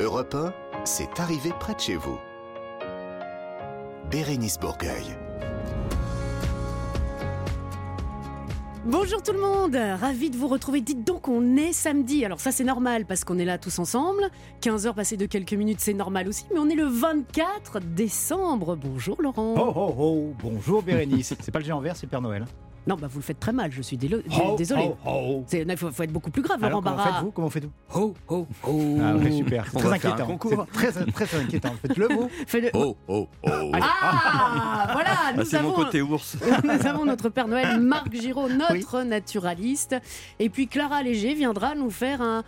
Europe 0.00 0.32
1, 0.32 0.54
c'est 0.84 1.18
arrivé 1.18 1.50
près 1.58 1.74
de 1.74 1.80
chez 1.80 1.96
vous. 1.96 2.18
Bérénice 4.08 4.56
Bourgueil. 4.56 5.16
Bonjour 8.84 9.20
tout 9.20 9.32
le 9.32 9.40
monde, 9.40 9.74
ravi 9.74 10.30
de 10.30 10.36
vous 10.36 10.46
retrouver. 10.46 10.82
Dites 10.82 11.02
donc, 11.02 11.26
on 11.26 11.56
est 11.56 11.72
samedi. 11.72 12.24
Alors 12.24 12.38
ça 12.38 12.52
c'est 12.52 12.62
normal 12.62 13.06
parce 13.06 13.24
qu'on 13.24 13.40
est 13.40 13.44
là 13.44 13.58
tous 13.58 13.76
ensemble. 13.80 14.30
15 14.60 14.86
heures 14.86 14.94
passées 14.94 15.16
de 15.16 15.26
quelques 15.26 15.54
minutes, 15.54 15.80
c'est 15.80 15.94
normal 15.94 16.28
aussi. 16.28 16.44
Mais 16.52 16.60
on 16.60 16.68
est 16.68 16.76
le 16.76 16.86
24 16.86 17.80
décembre. 17.80 18.76
Bonjour 18.76 19.20
Laurent. 19.20 19.56
Oh 19.58 19.72
oh 19.74 19.94
oh, 19.98 20.34
bonjour 20.40 20.84
Bérénice. 20.84 21.34
c'est 21.40 21.50
pas 21.50 21.58
le 21.58 21.64
géant 21.64 21.80
vert, 21.80 21.96
c'est 21.96 22.06
Père 22.06 22.22
Noël. 22.22 22.46
Non, 22.86 22.96
bah 22.96 23.06
vous 23.10 23.18
le 23.18 23.22
faites 23.22 23.38
très 23.40 23.52
mal, 23.52 23.70
je 23.70 23.82
suis 23.82 23.96
délo- 23.98 24.22
Oh, 24.30 24.54
désolé. 24.56 24.90
oh, 25.04 25.10
oh. 25.10 25.44
Il 25.52 25.76
faut, 25.76 25.90
faut 25.90 26.02
être 26.02 26.12
beaucoup 26.12 26.30
plus 26.30 26.40
grave, 26.42 26.62
Alors 26.64 26.80
Laurent 26.80 26.82
comment 26.82 26.96
Barra. 26.96 27.12
faites-vous 27.16 27.30
Comment 27.32 27.50
faites-vous 27.50 27.70
Ho, 28.00 28.14
ho, 28.28 28.46
ho. 28.64 28.98
Ah 29.02 29.12
oui, 29.16 29.36
super. 29.38 29.66
C'est 29.72 29.78
très 29.78 29.92
inquiétant. 29.92 30.26
concours. 30.26 30.66
C'est 30.72 30.90
très, 30.90 30.92
très, 31.12 31.26
très 31.26 31.40
inquiétant. 31.40 31.72
Faites-le 31.82 32.08
vous. 32.08 32.28
Fais-le- 32.46 32.70
Oh, 32.74 32.96
oh, 33.08 33.28
oh. 33.42 33.48
Ah, 33.74 34.88
voilà, 34.92 35.10
Ah, 35.10 35.32
nous 35.36 35.44
c'est 35.44 35.60
mon 35.60 35.68
avons, 35.72 35.84
côté 35.84 36.00
ours. 36.02 36.36
nous 36.64 36.86
avons 36.86 37.04
notre 37.04 37.28
Père 37.28 37.48
Noël, 37.48 37.78
Marc 37.80 38.12
Giraud, 38.14 38.48
notre 38.48 39.02
naturaliste. 39.02 39.96
Et 40.38 40.48
puis 40.48 40.66
Clara 40.66 41.02
Léger 41.02 41.34
viendra 41.34 41.74
nous 41.74 41.90
faire 41.90 42.22
un. 42.22 42.42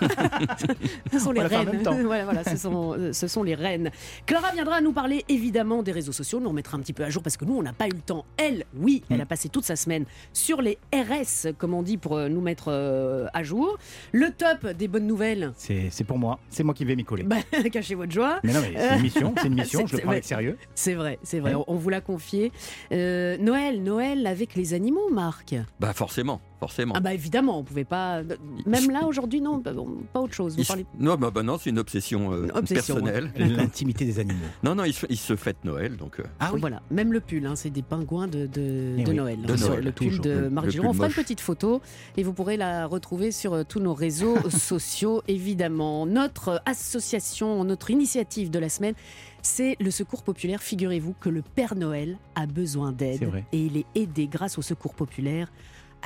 ce 1.12 1.18
sont 1.18 1.32
les 1.32 1.42
reines. 1.42 1.80
voilà, 2.04 2.24
voilà, 2.24 2.44
ce 2.44 2.56
sont, 2.56 2.96
ce 3.12 3.26
sont 3.28 3.42
les 3.42 3.54
reines. 3.54 3.90
Clara 4.26 4.52
viendra 4.52 4.80
nous 4.80 4.92
parler 4.92 5.24
évidemment 5.28 5.82
des 5.82 5.92
réseaux 5.92 6.12
sociaux. 6.12 6.40
Nous 6.40 6.48
remettra 6.48 6.76
un 6.76 6.80
petit 6.80 6.92
peu 6.92 7.04
à 7.04 7.10
jour 7.10 7.22
parce 7.22 7.36
que 7.36 7.44
nous, 7.44 7.56
on 7.56 7.62
n'a 7.62 7.72
pas 7.72 7.86
eu 7.86 7.90
le 7.92 8.00
temps. 8.00 8.24
Elle, 8.36 8.64
oui, 8.76 9.02
elle 9.10 9.20
a 9.20 9.26
passé 9.26 9.48
toute 9.48 9.64
sa 9.64 9.76
semaine 9.76 10.04
sur 10.32 10.62
les 10.62 10.78
RS, 10.94 11.52
comme 11.58 11.74
on 11.74 11.82
dit, 11.82 11.96
pour 11.96 12.16
euh, 12.16 12.28
nous 12.28 12.40
mettre 12.40 12.66
euh, 12.68 13.26
à 13.34 13.42
jour. 13.42 13.78
Le 14.12 14.30
top 14.30 14.66
des 14.72 14.88
bonnes 14.88 15.06
nouvelles. 15.06 15.52
C'est 15.56 15.88
c'est 15.90 16.04
pour 16.04 16.18
moi. 16.18 16.38
C'est 16.50 16.62
moi 16.62 16.74
qui 16.74 16.84
vais 16.84 16.96
m'y 16.96 17.04
coller. 17.04 17.22
Bah, 17.24 17.36
cachez 17.72 17.94
votre 17.94 18.12
joie. 18.12 18.40
Mais 18.42 18.52
non, 18.52 18.60
mais 18.60 18.74
c'est 18.76 18.96
une 18.96 19.02
mission. 19.02 19.34
C'est 19.40 19.46
une 19.48 19.54
mission. 19.54 19.80
C'est- 19.80 19.86
Je 19.86 19.92
le 19.92 19.96
c'est- 19.98 20.02
prends 20.02 20.12
avec 20.12 20.24
sérieux. 20.24 20.58
C'est 20.74 20.94
vrai, 20.94 21.18
c'est 21.22 21.40
vrai. 21.40 21.54
Ouais. 21.54 21.64
On, 21.68 21.74
on 21.74 21.76
vous 21.76 21.88
l'a 21.90 22.00
confié. 22.00 22.52
Euh, 22.92 23.36
Noël, 23.38 23.82
Noël 23.82 24.26
avec 24.26 24.54
les 24.54 24.74
animaux, 24.74 25.10
Marc. 25.10 25.54
Bah 25.80 25.92
forcément, 25.92 26.40
forcément. 26.60 26.94
Ah 26.96 27.00
bah 27.00 27.12
évidemment, 27.14 27.58
on 27.58 27.64
pouvait 27.64 27.84
pas. 27.84 28.22
Même 28.66 28.90
là 28.90 29.06
aujourd'hui, 29.06 29.40
non, 29.40 29.58
bah, 29.58 29.72
pas 30.12 30.20
autre 30.20 30.34
chose. 30.34 30.56
Vous 30.56 30.64
parlez. 30.64 30.86
Non, 30.98 31.16
bah, 31.16 31.30
bah 31.30 31.42
non, 31.42 31.58
c'est 31.58 31.70
une 31.70 31.78
obsession, 31.78 32.32
euh, 32.32 32.44
Une 32.44 32.52
obsession, 32.52 32.94
personnelle. 32.96 33.30
L'intimité 33.36 34.04
des 34.04 34.18
animaux. 34.18 34.38
Non, 34.62 34.74
non, 34.74 34.84
il 34.84 34.94
se, 34.94 35.06
il 35.10 35.18
se 35.18 35.36
fête 35.36 35.58
Noël, 35.64 35.96
donc. 35.96 36.20
euh, 36.20 36.24
Ah 36.40 36.50
oui. 36.54 36.60
Voilà, 36.60 36.80
même 36.90 37.12
le 37.12 37.20
pull, 37.20 37.44
hein, 37.46 37.56
c'est 37.56 37.70
des 37.70 37.82
pingouins 37.82 38.28
de, 38.28 38.46
de, 38.46 38.96
Eh 38.98 39.02
de 39.04 39.10
oui, 39.10 39.16
Noël. 39.16 39.42
de 39.42 39.52
hein, 39.52 39.56
Noël, 39.56 39.84
le 39.84 39.92
pull 39.92 40.08
toujours. 40.08 40.24
de 40.24 40.48
Marc. 40.48 40.66
On 40.82 40.92
fera 40.92 41.06
une 41.08 41.12
petite 41.12 41.40
photo 41.40 41.80
et 42.16 42.22
vous 42.22 42.32
pourrez 42.32 42.56
la 42.56 42.86
retrouver 42.86 43.30
sur 43.30 43.52
euh, 43.54 43.62
tous 43.64 43.80
nos 43.80 43.94
réseaux 43.94 44.36
sociaux, 44.50 45.22
évidemment. 45.28 46.06
Notre 46.06 46.62
association, 46.66 47.64
notre 47.64 47.90
initiative 47.90 48.50
de 48.50 48.58
la 48.58 48.68
semaine, 48.68 48.94
c'est 49.42 49.76
le 49.80 49.90
Secours 49.90 50.22
Populaire. 50.22 50.62
Figurez-vous 50.62 51.14
que 51.20 51.28
le 51.28 51.42
Père 51.42 51.74
Noël 51.74 52.16
a 52.34 52.46
besoin 52.46 52.92
d'aide 52.92 53.28
et 53.52 53.58
il 53.66 53.76
est 53.76 53.86
aidé 53.94 54.26
grâce 54.26 54.56
au 54.58 54.62
Secours 54.62 54.94
Populaire 54.94 55.52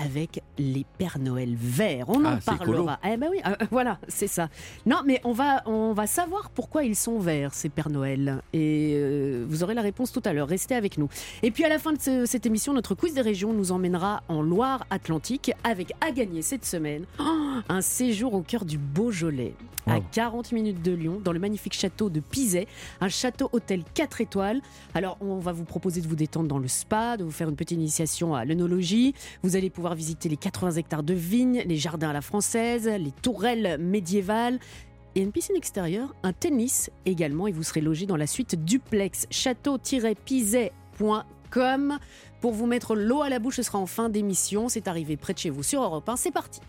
avec 0.03 0.43
les 0.59 0.87
Pères 0.97 1.19
Noël 1.19 1.55
verts. 1.57 2.09
On 2.09 2.25
en 2.25 2.39
Ah, 2.47 2.55
écolo. 2.55 2.73
parlera. 2.87 3.01
Eh 3.05 3.17
ben 3.17 3.29
oui, 3.31 3.39
euh, 3.47 3.55
voilà, 3.71 3.99
c'est 4.09 4.27
ça. 4.29 4.49
Non, 4.87 4.99
mais 5.05 5.21
on 5.25 5.33
va, 5.33 5.63
on 5.67 5.93
va 5.93 6.07
savoir 6.07 6.51
pourquoi 6.51 6.85
ils 6.85 6.97
sont 6.97 7.19
verts, 7.19 7.53
ces 7.55 7.69
Pères 7.69 7.91
Noël. 7.91 8.43
Et 8.53 8.93
euh, 8.95 9.45
vous 9.49 9.63
aurez 9.63 9.75
la 9.75 9.83
réponse 9.83 10.13
tout 10.13 10.23
à 10.25 10.33
l'heure. 10.33 10.49
Restez 10.49 10.75
avec 10.75 10.99
nous. 10.99 11.09
Et 11.43 11.51
puis 11.51 11.65
à 11.65 11.69
la 11.69 11.79
fin 11.79 11.93
de 11.93 12.01
ce- 12.01 12.27
cette 12.27 12.47
émission, 12.47 12.73
notre 12.73 12.95
quiz 12.95 13.13
des 13.15 13.21
régions 13.21 13.53
nous 13.53 13.73
emmènera 13.73 14.23
en 14.29 14.41
Loire-Atlantique 14.43 15.53
avec 15.65 15.93
à 16.01 16.11
gagner 16.13 16.43
cette 16.43 16.65
semaine 16.65 17.05
oh, 17.19 17.25
un 17.69 17.81
séjour 17.81 18.35
au 18.35 18.43
cœur 18.43 18.65
du 18.65 18.79
Beaujolais. 18.79 19.55
À 19.87 19.97
Wow. 19.97 20.05
40 20.13 20.53
minutes 20.53 20.83
de 20.83 20.93
Lyon, 20.93 21.19
dans 21.25 21.33
le 21.33 21.39
magnifique 21.39 21.73
château 21.73 22.11
de 22.11 22.21
Pizet, 22.21 22.67
un 23.01 23.09
château 23.09 23.49
hôtel 23.53 23.85
4 23.95 24.21
étoiles. 24.21 24.61
Alors, 24.95 25.17
on 25.23 25.39
va 25.39 25.53
vous 25.53 25.65
proposer 25.65 26.03
de 26.03 26.07
vous 26.07 26.15
détendre 26.15 26.47
dans 26.47 26.59
le 26.59 26.69
spa, 26.69 27.17
de 27.17 27.25
vous 27.25 27.31
faire 27.31 27.49
une 27.49 27.57
petite 27.57 27.79
initiation 27.79 28.35
à 28.35 28.45
l'œnologie. 28.45 29.15
Vous 29.43 29.57
allez 29.57 29.71
pouvoir 29.71 29.88
visiter 29.95 30.29
les 30.29 30.37
80 30.37 30.73
hectares 30.73 31.03
de 31.03 31.15
vignes, 31.15 31.63
les 31.67 31.77
jardins 31.77 32.11
à 32.11 32.13
la 32.13 32.21
française, 32.21 32.89
les 32.89 33.13
tourelles 33.13 33.79
médiévales. 33.79 34.59
Et 35.15 35.21
une 35.21 35.33
piscine 35.33 35.57
extérieure, 35.57 36.15
un 36.23 36.33
tennis 36.33 36.91
également, 37.07 37.47
et 37.47 37.53
vous 37.53 37.63
serez 37.63 37.81
logé 37.81 38.07
dans 38.07 38.17
la 38.17 38.27
suite 38.27 38.65
duplex 38.65 39.27
château-pizet.com. 39.31 41.99
Pour 42.41 42.53
vous 42.53 42.67
mettre 42.67 42.95
l'eau 42.95 43.23
à 43.23 43.29
la 43.29 43.39
bouche, 43.39 43.57
ce 43.57 43.63
sera 43.63 43.79
en 43.79 43.87
fin 43.87 44.09
d'émission. 44.09 44.69
C'est 44.69 44.87
arrivé 44.87 45.17
près 45.17 45.33
de 45.33 45.39
chez 45.39 45.51
vous 45.51 45.63
sur 45.63 45.83
Europe 45.83 46.09
1. 46.09 46.17
C'est 46.17 46.31
parti. 46.31 46.61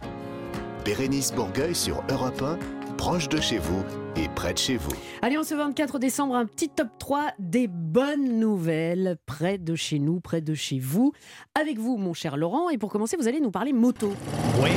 Bérénice 0.86 1.34
Bourgueil 1.34 1.76
sur 1.76 2.02
Europe 2.10 2.42
1, 2.42 2.58
proche 3.00 3.30
de 3.30 3.40
chez 3.40 3.60
vous 3.60 3.82
et 4.18 4.28
près 4.36 4.54
de 4.54 4.58
chez 4.58 4.76
vous. 4.76 4.92
Allez, 5.22 5.38
on 5.38 5.44
se 5.44 5.56
24 5.56 6.00
décembre, 6.00 6.36
un 6.36 6.46
petit 6.46 6.68
top 6.68 6.90
3 7.00 7.28
des 7.40 7.70
bonnes 7.70 8.40
nouvelles 8.42 9.16
près 9.26 9.58
de 9.58 9.74
chez 9.74 10.00
nous, 10.00 10.20
près 10.20 10.42
de 10.42 10.54
chez 10.54 10.80
vous. 10.80 11.14
Avec 11.58 11.80
vous, 11.80 11.96
mon 11.96 12.14
cher 12.14 12.36
Laurent. 12.36 12.70
Et 12.70 12.78
pour 12.78 12.92
commencer, 12.92 13.16
vous 13.16 13.30
allez 13.30 13.40
nous 13.40 13.52
parler 13.52 13.72
moto. 13.72 14.12
Oui. 14.62 14.72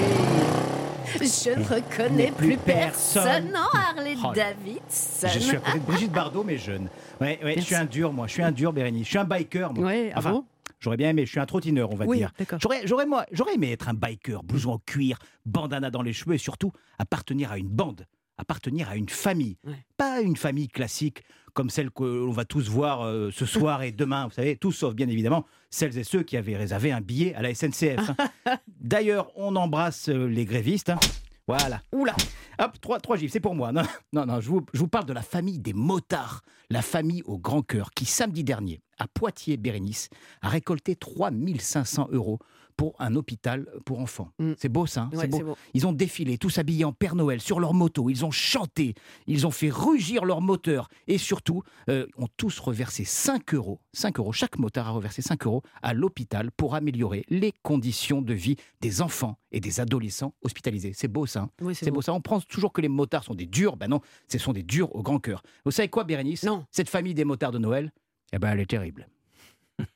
Je 1.21 1.51
ne 1.51 1.65
reconnais 1.65 2.31
plus 2.31 2.51
plus 2.51 2.57
personne. 2.59 3.25
personne. 3.25 3.53
Non, 3.53 3.59
Harley 3.73 4.15
Oh. 4.25 4.33
Davidson. 4.33 5.29
Je 5.29 5.39
suis 5.41 5.57
à 5.57 5.61
côté 5.61 5.79
de 5.81 5.85
Brigitte 5.85 6.13
Bardot, 6.13 6.45
mais 6.45 6.59
jeune. 6.59 6.89
Ouais, 7.21 7.41
ouais, 7.43 7.55
je 7.57 7.63
suis 7.63 7.75
un 7.75 7.85
dur, 7.85 8.13
moi. 8.13 8.29
Je 8.29 8.35
suis 8.35 8.43
un 8.43 8.53
dur, 8.53 8.73
Bérénice. 8.73 9.05
Je 9.05 9.09
suis 9.11 9.19
un 9.19 9.25
biker, 9.25 9.75
moi. 9.75 9.87
Ouais, 9.87 10.13
ah 10.15 10.21
bon? 10.21 10.45
J'aurais 10.83 10.97
bien 10.97 11.11
aimé. 11.11 11.25
Je 11.25 11.31
suis 11.31 11.41
un 11.41 11.47
trottineur, 11.47 11.91
on 11.93 11.97
va 11.97 12.05
Oui, 12.07 12.19
dire. 12.19 12.33
J'aurais, 12.61 12.87
j'aurais, 12.87 13.07
moi, 13.07 13.25
j'aurais 13.33 13.55
aimé 13.55 13.71
être 13.73 13.89
un 13.89 13.95
biker, 13.95 14.43
blouson 14.43 14.73
en 14.73 14.79
cuir, 14.79 15.19
bandana 15.47 15.91
dans 15.91 16.03
les 16.03 16.13
cheveux 16.13 16.35
et 16.35 16.39
surtout 16.39 16.73
appartenir 16.99 17.53
à 17.53 17.59
une 17.59 17.69
bande, 17.69 18.07
appartenir 18.37 18.89
à 18.91 18.97
une 18.97 19.09
famille. 19.09 19.57
Ouais. 19.65 19.77
Pas 19.97 20.21
une 20.21 20.37
famille 20.37 20.69
classique 20.69 21.23
comme 21.55 21.69
celle 21.71 21.91
que 21.91 22.03
l'on 22.03 22.33
va 22.33 22.45
tous 22.47 22.69
voir 22.71 23.03
euh, 23.03 23.31
ce 23.31 23.45
soir 23.45 23.83
et 23.83 23.93
demain, 23.93 24.25
vous 24.27 24.33
savez, 24.33 24.57
tous 24.57 24.73
sauf 24.73 24.95
bien 24.95 25.07
évidemment 25.09 25.45
celles 25.69 25.99
et 25.99 26.03
ceux 26.05 26.23
qui 26.23 26.39
avaient 26.39 26.57
réservé 26.57 26.93
un 26.93 27.03
billet 27.03 27.35
à 27.35 27.43
la 27.43 27.55
SNCF. 27.55 28.11
hein. 28.47 28.57
D'ailleurs, 28.81 29.31
on 29.37 29.55
embrasse 29.57 30.09
euh, 30.09 30.27
les 30.27 30.47
grévistes. 30.47 30.89
hein. 30.91 30.99
Voilà. 31.49 31.83
Oula. 31.93 32.15
Hop, 32.59 32.81
trois, 32.81 33.01
trois 33.01 33.17
gifs, 33.17 33.33
c'est 33.33 33.41
pour 33.41 33.55
moi. 33.55 33.73
Non, 33.73 33.83
non, 34.13 34.27
non 34.27 34.41
je, 34.41 34.49
vous, 34.49 34.65
je 34.73 34.79
vous 34.79 34.89
parle 34.89 35.07
de 35.07 35.13
la 35.13 35.23
famille 35.23 35.59
des 35.59 35.73
motards, 35.73 36.43
la 36.71 36.83
famille 36.83 37.23
au 37.25 37.39
grand 37.39 37.63
cœur, 37.63 37.91
qui 37.91 38.05
samedi 38.05 38.45
dernier, 38.45 38.81
à 38.99 39.09
Poitiers-Bérénice, 39.09 40.09
a 40.43 40.49
récolté 40.49 40.95
3500 40.97 42.09
euros 42.13 42.39
pour 42.77 42.95
un 42.99 43.15
hôpital 43.15 43.69
pour 43.85 44.01
enfants. 44.01 44.31
Mm. 44.39 44.53
C'est 44.57 44.69
beau 44.69 44.87
ça, 44.87 45.03
hein, 45.03 45.11
Ouais, 45.17 45.27
beau. 45.27 45.57
Ils 45.75 45.87
ont 45.87 45.93
défilé, 45.93 46.39
tous 46.39 46.59
habillés 46.59 46.85
en 46.85 46.93
Père 46.93 47.15
Noël, 47.15 47.41
sur 47.41 47.61
leur 47.61 47.75
moto, 47.75 48.11
ils 48.11 48.25
ont 48.25 48.31
chanté, 48.31 48.95
ils 49.27 49.47
ont 49.47 49.51
fait 49.51 49.71
rugir 49.71 50.25
leur 50.25 50.41
moteur, 50.41 50.89
et 51.07 51.19
surtout, 51.19 51.63
euh, 51.89 52.07
ont 52.17 52.29
tous 52.37 52.59
reversé 52.59 53.05
5 53.05 53.55
euros, 53.55 53.81
5 53.93 54.19
euros, 54.19 54.33
chaque 54.33 54.59
motard 54.59 54.89
a 54.89 54.91
reversé 54.93 55.23
5 55.23 55.47
euros 55.47 55.63
à 55.83 55.95
l'hôpital 55.95 56.51
pour 56.53 56.75
améliorer 56.75 57.25
les 57.29 57.53
conditions 57.63 58.23
de 58.23 58.35
vie 58.35 58.57
des 58.81 59.03
enfants 59.03 59.39
et 59.51 59.61
des 59.61 59.81
adolescents 59.81 60.35
hospitalisés. 60.43 60.93
C'est 60.95 61.09
beau 61.09 61.27
ça. 61.27 61.41
hein. 61.43 61.51
Oui, 61.61 61.75
C'est 61.75 61.91
beau 61.91 62.03
ça. 62.03 62.13
On 62.13 62.21
pense 62.21 62.47
toujours 62.47 62.73
que 62.73 62.81
les 62.81 62.89
motards 62.89 63.25
sont 63.25 63.35
des 63.35 63.47
durs. 63.47 63.77
Ben 63.77 63.89
non, 63.89 64.01
ce 64.31 64.39
sont 64.39 64.53
des 64.53 64.63
durs 64.63 64.95
au 64.95 65.03
grand 65.03 65.19
cœur. 65.19 65.43
Vous 65.65 65.71
savez 65.71 65.89
quoi, 65.89 66.05
Bérénice? 66.05 66.43
Non. 66.45 66.65
Cette 66.71 66.89
famille 66.89 67.15
des 67.15 67.25
motards 67.25 67.53
de 67.53 67.59
Noël, 67.59 67.93
eh 68.33 68.39
ben, 68.39 68.51
elle 68.53 68.61
est 68.61 68.67
terrible. 68.67 69.09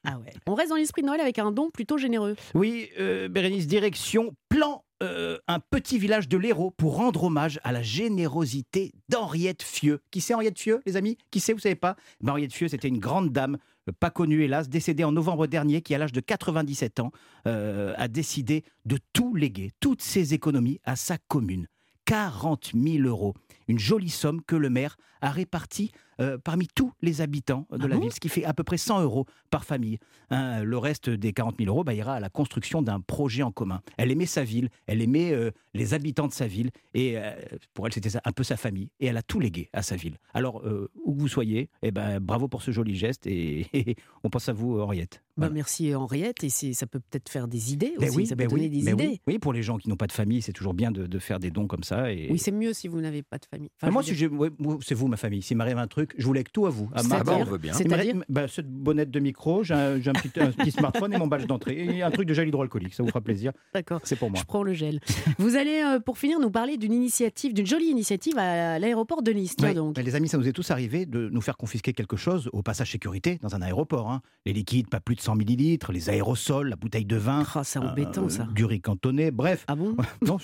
Ah. 0.04 0.18
On 0.46 0.54
reste 0.54 0.70
dans 0.70 0.76
l'esprit 0.76 1.02
de 1.02 1.06
Noël 1.06 1.20
avec 1.20 1.38
un 1.38 1.52
don 1.52 1.70
plutôt 1.70 1.98
généreux. 1.98 2.36
Oui, 2.54 2.88
euh, 2.98 3.28
Bérénice, 3.28 3.66
direction 3.66 4.34
plan 4.48 4.84
euh, 5.02 5.38
un 5.46 5.60
petit 5.60 5.98
village 5.98 6.28
de 6.28 6.38
l'Hérault 6.38 6.70
pour 6.70 6.96
rendre 6.96 7.24
hommage 7.24 7.60
à 7.64 7.72
la 7.72 7.82
générosité 7.82 8.92
d'Henriette 9.08 9.62
Fieux. 9.62 10.00
Qui 10.10 10.20
c'est 10.20 10.34
Henriette 10.34 10.58
Fieux, 10.58 10.80
les 10.86 10.96
amis? 10.96 11.18
Qui 11.30 11.40
c'est, 11.40 11.52
vous 11.52 11.58
savez 11.58 11.74
pas? 11.74 11.96
Ben, 12.20 12.32
Henriette 12.32 12.52
Fieux, 12.54 12.68
c'était 12.68 12.88
une 12.88 12.98
grande 12.98 13.30
dame, 13.32 13.58
euh, 13.88 13.92
pas 13.98 14.10
connue 14.10 14.42
hélas, 14.42 14.68
décédée 14.68 15.04
en 15.04 15.12
novembre 15.12 15.46
dernier, 15.46 15.82
qui 15.82 15.94
à 15.94 15.98
l'âge 15.98 16.12
de 16.12 16.20
97 16.20 17.00
ans 17.00 17.10
a 17.44 18.08
décidé 18.08 18.64
de 18.86 18.98
tout 19.12 19.34
léguer, 19.34 19.70
toutes 19.80 20.02
ses 20.02 20.34
économies 20.34 20.80
à 20.84 20.96
sa 20.96 21.18
commune. 21.18 21.68
40 22.06 22.72
000 22.74 23.06
euros. 23.06 23.34
Une 23.68 23.78
jolie 23.78 24.10
somme 24.10 24.40
que 24.42 24.56
le 24.56 24.70
maire 24.70 24.96
a 25.20 25.30
répartie 25.30 25.92
euh, 26.20 26.38
parmi 26.38 26.66
tous 26.66 26.92
les 27.02 27.20
habitants 27.20 27.66
de 27.70 27.78
Ah 27.80 27.88
la 27.88 27.96
bon 27.96 28.02
ville, 28.02 28.12
ce 28.12 28.20
qui 28.20 28.28
fait 28.28 28.44
à 28.44 28.54
peu 28.54 28.64
près 28.64 28.76
100 28.76 29.02
euros 29.02 29.26
par 29.50 29.64
famille. 29.64 29.98
Hein, 30.30 30.62
le 30.62 30.78
reste 30.78 31.10
des 31.10 31.32
40 31.32 31.56
000 31.58 31.68
euros 31.68 31.84
bah, 31.84 31.94
ira 31.94 32.14
à 32.14 32.20
la 32.20 32.30
construction 32.30 32.82
d'un 32.82 33.00
projet 33.00 33.42
en 33.42 33.52
commun. 33.52 33.80
Elle 33.96 34.10
aimait 34.10 34.26
sa 34.26 34.44
ville, 34.44 34.68
elle 34.86 35.02
aimait 35.02 35.32
euh, 35.32 35.50
les 35.74 35.94
habitants 35.94 36.26
de 36.26 36.32
sa 36.32 36.46
ville, 36.46 36.70
et 36.94 37.18
euh, 37.18 37.32
pour 37.74 37.86
elle, 37.86 37.92
c'était 37.92 38.10
un 38.24 38.32
peu 38.32 38.44
sa 38.44 38.56
famille, 38.56 38.88
et 39.00 39.06
elle 39.06 39.16
a 39.16 39.22
tout 39.22 39.40
légué 39.40 39.68
à 39.72 39.82
sa 39.82 39.96
ville. 39.96 40.16
Alors, 40.34 40.64
où 41.04 41.14
que 41.14 41.20
vous 41.20 41.28
soyez, 41.28 41.70
eh 41.82 41.90
ben, 41.90 42.20
bravo 42.20 42.48
pour 42.48 42.62
ce 42.62 42.70
joli 42.70 42.96
geste, 42.96 43.26
et, 43.26 43.66
on 44.24 44.30
pense 44.30 44.48
à 44.48 44.52
vous, 44.52 44.80
Henriette. 44.80 45.22
Bah, 45.36 45.48
Voilà. 45.48 45.54
merci 45.54 45.94
Henriette, 45.94 46.42
et 46.44 46.48
c'est- 46.48 46.72
ça 46.72 46.86
peut 46.86 46.98
peut-être 46.98 47.28
faire 47.28 47.46
des 47.46 47.72
idées 47.74 47.92
Ben 47.98 48.08
aussi, 48.08 48.16
oui, 48.16 48.26
ça 48.26 48.34
peut 48.36 48.44
ben 48.44 48.48
donner 48.48 48.62
oui, 48.62 48.70
des 48.70 48.84
ben 48.86 48.94
idées. 48.94 49.06
oui. 49.08 49.20
Oui, 49.26 49.38
pour 49.38 49.52
les 49.52 49.62
gens 49.62 49.76
qui 49.76 49.90
n'ont 49.90 49.96
pas 49.96 50.06
de 50.06 50.12
famille, 50.12 50.40
c'est 50.40 50.52
toujours 50.54 50.72
bien 50.72 50.90
de, 50.90 51.06
de 51.06 51.18
faire 51.18 51.38
des 51.38 51.50
dons 51.50 51.66
comme 51.66 51.82
ça. 51.82 52.10
Et... 52.10 52.28
Oui, 52.30 52.38
c'est 52.38 52.52
mieux 52.52 52.72
si 52.72 52.88
vous 52.88 53.00
n'avez 53.02 53.22
pas 53.22 53.36
de 53.36 53.44
famille. 53.44 53.68
Moi, 53.82 54.02
si 54.02 54.12
ouais, 54.26 54.48
c'est 54.80 54.94
vous 54.94 55.08
ma 55.08 55.18
famille. 55.18 55.42
S'il 55.42 55.58
m'arrive 55.58 55.76
un 55.76 55.86
truc, 55.86 56.14
je 56.16 56.24
vous 56.26 56.32
lègue 56.32 56.48
tout 56.52 56.64
à 56.66 56.70
vous. 56.70 56.88
À 56.94 57.02
ma- 57.02 57.22
on 57.36 57.44
veut 57.44 57.58
bien. 57.58 57.74
C'est-à-dire 57.74 58.14
cette 58.48 58.70
bonnette 58.70 59.10
de 59.10 59.20
micro, 59.20 59.62
j'ai 59.62 59.74
un, 59.74 59.98
petit, 59.98 60.40
un 60.40 60.52
petit 60.52 60.70
smartphone 60.70 61.12
et 61.12 61.18
mon 61.18 61.26
badge 61.26 61.46
d'entrée. 61.46 61.84
Et 61.84 62.02
un 62.02 62.10
truc 62.10 62.26
de 62.28 62.32
gel 62.34 62.48
hydroalcoolique, 62.48 62.94
ça 62.94 63.02
vous 63.02 63.10
fera 63.10 63.20
plaisir. 63.20 63.52
D'accord. 63.74 64.00
C'est 64.04 64.16
pour 64.16 64.30
moi. 64.30 64.40
Je 64.40 64.44
prends 64.46 64.62
le 64.62 64.72
gel. 64.72 65.00
Vous 65.38 65.56
allez, 65.56 65.82
euh, 65.84 66.00
pour 66.00 66.16
finir, 66.16 66.40
nous 66.40 66.50
parler 66.50 66.78
d'une 66.78 66.94
initiative, 66.94 67.52
d'une 67.52 67.66
jolie 67.66 67.86
initiative 67.90 68.38
à 68.38 68.78
l'aéroport 68.78 69.22
de 69.22 69.32
Nice. 69.32 69.54
Ouais, 69.60 69.74
donc. 69.74 69.98
les 69.98 70.14
amis, 70.14 70.28
ça 70.28 70.38
nous 70.38 70.48
est 70.48 70.52
tous 70.52 70.70
arrivé 70.70 71.04
de 71.04 71.28
nous 71.28 71.40
faire 71.42 71.56
confisquer 71.58 71.92
quelque 71.92 72.16
chose 72.16 72.48
au 72.54 72.62
passage 72.62 72.92
sécurité 72.92 73.38
dans 73.42 73.54
un 73.54 73.60
aéroport. 73.62 74.10
hein. 74.10 74.22
Les 74.46 74.52
liquides, 74.52 74.88
pas 74.88 75.00
plus 75.00 75.14
de 75.16 75.20
100 75.26 75.34
millilitres, 75.34 75.90
les 75.90 76.08
aérosols, 76.08 76.68
la 76.68 76.76
bouteille 76.76 77.04
de 77.04 77.16
vin, 77.16 77.44
Ah, 77.54 77.64
c'est 77.64 77.80
embêtant 77.80 78.26
euh, 78.26 78.28
ça. 78.28 78.44
du 78.54 78.64
riz 78.64 78.80
cantonné, 78.80 79.32
bref. 79.32 79.64
Ah 79.66 79.74
bon 79.74 79.96
non, 80.22 80.36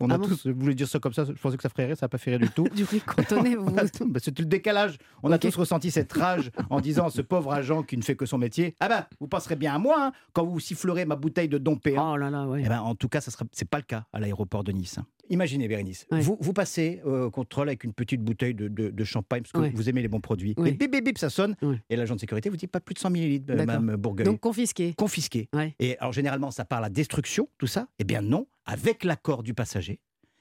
on 0.00 0.10
a 0.10 0.14
Ah 0.14 0.18
bon 0.18 0.28
tous, 0.28 0.42
je 0.44 0.50
voulais 0.50 0.74
dire 0.74 0.86
ça 0.86 0.98
comme 0.98 1.14
ça, 1.14 1.24
je 1.24 1.32
pensais 1.32 1.56
que 1.56 1.62
ça 1.62 1.70
ferait 1.70 1.86
rire, 1.86 1.96
ça 1.96 2.04
n'a 2.04 2.08
pas 2.10 2.18
fait 2.18 2.32
rire 2.32 2.40
du 2.40 2.50
tout. 2.50 2.68
Du 2.76 2.84
riz 2.84 3.00
cantonné, 3.00 3.56
vous. 3.56 3.70
Bah, 4.06 4.20
C'était 4.22 4.42
le 4.42 4.48
décalage. 4.48 4.98
On 5.22 5.32
a 5.32 5.38
tous 5.38 5.56
ressenti 5.56 5.90
cette 5.90 6.12
rage 6.12 6.50
en 6.68 6.80
disant 6.80 7.08
ce 7.08 7.22
pauvre 7.22 7.52
agent 7.54 7.82
qui 7.84 7.96
ne 7.96 8.02
fait 8.02 8.16
que 8.16 8.26
son 8.26 8.36
métier. 8.36 8.74
Ah 8.80 8.88
ben, 8.88 9.06
vous 9.18 9.28
penserez 9.28 9.56
bien 9.56 9.74
à 9.74 9.78
moi 9.78 9.96
hein, 9.98 10.12
quand 10.34 10.44
vous 10.44 10.60
sifflerez 10.60 11.06
ma 11.06 11.16
bouteille 11.16 11.48
de 11.48 11.56
Dom 11.56 11.78
P1. 11.78 11.98
Oh 12.12 12.16
là 12.18 12.28
là, 12.28 12.46
ouais. 12.46 12.62
Eh 12.66 12.68
ben, 12.68 12.80
en 12.80 12.94
tout 12.94 13.08
cas, 13.08 13.22
ce 13.22 13.30
n'est 13.30 13.48
c'est 13.52 13.68
pas 13.68 13.78
le 13.78 13.84
cas 13.84 14.04
à 14.12 14.20
l'aéroport 14.20 14.62
de 14.62 14.72
Nice. 14.72 14.98
hein. 14.98 15.06
Imaginez, 15.30 15.68
Bérénice, 15.68 16.06
Ouais. 16.10 16.20
vous, 16.20 16.36
vous 16.40 16.52
passez 16.52 17.00
euh, 17.06 17.26
au 17.26 17.30
contrôle 17.30 17.68
avec 17.68 17.84
une 17.84 17.92
petite 17.92 18.22
bouteille 18.22 18.54
de, 18.54 18.68
de- 18.68 18.90
de 18.90 19.04
champagne 19.04 19.42
parce 19.42 19.52
que 19.52 19.58
Ouais. 19.58 19.72
vous 19.74 19.88
aimez 19.88 20.02
les 20.02 20.08
bons 20.08 20.20
produits. 20.20 20.54
Et 20.64 20.72
bip, 20.72 20.90
bip, 20.90 21.04
bip, 21.04 21.18
ça 21.18 21.30
sonne. 21.30 21.56
Et 21.90 21.96
l'agent 21.96 22.14
de 22.14 22.20
sécurité 22.20 22.48
vous 22.50 22.56
dit 22.56 22.66
pas 22.66 22.80
plus 22.80 22.94
de 22.94 22.98
100 22.98 23.10
millilitres, 23.10 23.46
euh, 23.50 23.56
D'accord. 23.56 23.80
Madame 23.80 23.96
Bourgueil. 23.96 24.24
Donc 24.26 24.40
confisqué. 24.40 24.94
confisqué. 24.94 25.48
Et 25.78 25.98
alors, 25.98 26.12
généralement, 26.12 26.50
ça 26.50 26.64
part 26.64 26.78
à 26.78 26.82
la 26.82 26.90
destruction, 26.90 27.48
tout 27.58 27.66
ça? 27.66 27.88
Eh 27.98 28.04
bien, 28.04 28.22
non, 28.22 28.46
avec 28.64 29.04
l'accord 29.04 29.42
du 29.42 29.54
passager, 29.54 30.00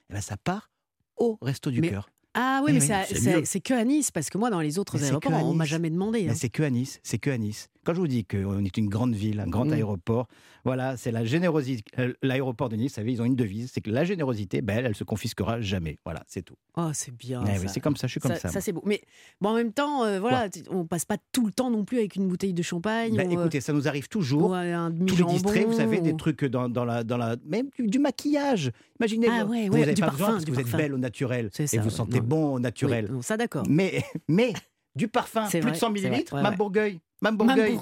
eh 0.10 0.14
ben, 0.14 0.22
ça 0.22 0.38
part 0.38 0.70
au 1.18 1.38
resto 1.42 1.72
du 1.72 1.82
cœur. 1.82 2.10
Ah 2.40 2.62
oui, 2.64 2.74
mais 2.74 2.80
oui, 2.80 3.46
c'est- 3.46 3.60
que 3.62 3.74
à 3.74 3.84
Nice, 3.84 4.12
parce 4.12 4.30
que 4.30 4.38
moi, 4.38 4.50
dans 4.52 4.60
les 4.62 4.78
autres 4.78 4.98
Mais 5.00 5.06
aéroports, 5.06 5.34
à 5.34 5.38
on 5.44 5.54
m'a 5.54 5.64
Nice. 5.64 5.72
jamais 5.72 5.90
demandé. 5.90 6.22
hein. 6.22 6.26
Mais 6.30 6.36
c'est 6.36 6.50
que 6.50 6.62
à 6.64 6.70
Nice, 6.70 7.00
c'est 7.04 7.18
que 7.18 7.30
à 7.32 7.38
Nice. 7.38 7.70
Quand 7.84 7.94
je 7.94 8.00
vous 8.02 8.08
dis 8.08 8.26
qu'on 8.26 8.64
est 8.66 8.78
une 8.78 8.90
grande 8.90 9.16
ville, 9.16 9.40
un 9.40 9.48
grand 9.48 9.66
Mm. 9.66 9.74
aéroport, 9.74 10.28
voilà, 10.66 10.98
c'est 10.98 11.12
la 11.12 11.24
générosité. 11.24 11.84
euh, 12.00 12.14
L'aéroport 12.22 12.68
de 12.68 12.76
Nice, 12.76 12.92
vous 12.92 12.96
savez, 12.96 13.14
ils 13.14 13.22
ont 13.22 13.26
une 13.26 13.38
devise, 13.38 13.72
c'est 13.74 13.80
que 13.80 13.90
la 13.90 14.04
générosité, 14.04 14.62
ben, 14.62 14.78
elle, 14.80 14.86
elle 14.88 14.96
se 14.96 15.06
confisquera 15.06 15.62
jamais. 15.62 15.98
Voilà, 16.04 16.24
c'est 16.28 16.42
tout. 16.44 16.56
Oh, 16.76 16.90
c'est 16.94 17.16
bien. 17.16 17.44
Eh 17.48 17.58
oui, 17.60 17.68
c'est 17.70 17.80
comme 17.80 17.96
ça, 17.96 18.08
je 18.08 18.12
suis 18.12 18.20
comme 18.20 18.36
ça. 18.36 18.50
ça, 18.50 18.60
c'est 18.62 18.74
beau. 18.74 18.84
Mais 18.86 19.02
bon, 19.40 19.50
en 19.52 19.54
même 19.56 19.72
temps, 19.72 20.04
euh, 20.04 20.20
voilà, 20.20 20.50
on 20.70 20.86
passe 20.86 21.06
pas 21.06 21.16
tout 21.32 21.46
le 21.46 21.54
temps 21.54 21.72
non 21.72 21.86
plus 21.86 21.98
avec 22.00 22.18
une 22.18 22.28
bouteille 22.28 22.54
de 22.54 22.62
champagne. 22.62 23.16
Ben, 23.16 23.28
ou, 23.30 23.38
euh, 23.38 23.42
écoutez, 23.42 23.62
ça 23.62 23.72
nous 23.74 23.88
arrive 23.88 24.10
toujours. 24.10 24.50
ou 24.50 24.54
un 24.54 24.92
Tous 24.92 25.16
les 25.16 25.24
distraits, 25.24 25.66
vous 25.68 25.74
savez, 25.78 26.02
des 26.02 26.16
trucs 26.18 26.44
dans, 26.44 26.68
dans 26.68 26.84
la, 26.86 27.04
dans 27.06 27.18
la, 27.18 27.38
même 27.46 27.70
du, 27.80 27.88
du 27.88 28.00
maquillage. 28.00 28.72
Imaginez, 29.00 29.28
Ah 29.30 29.46
vous 29.46 29.52
ouais, 29.52 29.68
vous 29.68 29.74
ouais, 29.76 29.80
n'avez 29.82 29.94
du 29.94 30.02
pas 30.02 30.10
besoin 30.10 30.28
parfum, 30.28 30.34
parce 30.34 30.46
que 30.46 30.52
vous 30.52 30.60
êtes 30.60 30.72
belle 30.76 30.94
au 30.94 30.98
naturel 30.98 31.50
C'est 31.54 31.72
et 31.74 31.78
vous 31.78 31.86
ouais. 31.86 31.90
sentez. 31.92 32.20
Bon 32.28 32.60
naturel. 32.60 33.08
Oui, 33.12 33.24
ça 33.24 33.38
d'accord. 33.38 33.64
Mais, 33.70 34.04
mais 34.28 34.54
du 34.96 35.08
parfum, 35.08 35.48
C'est 35.50 35.60
plus 35.60 35.70
vrai, 35.70 35.72
de 35.72 35.78
100 35.78 35.80
c'est 35.80 36.00
vrai, 36.02 36.10
millilitres, 36.10 36.34
ouais, 36.34 36.40
Mme 36.42 36.52
ouais. 36.54 36.58
Bourgueil. 36.58 37.00
Mme 37.22 37.38
Bourgueil. 37.38 37.76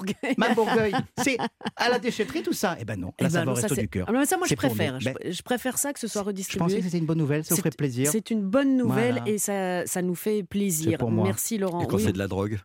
Bourgueil. 0.54 0.94
C'est 1.22 1.36
à 1.76 1.90
la 1.90 1.98
déchetterie 1.98 2.42
tout 2.42 2.54
ça. 2.54 2.76
Eh 2.80 2.86
ben 2.86 2.96
non, 2.98 3.12
Eh 3.18 3.24
là 3.24 3.28
ben 3.28 3.32
ça 3.34 3.44
va 3.44 3.52
au 3.52 3.54
resto 3.54 3.74
c'est- 3.74 3.82
du 3.82 3.88
cœur. 3.88 4.06
Ah, 4.08 4.12
mais 4.12 4.24
ça, 4.24 4.38
moi, 4.38 4.46
je 4.48 4.54
préfère. 4.54 4.98
Je, 4.98 5.04
Ben, 5.10 5.14
je 5.30 5.42
préfère 5.42 5.76
ça 5.76 5.92
que 5.92 6.00
ce 6.00 6.06
soit 6.08 6.20
Je 6.20 6.24
pensais 6.24 6.28
redistribué. 6.30 6.76
que 6.78 6.82
c'était 6.84 6.96
une 6.98 7.04
bonne 7.04 7.18
nouvelle, 7.18 7.44
ça 7.44 7.50
vous 7.50 7.56
C'est- 7.56 7.62
ferait 7.62 7.70
plaisir. 7.76 8.10
C'est 8.10 8.30
une 8.30 8.40
bonne 8.42 8.78
nouvelle 8.78 9.16
Voilà. 9.16 9.28
et 9.30 9.36
ça, 9.36 9.84
ça 9.86 10.00
nous 10.00 10.14
fait 10.14 10.42
plaisir. 10.42 10.92
C'est 10.92 10.96
pour 10.98 11.10
moi. 11.10 11.24
Merci 11.24 11.58
Laurent. 11.58 11.82
Et 11.82 11.86
quand 11.86 11.96
Oui. 11.96 12.04
c'est 12.06 12.12
de 12.12 12.18
la 12.18 12.28
drogue 12.28 12.58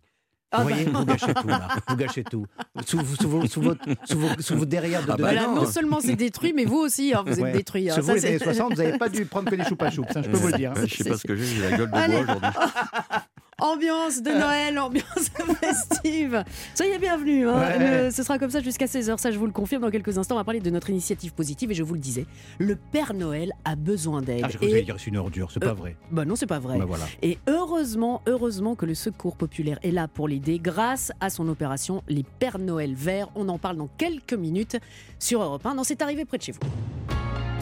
Ah 0.53 0.63
vous 0.63 0.69
bah, 0.69 0.73
voyez, 0.75 0.85
vous 0.89 1.05
gâchez 1.05 1.33
tout, 1.33 1.47
là. 1.47 1.67
Vous 1.87 1.95
gâchez 1.95 2.23
tout. 2.23 2.45
Sous, 2.85 2.99
sous, 3.05 3.15
sous 3.15 3.29
vos, 3.29 3.47
sous, 3.47 3.61
votre- 3.61 3.85
sous 4.05 4.19
vos, 4.19 4.27
sous 4.39 4.57
vos 4.57 4.65
derrière 4.65 5.01
de 5.05 5.11
Ah 5.11 5.15
bah 5.15 5.23
voilà, 5.23 5.43
non. 5.47 5.55
non 5.55 5.65
seulement 5.65 5.99
c'est 6.01 6.15
détruit, 6.15 6.51
mais 6.53 6.65
vous 6.65 6.77
aussi, 6.79 7.13
hein, 7.13 7.23
vous 7.25 7.33
êtes 7.33 7.39
Ouais. 7.39 7.51
détruit. 7.53 7.89
hein. 7.89 7.93
Sur 7.93 8.03
vous, 8.03 8.07
Ça, 8.09 8.13
les 8.15 8.19
c'est- 8.21 8.27
années 8.29 8.39
60, 8.39 8.73
vous 8.75 8.83
n'avez 8.83 8.97
pas 8.97 9.09
dû 9.09 9.25
prendre 9.25 9.49
que 9.49 9.55
des 9.55 9.63
choupa 9.63 9.89
choups, 9.89 10.11
ça, 10.11 10.21
je 10.21 10.29
peux 10.29 10.37
vous 10.37 10.47
le 10.47 10.53
dire. 10.53 10.73
Ouais, 10.75 10.87
Je 10.87 10.95
sais 11.03 11.09
pas 11.09 11.17
ce 11.17 11.25
que 11.25 11.35
j'ai, 11.35 11.45
j'ai 11.45 11.61
la 11.69 11.77
gueule 11.77 11.91
de 11.91 11.95
Allez. 11.95 12.13
bois 12.23 12.23
aujourd'hui. 12.23 12.49
Ambiance 13.61 14.23
de 14.23 14.31
Noël, 14.31 14.79
ambiance 14.79 15.29
festive. 15.61 16.43
Soyez 16.73 16.97
bienvenus. 16.97 17.47
hein. 17.47 17.59
Ouais. 17.59 18.05
Le- 18.05 18.11
ce 18.11 18.23
sera 18.23 18.39
comme 18.39 18.49
ça 18.49 18.59
jusqu'à 18.61 18.85
16h. 18.87 19.19
Ça, 19.19 19.29
je 19.31 19.37
vous 19.37 19.45
le 19.45 19.51
confirme. 19.51 19.83
Dans 19.83 19.91
quelques 19.91 20.17
instants, 20.17 20.33
on 20.35 20.39
va 20.39 20.43
parler 20.43 20.59
de 20.61 20.69
notre 20.71 20.89
initiative 20.89 21.33
positive. 21.33 21.71
Et 21.71 21.75
je 21.75 21.83
vous 21.83 21.93
le 21.93 21.99
disais, 21.99 22.25
le 22.57 22.75
Père 22.75 23.13
Noël 23.13 23.51
a 23.63 23.75
besoin 23.75 24.21
d'aide. 24.21 24.41
Ah, 24.45 24.49
alliez 24.61 24.77
et... 24.79 24.81
dire 24.81 24.95
c'est 24.97 25.07
une 25.11 25.17
ordure, 25.17 25.51
c'est 25.51 25.59
pas 25.59 25.67
Euh, 25.67 25.73
vrai. 25.73 25.95
Bah 26.11 26.25
non, 26.25 26.35
c'est 26.35 26.47
pas 26.47 26.57
vrai. 26.59 26.79
Bah 26.79 26.85
voilà. 26.87 27.05
Et 27.21 27.37
heureusement, 27.47 28.21
heureusement 28.25 28.75
que 28.75 28.85
le 28.87 28.95
Secours 28.95 29.35
populaire 29.37 29.77
est 29.83 29.91
là 29.91 30.07
pour 30.07 30.27
l'aider 30.27 30.57
grâce 30.59 31.11
à 31.19 31.29
son 31.29 31.47
opération 31.47 32.03
Les 32.09 32.23
Pères 32.23 32.57
Noël 32.59 32.95
Verts. 32.95 33.29
On 33.35 33.47
en 33.47 33.59
parle 33.59 33.77
dans 33.77 33.89
quelques 33.97 34.33
minutes 34.33 34.77
sur 35.19 35.43
Europe 35.43 35.65
1. 35.65 35.75
Non, 35.75 35.83
c'est 35.83 36.01
arrivé 36.01 36.25
près 36.25 36.37
de 36.39 36.43
chez 36.43 36.51
vous. 36.51 36.59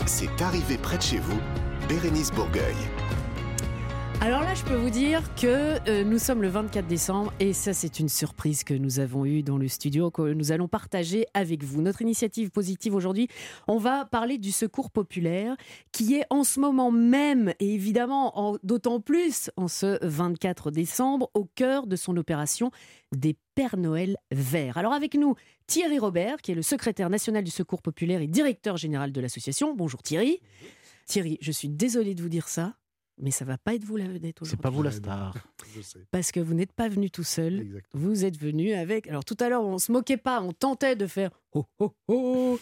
C'est 0.06 0.42
arrivé 0.42 0.78
près 0.78 0.98
de 0.98 1.04
chez 1.04 1.18
vous, 1.18 1.38
Bérénice 1.90 2.32
Bourgueil. 2.32 2.76
Alors 4.22 4.42
là, 4.42 4.54
je 4.54 4.64
peux 4.66 4.76
vous 4.76 4.90
dire 4.90 5.24
que 5.36 5.80
euh, 5.90 6.04
nous 6.04 6.20
sommes 6.20 6.42
le 6.42 6.50
24 6.50 6.86
décembre 6.88 7.34
et 7.40 7.54
ça, 7.54 7.74
c'est 7.74 8.02
une 8.02 8.10
surprise 8.10 8.66
que 8.66 8.74
nous 8.74 9.00
avons 9.00 9.24
eue 9.26 9.44
dans 9.44 9.58
le 9.58 9.70
studio 9.70 10.12
que 10.12 10.34
nous 10.34 10.52
allons 10.52 10.68
partager 10.68 11.26
avec 11.34 11.64
vous. 11.64 11.82
Notre 11.82 12.02
initiative 12.02 12.52
positive 12.52 12.94
aujourd'hui, 12.94 13.30
on 13.70 13.78
va 13.78 14.04
parler 14.04 14.38
du 14.38 14.52
secours 14.52 14.92
populaire 14.92 15.56
qui 15.94 16.16
est 16.16 16.26
en 16.32 16.44
ce 16.44 16.60
moment 16.60 16.92
même 16.92 17.54
et 17.62 17.74
évidemment 17.74 18.38
en- 18.38 18.58
d'autant 18.62 19.00
plus 19.00 19.52
en 19.56 19.70
ce 19.70 19.98
24 20.06 20.70
décembre 20.70 21.32
au 21.34 21.46
cœur 21.46 21.88
de 21.88 21.96
son 21.96 22.18
opération 22.18 22.72
des 23.16 23.38
Pères 23.56 23.78
Noël 23.78 24.18
verts. 24.32 24.78
Alors 24.78 24.92
avec 24.94 25.16
nous, 25.16 25.36
Thierry 25.66 25.98
Robert, 25.98 26.42
qui 26.42 26.52
est 26.52 26.56
le 26.56 26.62
secrétaire 26.62 27.10
national 27.10 27.46
du 27.46 27.52
secours 27.52 27.82
populaire 27.82 28.20
et 28.22 28.28
directeur 28.28 28.76
général 28.76 29.14
de 29.14 29.22
l'association. 29.22 29.74
Bonjour 29.76 30.04
Thierry. 30.04 30.42
Thierry, 31.06 31.38
je 31.40 31.54
suis 31.54 31.70
désolée 31.70 32.16
de 32.16 32.22
vous 32.22 32.30
dire 32.30 32.50
ça, 32.50 32.76
mais 33.20 33.32
ça 33.32 33.46
va 33.46 33.58
pas 33.58 33.76
être 33.76 33.84
vous 33.84 33.98
la 33.98 34.08
vedette 34.08 34.42
aujourd'hui. 34.42 34.58
C'est 34.58 34.62
pas 34.62 34.70
vous 34.70 34.84
la 34.84 34.92
star. 34.92 35.34
Je 35.76 35.82
sais. 35.82 36.00
Parce 36.12 36.32
que 36.32 36.40
vous 36.40 36.54
n'êtes 36.54 36.72
pas 36.74 36.90
venu 36.90 37.10
tout 37.12 37.24
seul. 37.24 37.60
Exactement. 37.60 38.04
Vous 38.06 38.26
êtes 38.26 38.38
venu 38.38 38.74
avec. 38.74 39.08
Alors 39.08 39.26
tout 39.26 39.38
à 39.40 39.50
l'heure, 39.50 39.64
on 39.64 39.78
se 39.78 39.92
moquait 39.92 40.18
pas, 40.18 40.42
on 40.42 40.52
tentait 40.54 40.96
de 40.96 41.08
faire 41.08 41.32
oh 41.54 41.66
oh 41.80 41.94
oh. 42.08 42.60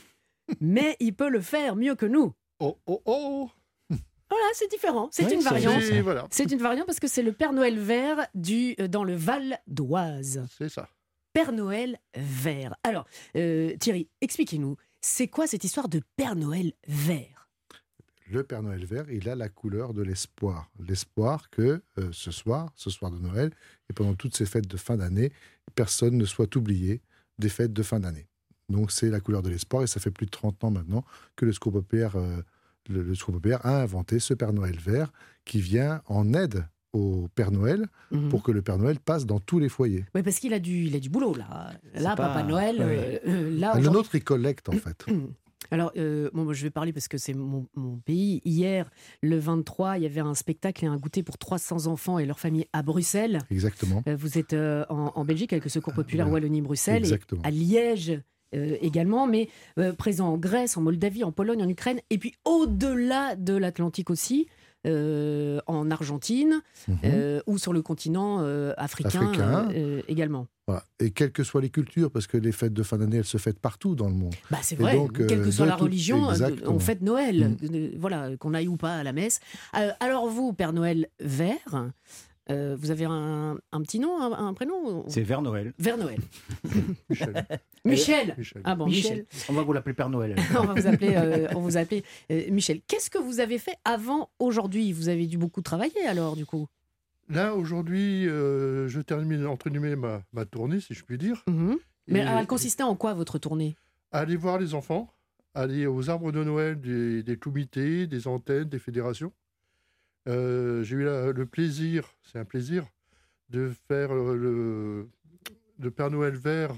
Mais 0.61 0.95
il 0.99 1.13
peut 1.13 1.29
le 1.29 1.41
faire 1.41 1.75
mieux 1.75 1.95
que 1.95 2.05
nous. 2.05 2.33
Oh, 2.59 2.77
oh, 2.87 3.01
oh 3.05 3.49
Voilà, 4.29 4.45
c'est 4.53 4.69
différent. 4.69 5.09
C'est 5.11 5.25
Oui, 5.25 5.33
une 5.35 5.41
variante. 5.41 5.83
voilà, 6.03 6.25
C'est 6.31 6.51
une 6.51 6.59
variante 6.59 6.85
parce 6.85 6.99
que 6.99 7.07
c'est 7.07 7.23
le 7.23 7.31
Père 7.33 7.53
Noël 7.53 7.77
vert 7.79 8.27
du, 8.33 8.75
euh, 8.79 8.87
dans 8.87 9.03
le 9.03 9.15
Val 9.15 9.59
d'Oise. 9.67 10.45
c'est 10.57 10.69
ça. 10.69 10.89
Père 11.33 11.51
Noël 11.51 11.99
vert. 12.15 12.75
Alors, 12.83 13.05
euh, 13.35 13.75
Thierry, 13.77 14.09
expliquez-nous, 14.21 14.75
c'est 15.01 15.27
quoi 15.27 15.45
cette 15.47 15.63
histoire 15.63 15.87
de 15.87 16.01
Père 16.15 16.35
Noël 16.35 16.73
vert? 16.87 17.36
Le 18.29 18.43
Père 18.43 18.61
Noël 18.61 18.83
vert, 18.85 19.05
il 19.09 19.29
a 19.29 19.35
la 19.35 19.47
couleur 19.49 19.93
de 19.93 20.01
l'espoir. 20.01 20.69
L'espoir 20.85 21.49
que 21.49 21.81
euh, 21.97 22.09
ce 22.11 22.31
soir, 22.31 22.71
ce 22.75 22.89
soir 22.89 23.09
de 23.11 23.17
Noël, 23.19 23.51
et 23.89 23.93
pendant 23.93 24.15
toutes 24.15 24.35
ces 24.35 24.45
fêtes 24.45 24.67
de 24.67 24.77
fin 24.77 24.97
d'année, 24.97 25.31
personne 25.75 26.17
ne 26.17 26.25
soit 26.25 26.53
oublié 26.57 27.01
des 27.39 27.49
fêtes 27.49 27.71
de 27.73 27.83
fin 27.83 27.99
d'année. 27.99 28.27
Donc 28.69 28.91
c'est 28.91 29.09
la 29.09 29.21
couleur 29.21 29.41
de 29.43 29.49
l'espoir, 29.49 29.83
et 29.83 29.87
ça 29.87 29.99
fait 30.01 30.11
plus 30.11 30.25
de 30.25 30.31
30 30.31 30.63
ans 30.65 30.71
maintenant 30.71 31.05
que 31.37 31.45
le 31.45 31.53
Secours 31.53 31.71
populaire, 31.71 32.17
euh, 32.17 32.41
le, 32.89 33.01
le 33.01 33.15
Secours 33.15 33.35
populaire 33.35 33.65
a 33.65 33.81
inventé 33.81 34.19
ce 34.19 34.33
Père 34.33 34.51
Noël 34.51 34.77
vert 34.77 35.11
qui 35.45 35.61
vient 35.61 36.01
en 36.07 36.33
aide 36.33 36.65
au 36.91 37.29
Père 37.33 37.51
Noël 37.51 37.85
Mhm. 38.11 38.29
pour 38.29 38.43
que 38.43 38.51
le 38.51 38.61
Père 38.61 38.77
Noël 38.77 38.99
passe 38.99 39.25
dans 39.25 39.39
tous 39.39 39.59
les 39.59 39.69
foyers. 39.69 40.05
Oui, 40.15 40.23
parce 40.23 40.39
qu'il 40.39 40.53
a 40.53 40.59
du, 40.59 40.85
il 40.85 40.95
a 40.95 40.99
du 40.99 41.09
boulot 41.09 41.33
là. 41.35 41.73
Là, 41.93 42.15
pas- 42.15 42.27
Papa 42.29 42.43
Noël, 42.43 42.75
oui. 42.79 42.83
euh, 42.85 43.19
euh, 43.27 43.57
là, 43.59 43.71
Ah, 43.75 43.79
le 43.79 43.87
nôtre, 43.89 44.15
il 44.15 44.23
collecte 44.23 44.67
en 44.67 44.71
fait. 44.73 45.05
Alors, 45.71 45.91
euh, 45.97 46.29
bon, 46.33 46.51
je 46.53 46.63
vais 46.63 46.69
parler 46.69 46.93
parce 46.93 47.07
que 47.07 47.17
c'est 47.17 47.33
mon, 47.33 47.67
mon 47.75 47.97
pays. 47.97 48.41
Hier, 48.45 48.89
le 49.21 49.37
23, 49.37 49.97
il 49.97 50.03
y 50.03 50.05
avait 50.05 50.21
un 50.21 50.33
spectacle 50.33 50.85
et 50.85 50.87
un 50.87 50.97
goûter 50.97 51.23
pour 51.23 51.37
300 51.37 51.87
enfants 51.87 52.19
et 52.19 52.25
leurs 52.25 52.39
familles 52.39 52.67
à 52.73 52.81
Bruxelles. 52.83 53.39
Exactement. 53.51 54.03
Euh, 54.07 54.15
Vous 54.15 54.37
êtes 54.37 54.53
euh, 54.53 54.85
en, 54.89 55.11
en 55.15 55.25
Belgique 55.25 55.53
avec 55.53 55.63
le 55.63 55.69
Secours 55.69 55.93
populaire. 55.93 56.29
Wallonie-Bruxelles 56.29 57.03
et 57.03 57.07
Exactement. 57.07 57.41
à 57.43 57.51
Liège 57.51 58.19
également, 58.53 59.27
mais 59.27 59.49
présent 59.97 60.29
en 60.29 60.37
Grèce, 60.37 60.77
en 60.77 60.81
Moldavie, 60.81 61.25
en 61.25 61.33
Pologne, 61.33 61.61
en 61.61 61.67
Ukraine, 61.67 61.99
et 62.09 62.17
puis 62.17 62.33
au-delà 62.45 63.35
de 63.35 63.53
l'Atlantique 63.53 64.09
aussi, 64.09 64.47
euh, 64.87 65.59
en 65.67 65.91
Argentine 65.91 66.61
Mhm. 66.87 66.97
euh, 67.05 67.41
ou 67.47 67.57
sur 67.57 67.73
le 67.73 67.81
continent 67.81 68.37
euh, 68.41 68.73
africain, 68.77 69.27
Africain. 69.29 69.69
également. 70.07 70.47
Voilà. 70.67 70.83
Et 70.99 71.11
quelles 71.11 71.31
que 71.31 71.43
soient 71.43 71.61
les 71.61 71.69
cultures, 71.69 72.11
parce 72.11 72.27
que 72.27 72.37
les 72.37 72.51
fêtes 72.51 72.73
de 72.73 72.83
fin 72.83 72.97
d'année, 72.97 73.17
elles 73.17 73.23
se 73.25 73.37
fêtent 73.37 73.59
partout 73.59 73.95
dans 73.95 74.07
le 74.09 74.15
monde. 74.15 74.35
Bah, 74.51 74.57
c'est 74.61 74.75
vrai, 74.75 74.95
donc, 74.95 75.25
quelle 75.25 75.41
que 75.43 75.51
soit 75.51 75.65
la 75.65 75.75
tout- 75.77 75.83
religion, 75.85 76.29
exactement. 76.31 76.71
on 76.73 76.79
fête 76.79 77.01
Noël, 77.01 77.55
euh, 77.63 77.89
voilà, 77.97 78.35
qu'on 78.37 78.53
aille 78.53 78.67
ou 78.67 78.75
pas 78.77 78.95
à 78.95 79.03
la 79.03 79.13
messe. 79.13 79.39
Alors 79.99 80.27
vous, 80.27 80.51
Père 80.53 80.73
Noël 80.73 81.07
vert, 81.21 81.89
euh, 82.49 82.75
vous 82.79 82.91
avez 82.91 83.05
un, 83.05 83.57
un 83.71 83.81
petit 83.81 83.99
nom, 83.99 84.21
un, 84.21 84.47
un 84.47 84.53
prénom 84.53 85.03
C'est 85.07 85.21
vers 85.21 85.41
Noël. 85.41 85.73
Vert 85.79 85.97
Noël. 85.97 86.19
Michel. 87.09 87.45
Michel 87.85 88.35
Michel. 88.37 88.61
Ah 88.63 88.75
bon, 88.75 88.85
Michel. 88.85 89.25
On 89.49 89.53
va 89.53 89.63
vous 89.63 89.73
l'appeler 89.73 89.93
Père 89.93 90.09
Noël. 90.09 90.35
on 90.57 90.65
va 90.65 90.73
vous 90.73 90.87
appeler, 90.87 91.15
euh, 91.15 91.47
on 91.55 91.59
vous 91.59 91.77
appeler 91.77 92.03
euh, 92.31 92.43
Michel. 92.51 92.81
Qu'est-ce 92.87 93.09
que 93.09 93.17
vous 93.17 93.39
avez 93.39 93.57
fait 93.57 93.75
avant 93.85 94.29
aujourd'hui? 94.39 94.91
Vous 94.93 95.09
avez 95.09 95.25
dû 95.27 95.37
beaucoup 95.37 95.61
travailler 95.61 96.05
alors, 96.07 96.35
du 96.35 96.45
coup 96.45 96.67
Là, 97.29 97.53
aujourd'hui, 97.55 98.27
euh, 98.27 98.87
je 98.87 99.01
termine, 99.01 99.45
entre 99.45 99.69
guillemets, 99.69 99.97
ma, 99.97 100.21
ma 100.31 100.45
tournée, 100.45 100.79
si 100.79 100.93
je 100.93 101.03
puis 101.03 101.17
dire. 101.17 101.43
Mhm. 101.47 101.77
Mais 102.07 102.19
Et 102.19 102.23
elle 102.23 102.47
consistait 102.47 102.83
en 102.83 102.95
quoi, 102.95 103.13
votre 103.13 103.37
tournée? 103.37 103.75
Aller 104.13 104.37
voir 104.37 104.57
les 104.59 104.73
enfants, 104.73 105.13
aller 105.53 105.85
aux 105.87 106.09
arbres 106.09 106.31
de 106.31 106.41
Noël 106.41 106.79
des, 106.79 107.23
des 107.23 107.35
comités, 107.37 108.07
des 108.07 108.27
antennes, 108.27 108.69
des 108.69 108.79
fédérations. 108.79 109.33
Euh, 110.27 110.83
J'ai 110.83 110.97
eu 110.97 111.03
la- 111.03 111.31
le 111.31 111.45
plaisir, 111.45 112.09
c'est 112.23 112.39
un 112.39 112.45
plaisir, 112.45 112.85
de 113.49 113.71
faire 113.87 114.11
euh, 114.13 114.35
le, 114.35 115.09
le 115.79 115.91
Père 115.91 116.11
Noël 116.11 116.35
vert 116.35 116.73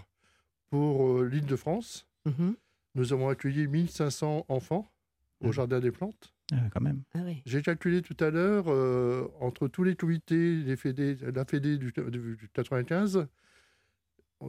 pour 0.70 1.20
euh, 1.20 1.26
l'île 1.28 1.46
de 1.46 1.56
France. 1.56 2.08
Mhm. 2.26 2.56
Nous 2.96 3.14
avons 3.14 3.30
accueilli 3.30 3.68
1500 3.68 4.46
enfants 4.50 4.92
au 5.42 5.48
Mhm. 5.48 5.54
Jardin 5.54 5.80
des 5.80 5.92
Plantes. 5.92 6.34
Ah, 6.52 6.58
quand 6.72 6.82
même. 6.82 7.04
Ah 7.14 7.20
oui. 7.26 7.42
J'ai 7.46 7.62
calculé 7.62 8.02
tout 8.02 8.18
à 8.24 8.30
l'heure, 8.30 8.66
euh, 8.68 9.28
entre 9.40 9.68
tous 9.68 9.84
les 9.84 9.96
comités, 9.96 10.56
les 10.58 10.76
fédés, 10.76 11.16
la 11.22 11.46
Fédé 11.46 11.78
du, 11.78 11.92
du- 11.92 12.36
du 12.38 12.50
95, 12.54 13.18
euh, 13.18 13.26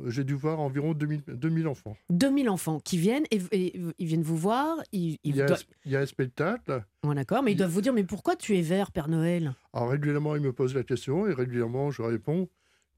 j'ai 0.07 0.25
dû 0.25 0.35
voir 0.35 0.61
environ 0.61 0.95
2000, 0.95 1.23
2000 1.29 1.67
enfants. 1.69 1.97
2000 2.11 2.49
enfants 2.49 2.79
qui 2.81 2.97
viennent 2.99 3.25
et, 3.31 3.41
et 3.53 3.81
ils 3.99 4.07
viennent 4.07 4.23
vous 4.23 4.37
voir. 4.37 4.77
Ils, 4.93 5.13
ils 5.25 5.31
Il 5.31 5.37
y, 5.37 5.43
a, 5.43 5.47
doivent- 5.47 5.65
il 5.85 5.93
y 5.93 5.97
a 5.97 6.01
un 6.01 6.07
spectacle. 6.07 6.85
Ouais, 7.05 7.15
d'accord, 7.15 7.43
mais 7.43 7.51
ils 7.53 7.55
il- 7.55 7.59
doivent 7.59 7.71
vous 7.71 7.81
dire 7.81 7.93
mais 7.93 8.05
pourquoi 8.05 8.37
tu 8.37 8.57
es 8.57 8.63
vert, 8.63 8.93
Père 8.93 9.09
Noël? 9.09 9.55
Alors 9.73 9.91
régulièrement, 9.91 10.37
ils 10.37 10.43
me 10.43 10.53
posent 10.53 10.75
la 10.75 10.85
question 10.85 11.27
et 11.27 11.33
régulièrement, 11.33 11.91
je 11.91 12.03
réponds 12.03 12.49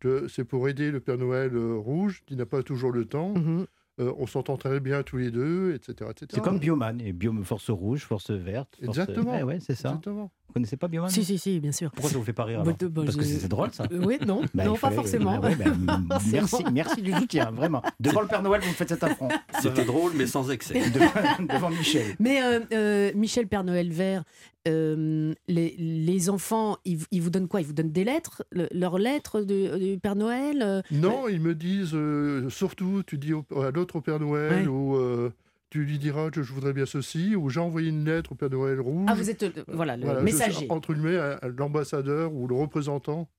que 0.01 0.27
c'est 0.29 0.45
pour 0.45 0.69
aider 0.69 0.91
le 0.91 1.01
Père 1.01 1.19
Noël 1.19 1.55
euh, 1.55 1.77
rouge 1.77 2.23
qui 2.27 2.37
n'a 2.37 2.47
pas 2.47 2.63
toujours 2.63 2.93
le 2.93 3.05
temps. 3.05 3.35
Mhm. 3.35 3.67
Euh, 4.01 4.11
on 4.17 4.27
s'entend 4.27 4.57
très 4.57 4.81
bien 4.81 5.03
tous 5.03 5.19
les 5.19 5.31
deux, 5.31 5.75
etc. 5.75 6.11
etc. 6.11 6.27
C'est 6.33 6.41
comme 6.43 6.59
Bioman, 6.59 6.99
et 7.03 7.13
Bio, 7.13 7.35
force 7.45 7.69
rouge, 7.69 8.05
force 8.05 8.31
verte. 8.31 8.77
force- 8.83 8.99
Exactement. 8.99 9.33
Ouais, 9.37 9.43
ouais, 9.43 9.59
c'est 9.61 9.75
ça. 9.75 9.91
Exactement. 9.91 10.33
Vous 10.53 10.59
connaissez 10.61 10.77
pas 10.77 10.87
Bioman 10.87 11.09
Si, 11.09 11.25
si, 11.25 11.39
si, 11.39 11.61
bien 11.61 11.73
sûr. 11.73 11.91
Pourquoi 11.93 12.11
ça 12.11 12.19
vous 12.19 12.25
fait 12.25 12.35
pas 12.35 12.45
rire 12.45 12.61
alors 12.61 12.75
bah, 12.77 13.03
Parce 13.07 13.17
que 13.17 13.23
je- 13.25 13.39
c'est 13.39 13.49
drôle 13.49 13.71
ça. 13.73 13.85
Euh, 13.91 14.03
oui, 14.05 14.19
non, 14.27 14.43
Bah, 14.53 14.65
non 14.67 14.73
pas 14.75 14.79
fallait- 14.81 14.97
forcément. 14.97 15.39
bah 15.39 15.49
ouais, 15.49 15.57
bah, 15.57 15.99
merci, 16.31 16.63
merci 16.71 17.01
du 17.01 17.11
soutien, 17.15 17.51
vraiment. 17.51 17.81
Devant 18.01 18.21
le 18.21 18.27
Père 18.27 18.43
Noël, 18.43 18.61
vous 18.61 18.69
me 18.69 18.75
faites 18.75 18.91
cet 18.91 19.03
affront. 19.03 19.29
C'était 19.63 19.87
drôle, 19.87 20.13
mais 20.15 20.27
sans 20.27 20.51
excès. 20.51 20.75
Devant, 20.91 21.07
devant 21.55 21.71
Michel. 21.71 22.17
Mais 22.21 22.43
euh, 22.43 22.61
euh, 22.75 23.13
Michel 23.15 23.47
Père 23.47 23.65
Noël 23.65 23.91
Vert, 23.91 24.25
euh, 24.69 25.33
les, 25.49 25.75
les 25.79 26.29
enfants, 26.29 26.77
ils, 26.85 26.99
ils 27.11 27.23
vous 27.23 27.31
donnent 27.31 27.49
quoi? 27.49 27.63
Ils 27.63 27.67
vous 27.67 27.73
donnent 27.73 27.91
des 27.91 28.05
lettres? 28.05 28.45
Le- 28.51 28.69
Leurs 28.73 28.99
lettres 28.99 29.41
du, 29.41 29.99
Père 30.03 30.17
Noël 30.17 30.61
euh, 30.63 30.83
Non, 30.91 31.29
ils 31.29 31.41
me 31.41 31.55
disent 31.55 31.95
euh, 31.95 32.51
surtout, 32.51 33.03
tu 33.07 33.17
dis 33.17 33.33
au- 33.33 33.47
à 33.59 33.71
l'autre 33.71 33.97
au 33.97 34.01
Père 34.03 34.21
Noël 34.21 34.63
Ouais. 34.63 34.67
ou 34.67 34.97
euh, 34.97 35.31
tu 35.73 35.85
lui 35.85 35.99
diras 35.99 36.29
que 36.31 36.43
je 36.43 36.53
voudrais 36.53 36.75
bien 36.75 36.85
ceci 36.85 37.35
ou 37.35 37.49
j'ai 37.49 37.59
envoyé 37.61 37.89
une 37.89 38.05
lettre 38.05 38.33
au 38.33 38.35
Père 38.35 38.51
Noël 38.51 38.79
rouge. 38.79 39.07
Ah, 39.09 39.15
vous 39.15 39.31
êtes 39.31 39.43
euh, 39.43 39.51
voilà, 39.69 39.97
le 39.97 40.05
Voilà, 40.05 40.21
je 40.21 40.25
messager. 40.27 40.53
suis, 40.53 40.67
entre 40.69 40.93
guillemets 40.93 41.19
l'ambassadeur 41.57 42.31
ou 42.35 42.47
le 42.47 42.55
représentant. 42.55 43.31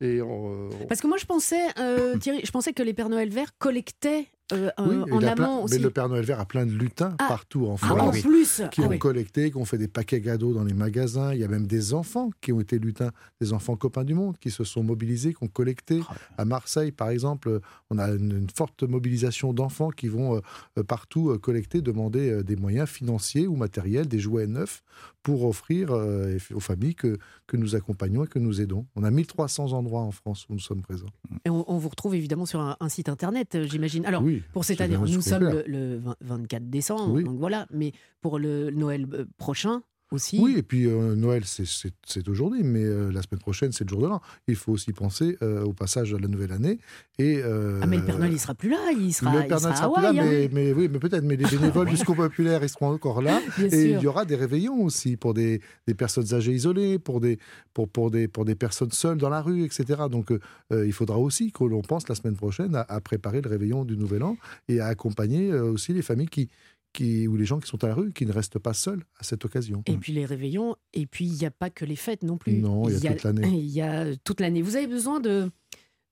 Et 0.00 0.22
on- 0.22 0.68
on- 0.68 0.86
Parce 0.88 1.00
que 1.00 1.08
moi, 1.08 1.16
je 1.16 1.24
pensais, 1.26 1.66
euh, 1.80 2.16
Thierry, 2.18 2.42
je 2.44 2.50
pensais 2.52 2.72
que 2.72 2.82
les 2.84 2.94
Pères 2.94 3.08
Noël 3.08 3.28
Verts 3.30 3.58
collectaient 3.58 4.28
euh, 4.52 4.70
Oui, 4.78 4.96
en 5.12 5.18
plein- 5.18 5.28
amont 5.32 5.62
aussi. 5.64 5.74
mais 5.74 5.80
le 5.80 5.90
Père 5.90 6.08
Noël 6.08 6.24
vert 6.24 6.40
a 6.40 6.44
plein 6.46 6.66
de 6.66 6.72
lutins 6.72 7.14
Ah. 7.18 7.26
partout 7.28 7.66
en 7.66 7.74
Ah, 7.74 7.86
France. 7.86 8.00
en 8.00 8.10
oui. 8.10 8.20
plus 8.22 8.62
qui 8.70 8.80
Ah 8.82 8.86
ont 8.86 8.88
oui. 8.88 8.98
collecté, 8.98 9.50
qui 9.50 9.56
ont 9.56 9.64
fait 9.64 9.78
des 9.78 9.88
paquets 9.88 10.20
cadeaux 10.20 10.52
dans 10.52 10.64
les 10.64 10.74
magasins. 10.74 11.32
Il 11.32 11.40
y 11.40 11.44
a 11.44 11.48
même 11.48 11.66
des 11.66 11.94
enfants 11.94 12.30
qui 12.40 12.52
ont 12.52 12.60
été 12.60 12.78
lutins, 12.78 13.10
des 13.40 13.52
enfants 13.52 13.76
copains 13.76 14.04
du 14.04 14.14
monde, 14.14 14.36
qui 14.38 14.50
se 14.50 14.64
sont 14.64 14.82
mobilisés, 14.82 15.32
qui 15.34 15.42
ont 15.44 15.48
collecté. 15.48 16.00
À 16.38 16.44
Marseille, 16.44 16.92
par 16.92 17.08
exemple, 17.10 17.60
on 17.90 17.98
a 17.98 18.08
une, 18.10 18.32
une 18.38 18.50
forte 18.54 18.82
mobilisation 18.82 19.52
d'enfants 19.52 19.90
qui 19.90 20.08
vont 20.08 20.36
euh, 20.36 20.40
euh, 20.78 20.82
partout 20.82 21.30
euh, 21.30 21.38
collecter, 21.38 21.80
demander 21.80 22.42
des 22.42 22.56
moyens 22.56 22.88
financiers 22.88 23.46
ou 23.46 23.56
matériels, 23.56 24.06
des 24.08 24.18
jouets 24.18 24.46
neufs, 24.46 24.82
pour 25.22 25.44
offrir 25.44 25.90
aux 25.92 26.60
familles 26.60 26.94
que, 26.96 27.16
que 27.46 27.56
nous 27.56 27.76
accompagnons 27.76 28.24
et 28.24 28.26
que 28.26 28.38
nous 28.40 28.60
aidons. 28.60 28.86
On 28.96 29.04
a 29.04 29.10
1300 29.10 29.72
endroits 29.72 30.00
en 30.00 30.10
France 30.10 30.46
où 30.48 30.54
nous 30.54 30.58
sommes 30.58 30.82
présents. 30.82 31.06
Et 31.44 31.50
on, 31.50 31.64
on 31.70 31.78
vous 31.78 31.88
retrouve 31.88 32.14
évidemment 32.16 32.44
sur 32.46 32.60
un, 32.60 32.76
un 32.80 32.88
site 32.88 33.08
internet, 33.08 33.56
j'imagine. 33.64 34.04
Alors, 34.04 34.22
oui, 34.32 34.42
pour 34.52 34.64
cette 34.64 34.80
année, 34.80 34.96
nous 34.96 35.20
sommes 35.20 35.44
le, 35.48 35.64
le 35.66 35.98
20 35.98 36.16
24 36.20 36.70
décembre, 36.70 37.12
Oui. 37.12 37.24
donc 37.24 37.38
voilà. 37.38 37.66
Mais 37.70 37.92
pour 38.20 38.38
le 38.38 38.70
Noël 38.70 39.06
euh, 39.12 39.24
prochain 39.38 39.82
aussi. 40.12 40.38
Oui, 40.40 40.54
et 40.56 40.62
puis 40.62 40.86
euh, 40.86 41.14
Noël, 41.14 41.42
c'est- 41.44 42.28
aujourd'hui, 42.28 42.62
mais 42.62 42.84
euh, 42.84 43.10
la 43.10 43.22
semaine 43.22 43.40
prochaine, 43.40 43.72
c'est 43.72 43.84
le 43.84 43.88
jour 43.90 44.02
de 44.02 44.06
l'an. 44.06 44.20
Il 44.46 44.56
faut 44.56 44.72
aussi 44.72 44.92
penser 44.92 45.36
euh, 45.42 45.62
au 45.64 45.72
passage 45.72 46.10
de 46.12 46.16
la 46.16 46.28
nouvelle 46.28 46.52
année. 46.52 46.78
Et, 47.18 47.42
Ah, 47.42 47.86
mais 47.86 47.98
le 47.98 48.04
Père 48.04 48.18
Noël, 48.18 48.32
il 48.32 48.38
sera 48.38 48.54
plus 48.54 48.70
là, 48.70 48.78
il 48.98 49.12
sera, 49.12 49.32
le 49.34 49.46
Père 49.48 49.60
Noël 49.60 49.76
sera 49.76 49.86
à 49.86 49.90
plus 49.92 50.02
là, 50.02 50.08
Hawaï, 50.08 50.20
hein. 50.20 50.26
mais, 50.30 50.50
mais 50.52 50.72
oui, 50.72 50.88
mais 50.90 50.98
peut-être. 50.98 51.24
Mais 51.24 51.36
les 51.36 51.44
bénévoles 51.56 51.88
du 51.88 51.96
Secours 51.96 52.16
populaire, 52.16 52.62
ils 52.62 52.68
seront 52.68 52.88
encore 52.92 53.22
là. 53.22 53.40
bien 53.58 53.68
Et 53.68 53.90
il 53.92 54.00
y 54.00 54.06
aura 54.06 54.24
des 54.24 54.36
réveillons 54.36 54.82
aussi 54.82 55.16
pour 55.16 55.34
des, 55.34 55.60
des 55.86 55.94
personnes 55.94 56.32
âgées 56.34 56.52
isolées, 56.52 56.98
pour 56.98 57.20
des, 57.20 57.38
pour, 57.74 57.88
pour, 57.88 58.10
des, 58.10 58.28
pour 58.28 58.44
des 58.44 58.54
personnes 58.54 58.90
seules 58.92 59.18
dans 59.18 59.28
la 59.30 59.40
rue, 59.42 59.64
etc. 59.64 60.02
Donc 60.10 60.32
il 60.70 60.92
faudra 60.92 61.18
aussi 61.18 61.52
que 61.52 61.64
l'on 61.64 61.82
pense 61.82 62.08
la 62.08 62.14
semaine 62.14 62.36
prochaine 62.36 62.74
à, 62.74 62.80
à 62.88 63.00
préparer 63.00 63.40
le 63.40 63.48
réveillon 63.48 63.84
du 63.84 63.96
Nouvel 63.96 64.22
An 64.22 64.36
et 64.68 64.80
à 64.80 64.86
accompagner 64.86 65.52
aussi 65.52 65.92
les 65.92 66.02
familles 66.02 66.28
qui, 66.28 66.48
qui, 66.92 67.26
ou 67.28 67.36
les 67.36 67.44
gens 67.44 67.58
qui 67.60 67.68
sont 67.68 67.82
à 67.84 67.88
la 67.88 67.94
rue, 67.94 68.12
qui 68.12 68.26
ne 68.26 68.32
restent 68.32 68.58
pas 68.58 68.74
seuls 68.74 69.04
à 69.18 69.24
cette 69.24 69.44
occasion. 69.44 69.82
Et 69.86 69.96
puis 69.96 70.12
les 70.12 70.26
réveillons, 70.26 70.76
et 70.92 71.06
puis 71.06 71.24
il 71.26 71.32
n'y 71.34 71.46
a 71.46 71.50
pas 71.50 71.70
que 71.70 71.84
les 71.84 71.96
fêtes 71.96 72.22
non 72.22 72.36
plus. 72.36 72.52
Non, 72.54 72.88
il 72.88 72.98
y 73.02 73.08
a 73.08 73.12
toute 73.12 73.22
l'année. 73.24 73.48
Il 73.58 73.70
y 73.70 73.80
a 73.80 74.14
toute 74.16 74.40
l'année. 74.40 74.62
Vous 74.62 74.76
avez 74.76 74.86
besoin 74.86 75.20
de, 75.20 75.50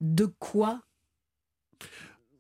de 0.01 0.27
quoi? 0.27 0.81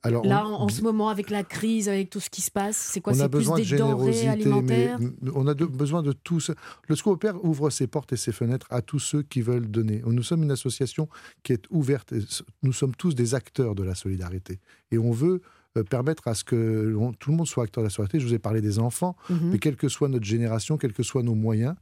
Alors, 0.02 0.24
Là, 0.24 0.46
on- 0.48 0.54
en, 0.54 0.68
ce 0.70 0.80
moment, 0.80 1.10
avec 1.10 1.28
la 1.28 1.44
crise, 1.44 1.86
avec 1.90 2.08
tout 2.08 2.20
ce 2.20 2.30
qui 2.30 2.40
se 2.40 2.50
passe, 2.50 2.76
c'est 2.78 3.02
quoi? 3.02 3.12
On 3.14 3.20
a 3.20 3.28
plus 3.28 3.40
besoin 3.40 3.56
des 3.56 3.62
de 3.64 3.68
générosité, 3.68 4.46
mais 4.62 4.94
on 5.34 5.46
a 5.46 5.52
de- 5.52 5.66
besoin 5.66 6.02
de 6.02 6.12
tous. 6.12 6.50
Le 6.88 6.96
Secours 6.96 7.18
Père 7.18 7.44
ouvre 7.44 7.68
ses 7.68 7.86
portes 7.86 8.10
et 8.14 8.16
ses 8.16 8.32
fenêtres 8.32 8.66
à 8.70 8.80
tous 8.80 8.98
ceux 8.98 9.22
qui 9.22 9.42
veulent 9.42 9.70
donner. 9.70 10.00
Nous 10.06 10.22
sommes 10.22 10.42
une 10.42 10.50
association 10.52 11.06
qui 11.42 11.52
est 11.52 11.64
ouverte. 11.68 12.14
Nous 12.62 12.72
sommes 12.72 12.94
tous 12.94 13.14
des 13.14 13.34
acteurs 13.34 13.74
de 13.74 13.82
la 13.82 13.94
solidarité. 13.94 14.58
Et 14.90 14.96
on 14.96 15.10
veut 15.10 15.42
euh, 15.78 15.84
permettre 15.84 16.26
à 16.28 16.34
ce 16.34 16.44
que 16.44 16.94
tout 17.18 17.30
le 17.30 17.36
monde 17.36 17.46
soit 17.46 17.64
acteur 17.64 17.82
de 17.82 17.86
la 17.86 17.90
solidarité. 17.90 18.20
Je 18.20 18.26
vous 18.26 18.34
ai 18.34 18.38
parlé 18.38 18.60
des 18.60 18.78
enfants, 18.78 19.16
Mhm. 19.28 19.50
mais 19.52 19.58
quelle 19.58 19.76
que 19.76 19.88
soit 19.88 20.08
notre 20.08 20.24
génération, 20.26 20.76
quels 20.78 20.92
que 20.92 21.02
soient 21.02 21.22
nos 21.22 21.34
moyens, 21.34 21.74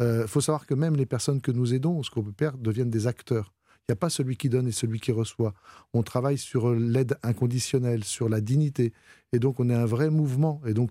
il 0.00 0.24
faut 0.26 0.40
savoir 0.40 0.66
que 0.66 0.74
même 0.74 0.96
les 0.96 1.06
personnes 1.06 1.40
que 1.40 1.52
nous 1.52 1.72
aidons 1.72 1.98
au 1.98 2.02
Secours 2.02 2.24
Père 2.36 2.58
deviennent 2.58 2.90
des 2.90 3.06
acteurs. 3.06 3.52
Il 3.80 3.92
n'y 3.92 3.92
a 3.92 3.96
pas 3.96 4.08
celui 4.10 4.36
qui 4.36 4.48
donne 4.48 4.66
et 4.66 4.72
celui 4.72 4.98
qui 4.98 5.12
reçoit. 5.12 5.52
On 5.92 6.02
travaille 6.02 6.38
sur 6.38 6.70
euh, 6.70 6.76
l'aide 6.78 7.16
inconditionnelle, 7.22 8.02
sur 8.02 8.28
la 8.30 8.40
dignité. 8.40 8.92
Et 9.32 9.38
donc, 9.38 9.60
on 9.60 9.68
est 9.68 9.74
un 9.74 9.84
vrai 9.84 10.08
mouvement. 10.10 10.60
Et 10.66 10.72
donc, 10.74 10.90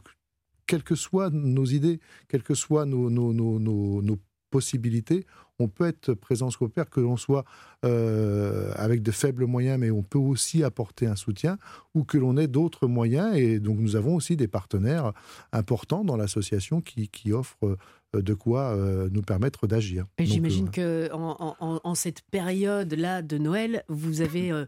quelles 0.68 0.84
que 0.84 0.94
soient 0.96 1.30
nos 1.32 1.66
idées, 1.66 2.00
quelles 2.30 2.44
que 2.44 2.54
soient 2.54 2.86
nos, 2.86 3.10
nos, 3.10 3.34
nos- 3.34 3.60
nos 3.60 4.20
possibilités, 4.52 5.26
on 5.60 5.68
peut 5.68 5.86
être 5.88 6.14
présent 6.14 6.50
au 6.60 6.68
Père, 6.68 6.90
que 6.90 7.00
l'on 7.00 7.16
soit 7.18 7.46
euh, 7.86 8.72
avec 8.76 9.04
de 9.04 9.12
faibles 9.12 9.46
moyens, 9.46 9.80
mais 9.80 9.92
on 9.92 10.04
peut 10.04 10.18
aussi 10.20 10.64
apporter 10.64 11.06
un 11.06 11.16
soutien, 11.16 11.58
ou 11.94 12.04
que 12.04 12.18
l'on 12.18 12.38
ait 12.38 12.48
d'autres 12.48 12.88
moyens. 12.88 13.36
Et 13.36 13.60
donc, 13.60 13.78
nous 13.80 13.96
avons 13.96 14.16
aussi 14.16 14.36
des 14.36 14.48
partenaires 14.48 15.14
importants 15.52 16.04
dans 16.04 16.18
l'association 16.18 16.82
qui, 16.82 17.08
qui 17.10 17.32
offrent 17.34 17.78
euh, 18.16 18.22
de 18.22 18.34
quoi 18.34 18.74
euh, 18.76 19.10
nous 19.12 19.22
permettre 19.22 19.68
d'agir. 19.68 20.06
J'imagine 20.20 20.70
euh, 20.78 21.08
que 21.10 21.14
en, 21.14 21.56
en- 21.60 21.80
en 21.84 21.96
cette 21.96 22.22
période-là 22.32 23.22
de 23.22 23.38
Noël, 23.38 23.84
vous 23.90 24.22
avez 24.22 24.52
euh, 24.52 24.66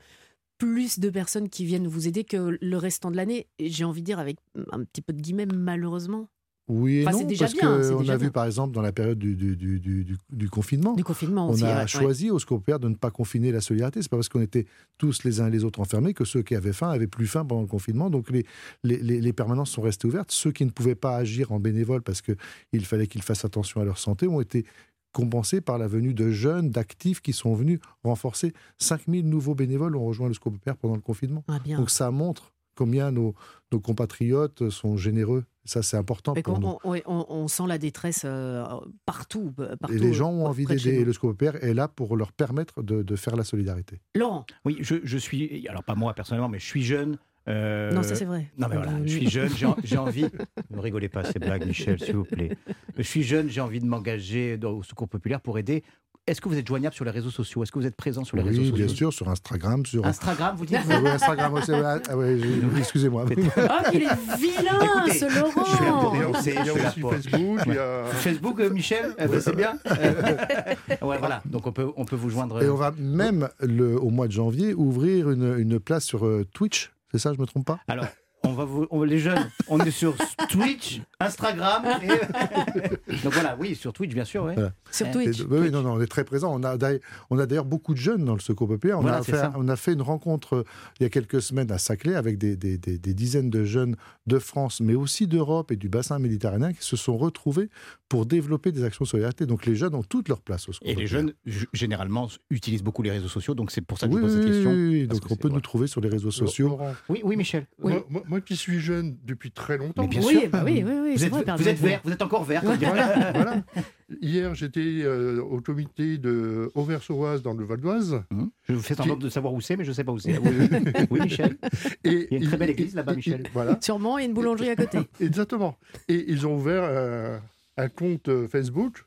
plus 0.57 0.99
de 0.99 1.09
personnes 1.09 1.49
qui 1.49 1.65
viennent 1.65 1.87
vous 1.87 2.07
aider 2.07 2.23
que 2.23 2.57
le 2.61 2.77
restant 2.77 3.11
de 3.11 3.17
l'année. 3.17 3.47
J'ai 3.59 3.83
envie 3.83 4.01
de 4.01 4.05
dire 4.05 4.19
avec 4.19 4.37
un 4.71 4.83
petit 4.83 5.01
peu 5.01 5.13
de 5.13 5.21
guillemets, 5.21 5.45
malheureusement, 5.47 6.29
Oui 6.67 6.97
et 6.97 7.07
Enfin, 7.07 7.17
c'est 7.17 7.23
non, 7.23 7.29
déjà 7.29 7.45
parce 7.45 7.53
qu'on 7.59 7.99
a 7.99 8.01
bien. 8.03 8.17
vu 8.17 8.31
par 8.31 8.45
exemple 8.45 8.73
dans 8.73 8.81
la 8.81 8.91
période 8.91 9.19
du, 9.19 9.35
du, 9.35 9.55
du, 9.55 9.79
du- 9.79 10.03
du- 10.03 10.17
du 10.31 10.49
confinement, 10.49 10.95
on 10.95 11.51
aussi. 11.53 11.63
a 11.63 11.67
ouais, 11.75 11.81
ouais. 11.81 11.87
choisi 11.87 12.31
au 12.31 12.39
Secours 12.39 12.61
Père 12.63 12.79
de 12.79 12.89
ne 12.89 12.95
pas 12.95 13.11
confiner 13.11 13.51
la 13.51 13.61
solidarité. 13.61 14.01
C'est 14.01 14.09
pas 14.09 14.17
parce 14.17 14.29
qu'on 14.29 14.41
était 14.41 14.65
tous 14.97 15.23
les 15.23 15.41
uns 15.41 15.47
et 15.47 15.51
les 15.51 15.63
autres 15.63 15.79
enfermés 15.79 16.15
que 16.15 16.25
ceux 16.25 16.41
qui 16.41 16.55
avaient 16.55 16.73
faim 16.73 16.89
avaient 16.89 17.05
plus 17.05 17.27
faim 17.27 17.45
pendant 17.45 17.61
le 17.61 17.67
confinement. 17.67 18.09
Donc 18.09 18.31
les, 18.31 18.45
les, 18.83 18.97
les- 18.97 19.21
les 19.21 19.33
permanences 19.33 19.69
sont 19.69 19.83
restées 19.83 20.07
ouvertes. 20.07 20.31
Ceux 20.31 20.51
qui 20.51 20.65
ne 20.65 20.71
pouvaient 20.71 20.95
pas 20.95 21.15
agir 21.17 21.51
en 21.51 21.59
bénévole 21.59 22.01
parce 22.01 22.23
qu'il 22.23 22.85
fallait 22.85 23.05
qu'ils 23.07 23.21
fassent 23.21 23.45
attention 23.45 23.79
à 23.81 23.85
leur 23.85 23.99
santé 23.99 24.27
ont 24.27 24.41
été 24.41 24.65
compensés 25.13 25.61
par 25.61 25.77
la 25.77 25.87
venue 25.87 26.13
de 26.15 26.31
jeunes, 26.31 26.71
d'actifs 26.71 27.21
qui 27.21 27.31
sont 27.31 27.53
venus 27.53 27.79
renforcer. 28.03 28.53
5000 28.79 29.29
nouveaux 29.29 29.55
bénévoles 29.55 29.95
ont 29.95 30.05
rejoint 30.05 30.27
le 30.27 30.33
Secours 30.33 30.51
Père 30.63 30.75
pendant 30.77 30.95
le 30.95 31.01
confinement. 31.01 31.43
Ah, 31.47 31.59
bien. 31.63 31.77
Donc 31.77 31.89
ça 31.91 32.09
montre 32.11 32.53
combien 32.75 33.11
nos, 33.11 33.33
nos 33.71 33.79
compatriotes 33.79 34.69
sont 34.71 34.97
généreux. 34.97 35.45
Ça, 35.65 35.81
c'est 35.81 35.97
important 35.97 36.33
pour 36.35 36.59
nous. 36.59 36.77
on, 36.83 36.89
ouais, 36.91 37.03
on- 37.07 37.25
on 37.27 37.47
sent 37.47 37.63
la 37.67 37.77
détresse 37.77 38.21
euh, 38.23 38.63
partout, 39.05 39.51
euh, 39.59 39.75
partout. 39.75 39.95
Et 39.95 39.99
les 39.99 40.13
gens 40.13 40.31
ont 40.31 40.45
euh, 40.45 40.49
envie 40.49 40.65
d'aider. 40.65 40.91
Et 40.99 41.03
le 41.05 41.11
Secours 41.11 41.35
Père 41.35 41.61
est 41.63 41.73
là 41.73 41.87
pour 41.87 42.15
leur 42.15 42.31
permettre 42.31 42.83
de, 42.83 43.01
de 43.01 43.15
faire 43.15 43.35
la 43.35 43.43
solidarité. 43.43 43.99
Laurent, 44.15 44.45
Oui, 44.63 44.77
je, 44.81 44.95
je 45.03 45.17
suis. 45.17 45.67
Alors, 45.67 45.83
pas 45.83 45.95
moi 45.95 46.13
personnellement, 46.13 46.49
mais 46.49 46.59
je 46.59 46.65
suis 46.65 46.83
jeune. 46.83 47.17
euh, 47.47 47.91
non, 47.91 48.03
ça 48.03 48.15
c'est 48.15 48.25
vrai. 48.25 48.51
Non, 48.57 48.67
mais 48.69 48.75
voilà, 48.77 48.93
je 49.05 49.09
suis 49.11 49.29
jeune, 49.29 49.49
j'ai 49.55 49.65
en- 49.65 49.75
j'ai 49.83 49.97
envie. 49.97 50.25
Ne 50.71 50.79
rigolez 50.79 51.09
pas 51.09 51.23
ces 51.23 51.39
blagues, 51.39 51.65
Michel, 51.65 51.99
s'il 51.99 52.15
vous 52.15 52.25
plaît. 52.25 52.57
Je 52.97 53.01
suis 53.03 53.23
jeune, 53.23 53.49
j'ai 53.49 53.61
envie 53.61 53.79
de 53.79 53.85
m'engager 53.85 54.59
au 54.63 54.83
secours 54.83 55.07
populaire 55.07 55.41
pour 55.41 55.57
aider. 55.59 55.83
Est-ce 56.27 56.41
que 56.41 56.49
vous 56.49 56.57
êtes 56.57 56.67
joignable 56.67 56.95
sur 56.95 57.05
les 57.05 57.11
réseaux 57.11 57.29
sociaux? 57.29 57.61
Est-ce 57.61 57.71
que 57.71 57.77
vous 57.77 57.85
êtes 57.85 57.95
présent 57.95 58.23
sur 58.23 58.35
les 58.35 58.41
réseaux 58.41 58.61
Oui, 58.61 58.69
sociaux? 58.69 58.85
bien 58.87 58.95
sûr, 58.95 59.13
sur 59.13 59.29
Instagram, 59.29 59.85
sur. 59.85 60.03
Instagram, 60.07 60.55
vous 60.57 60.65
dites? 60.65 60.79
Ah 60.89 60.99
oui, 61.03 61.07
Instagram 61.09 61.53
aussi. 61.53 61.71
ah 61.71 62.17
ouais, 62.17 62.39
j'ai- 62.39 62.61
Excusez-moi. 62.79 63.25
Oh, 63.29 63.91
qu'il 63.91 64.01
est 64.01 64.35
vilain, 64.35 64.79
Écoutez, 64.81 65.19
ce 65.19 65.29
je 65.29 65.33
suis 65.35 65.39
là 65.39 65.43
pour 65.51 65.61
Laurent 65.85 66.13
Il 66.15 66.19
dénoncer, 66.21 66.55
il 66.57 66.65
je 66.65 66.71
suis 66.71 66.81
là 66.81 66.87
aussi 66.89 66.99
pour- 66.99 67.13
Facebook, 67.13 67.59
il 67.67 67.73
y 67.73 67.77
a... 67.77 68.05
Facebook, 68.05 68.59
euh, 68.59 68.69
Michel 68.71 69.13
ben, 69.19 69.39
C'est 69.39 69.55
bien? 69.55 69.77
Euh, 69.85 70.73
Ouais, 71.05 71.19
voilà. 71.19 71.43
Donc, 71.45 71.67
on 71.67 71.71
peut, 71.71 71.91
on 71.95 72.05
peut 72.05 72.15
vous 72.15 72.31
joindre. 72.31 72.63
Et 72.63 72.69
on 72.69 72.75
va 72.75 72.91
même, 72.97 73.47
le, 73.59 73.95
au 74.01 74.09
mois 74.09 74.25
de 74.27 74.31
janvier, 74.31 74.73
ouvrir 74.73 75.29
une, 75.29 75.59
une 75.59 75.79
place 75.79 76.05
sur 76.05 76.25
euh, 76.25 76.43
Twitch. 76.55 76.91
C'est 77.11 77.19
ça, 77.19 77.33
je 77.35 77.39
me 77.39 77.45
trompe 77.45 77.65
pas? 77.67 77.79
Alors, 77.87 78.05
on 78.45 78.53
va 78.53 78.65
vous, 78.65 78.87
on- 78.91 79.03
les 79.03 79.19
jeunes, 79.19 79.49
on 79.67 79.79
est 79.79 79.91
sur 79.91 80.15
Twitch, 80.49 81.01
Instagram. 81.19 81.83
et- 82.03 82.07
Donc 83.23 83.33
voilà, 83.33 83.55
oui, 83.59 83.75
sur 83.75 83.93
Twitch, 83.93 84.13
bien 84.13 84.25
sûr. 84.25 84.43
ouais. 84.45 84.53
Voilà. 84.55 84.71
Sur 84.91 85.07
Et 85.07 85.11
Twitch. 85.11 85.41
oui, 85.49 85.71
non, 85.71 85.81
non, 85.81 85.93
on 85.93 86.01
est 86.01 86.07
très 86.07 86.23
présent. 86.23 86.53
On 86.53 86.63
a 86.63 86.77
d'ailleurs 86.77 86.99
on 87.29 87.39
a 87.39 87.45
d'ailleurs 87.45 87.65
beaucoup 87.65 87.93
de 87.93 87.99
jeunes 87.99 88.23
dans 88.25 88.33
le 88.33 88.39
secours 88.39 88.67
populaire. 88.67 88.99
On, 88.99 89.01
Voilà, 89.01 89.17
a 89.17 89.23
fait, 89.23 89.33
ça. 89.33 89.53
on 89.55 89.67
a 89.67 89.75
fait 89.75 89.93
une 89.93 90.01
rencontre 90.01 90.55
euh, 90.57 90.63
il 90.99 91.03
y 91.03 91.05
a 91.05 91.09
quelques 91.09 91.41
semaines 91.41 91.71
à 91.71 91.77
Saclay 91.77 92.15
avec 92.15 92.37
des, 92.37 92.55
des- 92.55 92.77
des- 92.77 92.97
des 92.97 93.13
dizaines 93.13 93.49
de 93.49 93.63
jeunes 93.63 93.95
de 94.27 94.39
France, 94.39 94.79
mais 94.81 94.95
aussi 94.95 95.27
d'Europe 95.27 95.71
et 95.71 95.75
du 95.75 95.89
bassin 95.89 96.19
méditerranéen 96.19 96.73
qui 96.73 96.83
se 96.85 96.95
sont 96.95 97.17
retrouvés 97.17 97.69
pour 98.09 98.25
développer 98.25 98.71
des 98.71 98.83
actions 98.83 99.03
de 99.03 99.09
solidarité. 99.09 99.45
Donc 99.45 99.65
les 99.65 99.75
jeunes 99.75 99.95
ont 99.95 100.03
toute 100.03 100.29
leur 100.29 100.41
place 100.41 100.69
au 100.69 100.73
secours 100.73 100.87
Et 100.87 100.95
les 100.95 101.07
jeunes, 101.07 101.33
généralement, 101.73 102.29
utilisent 102.49 102.83
beaucoup 102.83 103.01
les 103.01 103.11
réseaux 103.11 103.27
sociaux, 103.27 103.55
donc 103.55 103.71
c'est 103.71 103.81
pour 103.81 103.97
ça 103.97 104.07
que 104.07 104.13
Oui, 104.13 104.21
je 104.21 104.25
pose 104.25 104.35
cette 104.35 104.45
question. 104.45 104.71
oui, 104.71 104.87
oui. 105.01 105.07
donc 105.07 105.21
que 105.21 105.33
on 105.33 105.35
peut 105.35 105.49
nous 105.49 105.61
trouver 105.61 105.87
sur 105.87 106.01
les 106.01 106.09
réseaux 106.09 106.31
sociaux. 106.31 106.77
Oui, 107.09 107.21
oui, 107.23 107.35
Michel. 107.35 107.65
Oui. 107.81 107.93
Moi, 108.09 108.23
moi- 108.27 108.34
moi 108.35 108.41
qui 108.41 108.57
suis 108.57 108.81
jeune 108.81 109.15
depuis 109.23 109.49
très 109.51 109.77
longtemps, 109.77 110.01
Mais 110.03 110.09
bien 110.09 110.21
oui, 110.21 110.39
sûr. 110.41 110.49
bah 110.49 110.61
oui, 110.65 110.83
oui, 110.85 110.91
oui, 110.93 111.11
Vous 111.13 111.17
c'est 111.19 111.25
êtes, 111.27 111.31
vrai, 111.31 111.43
vous 111.57 111.67
êtes 111.69 111.77
vert, 111.79 112.01
vous 112.03 112.11
êtes 112.11 112.21
encore 112.21 112.43
vert, 112.43 112.63
Voilà, 112.65 113.31
voilà. 113.31 113.63
Hier, 114.21 114.53
j'étais 114.53 115.03
euh, 115.03 115.39
au 115.41 115.61
comité 115.61 116.17
de 116.17 116.69
Auvers-sur-Oise 116.75 117.41
dans 117.41 117.53
le 117.53 117.63
Val 117.63 117.79
d'Oise. 117.79 118.21
Hum. 118.31 118.51
Je 118.67 118.73
vous 118.73 118.81
fais 118.81 118.93
semblant 118.93 119.15
de 119.15 119.29
savoir 119.29 119.53
où 119.53 119.61
c'est, 119.61 119.77
mais 119.77 119.85
je 119.85 119.91
ne 119.91 119.95
sais 119.95 120.03
pas 120.03 120.11
où 120.11 120.19
c'est. 120.19 120.37
Oui, 121.09 121.21
Michel. 121.21 121.55
Et 122.03 122.27
Il 122.29 122.33
y 122.33 122.35
a 122.35 122.37
une 122.39 122.47
très 122.47 122.57
belle 122.57 122.71
église 122.71 122.93
là-bas, 122.93 123.13
Michel. 123.15 123.43
Voilà, 123.53 123.77
Sûrement, 123.81 124.17
il 124.17 124.23
y 124.23 124.25
a 124.25 124.27
une 124.27 124.33
boulangerie 124.33 124.69
à 124.69 124.75
côté. 124.75 124.99
exactement. 125.21 125.77
Et 126.09 126.25
ils 126.27 126.45
ont 126.45 126.55
ouvert 126.57 126.83
euh, 126.83 127.39
un 127.77 127.87
compte 127.87 128.27
euh, 128.27 128.49
Facebook. 128.49 129.05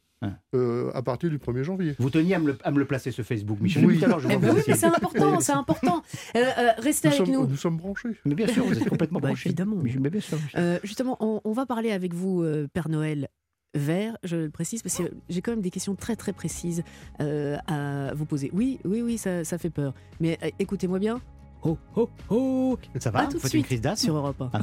Euh, 0.55 0.91
à 0.95 1.03
partir 1.03 1.31
du 1.31 1.39
1er 1.39 1.63
janvier. 1.63 1.95
Vous 1.99 2.11
teniez 2.11 2.35
à 2.35 2.39
me 2.39 2.49
le, 2.49 2.59
à 2.65 2.71
me 2.71 2.79
le 2.79 2.85
placer, 2.87 3.11
ce 3.11 3.23
Facebook, 3.23 3.61
Michel. 3.61 3.85
Oui. 3.87 4.03
À 4.05 4.19
je 4.19 4.29
Eh 4.31 4.37
ben 4.37 4.55
oui, 4.55 4.63
mais 4.67 4.75
c'est 4.75 4.87
important, 4.87 5.41
c'est 5.41 5.53
important. 5.53 6.03
Euh, 6.37 6.41
euh, 6.59 6.69
restez 6.79 7.09
Nous 7.09 7.15
avec 7.15 7.27
sommes, 7.27 7.35
nous. 7.43 7.47
nous 7.47 7.57
sommes 7.57 7.77
branchés. 7.77 8.09
Mais 8.25 8.35
bien 8.35 8.47
sûr, 8.49 8.65
vous 8.65 8.77
êtes 8.79 8.89
complètement 8.89 9.21
Bah, 9.23 9.29
branché. 9.29 9.49
évidemment. 9.51 9.77
Mais, 9.83 9.95
mais 10.01 10.11
bien 10.11 10.21
sûr. 10.21 10.39
Euh, 10.57 10.79
justement, 10.83 11.17
on, 11.21 11.41
on 11.45 11.53
va 11.53 11.67
parler 11.67 11.93
avec 11.93 12.15
vous, 12.15 12.43
euh, 12.43 12.67
Père 12.73 12.89
Noël 12.89 13.29
vert, 13.75 14.17
je 14.25 14.35
le 14.37 14.51
précise, 14.51 14.83
parce 14.83 14.97
que 14.97 15.05
j'ai 15.29 15.43
quand 15.43 15.53
même 15.53 15.61
des 15.61 15.71
questions 15.71 15.95
très 15.95 16.17
très 16.17 16.33
précises 16.33 16.83
euh, 17.21 17.57
à 17.67 18.13
vous 18.15 18.25
poser. 18.25 18.51
Oui, 18.55 18.81
oui, 18.85 19.03
oui, 19.03 19.19
ça, 19.19 19.45
ça 19.45 19.59
fait 19.59 19.71
peur. 19.71 19.93
Mais 20.21 20.39
euh, 20.43 20.49
écoutez-moi 20.59 20.99
bien. 20.99 21.21
Oh, 21.63 21.77
oh, 21.97 22.09
oh 22.31 22.79
Ça 22.99 23.11
À 23.11 23.13
va 23.13 23.25
tout 23.27 23.33
Vous 23.33 23.37
de 23.37 23.43
faites 23.43 23.55
une 23.55 23.63
crise 23.65 23.81
d'asthme 23.81 24.05
sur 24.07 24.17
Europe 24.17 24.41
1. 24.41 24.61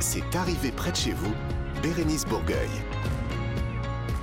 C'est 0.00 0.36
arrivé 0.36 0.70
près 0.72 0.90
de 0.92 0.96
chez 0.96 1.12
vous, 1.12 1.32
Bérénice 1.82 2.24
Bourgueil. 2.26 2.68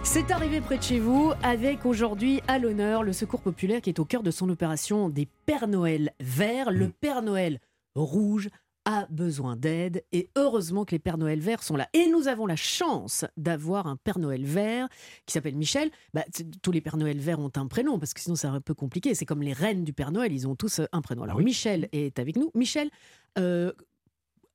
C'est 0.06 0.32
arrivé 0.32 0.62
près 0.62 0.78
de 0.78 0.84
chez 0.84 1.00
vous 1.00 1.34
avec 1.44 1.86
aujourd'hui 1.86 2.40
à 2.48 2.58
l'honneur 2.58 3.04
le 3.04 3.12
Secours 3.12 3.42
populaire 3.42 3.82
qui 3.82 3.90
est 3.90 4.00
au 4.00 4.06
cœur 4.06 4.24
de 4.24 4.32
son 4.32 4.48
opération 4.50 5.10
des 5.10 5.28
Pères 5.46 5.68
Noël 5.68 6.14
verts. 6.22 6.72
Le 6.72 6.88
Père 6.88 7.22
Noël 7.22 7.60
rouge 7.96 8.50
a 8.86 9.08
besoin 9.10 9.58
d'aide 9.58 10.06
et 10.14 10.30
heureusement 10.38 10.86
que 10.86 10.92
les 10.92 11.00
Pères 11.00 11.18
Noël 11.18 11.40
verts 11.42 11.64
sont 11.64 11.76
là. 11.76 11.90
Et 11.94 12.08
nous 12.08 12.28
avons 12.28 12.46
la 12.46 12.56
chance 12.56 13.26
d'avoir 13.36 13.88
un 13.88 13.98
Père 13.98 14.20
Noël 14.20 14.46
vert 14.46 14.88
qui 15.26 15.34
s'appelle 15.34 15.58
Michel. 15.58 15.90
Bah, 16.14 16.24
tous 16.62 16.72
les 16.72 16.82
Pères 16.82 16.98
Noël 16.98 17.18
verts 17.18 17.40
ont 17.40 17.52
un 17.56 17.68
prénom 17.68 18.00
parce 18.00 18.14
que 18.14 18.22
sinon 18.22 18.36
c'est 18.36 18.48
un 18.48 18.62
peu 18.62 18.74
compliqué. 18.76 19.16
C'est 19.16 19.26
comme 19.26 19.42
les 19.42 19.54
reines 19.54 19.84
du 19.84 19.92
Père 19.92 20.12
Noël, 20.12 20.32
ils 20.32 20.48
ont 20.48 20.56
tous 20.56 20.80
euh, 20.80 20.86
un 20.94 21.02
prénom. 21.02 21.24
Alors 21.24 21.38
Oui. 21.38 21.44
Michel 21.44 21.90
est 21.92 22.20
avec 22.20 22.38
nous. 22.38 22.52
Michel, 22.54 22.90
euh, 23.38 23.74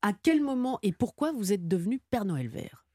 à 0.01 0.13
quel 0.13 0.41
moment 0.41 0.79
et 0.81 0.91
pourquoi 0.93 1.33
vous 1.33 1.53
êtes 1.53 1.67
devenu 1.67 1.99
Père 2.09 2.25
Noël 2.25 2.47
vert? 2.47 2.85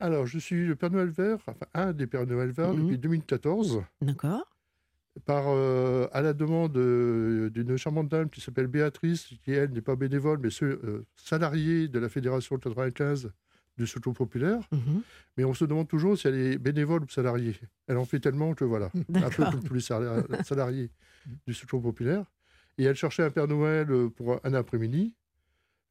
Alors, 0.00 0.26
je 0.26 0.38
suis 0.38 0.66
le 0.66 0.76
Père 0.76 0.90
Noël 0.90 1.10
vert, 1.10 1.36
enfin 1.46 1.54
un 1.74 1.92
des 1.92 2.06
Pères 2.06 2.26
Noël 2.26 2.50
verts 2.50 2.72
Mhm. 2.74 2.82
depuis 2.84 2.98
2014, 2.98 3.82
D'accord 4.00 4.46
par, 5.26 5.44
euh, 5.48 6.06
à 6.12 6.22
la 6.22 6.32
demande 6.32 6.76
euh, 6.78 7.50
d'une 7.50 7.76
charmante 7.76 8.08
dame 8.08 8.30
qui 8.30 8.40
s'appelle 8.40 8.68
Béatrice, 8.68 9.26
qui 9.42 9.50
elle 9.50 9.70
n'est 9.72 9.80
pas 9.82 9.96
bénévole, 9.96 10.38
mais 10.40 10.48
euh, 10.62 11.04
salariée 11.16 11.88
de 11.88 11.98
la 11.98 12.08
Fédération 12.08 12.56
95 12.56 13.30
du 13.76 13.86
Secours 13.86 14.14
populaire. 14.14 14.60
Mhm. 14.72 15.02
Mais 15.36 15.44
on 15.44 15.52
se 15.52 15.64
demande 15.64 15.88
toujours 15.88 16.16
si 16.16 16.28
elle 16.28 16.36
est 16.36 16.58
bénévole 16.58 17.02
ou 17.02 17.08
salariée. 17.08 17.56
Elle 17.88 17.96
en 17.98 18.04
fait 18.04 18.20
tellement 18.20 18.54
que 18.54 18.64
voilà, 18.64 18.90
un 19.14 19.30
peu 19.30 19.44
comme 19.50 19.62
tous 19.62 19.74
les 19.74 19.80
sala- 19.80 20.24
salariés 20.44 20.90
du 21.46 21.52
Secours 21.54 21.82
populaire. 21.82 22.24
Et 22.78 22.84
elle 22.84 22.96
cherchait 22.96 23.24
un 23.24 23.30
Père 23.30 23.48
Noël 23.48 23.88
pour 24.16 24.40
un 24.44 24.54
après-midi. 24.54 25.14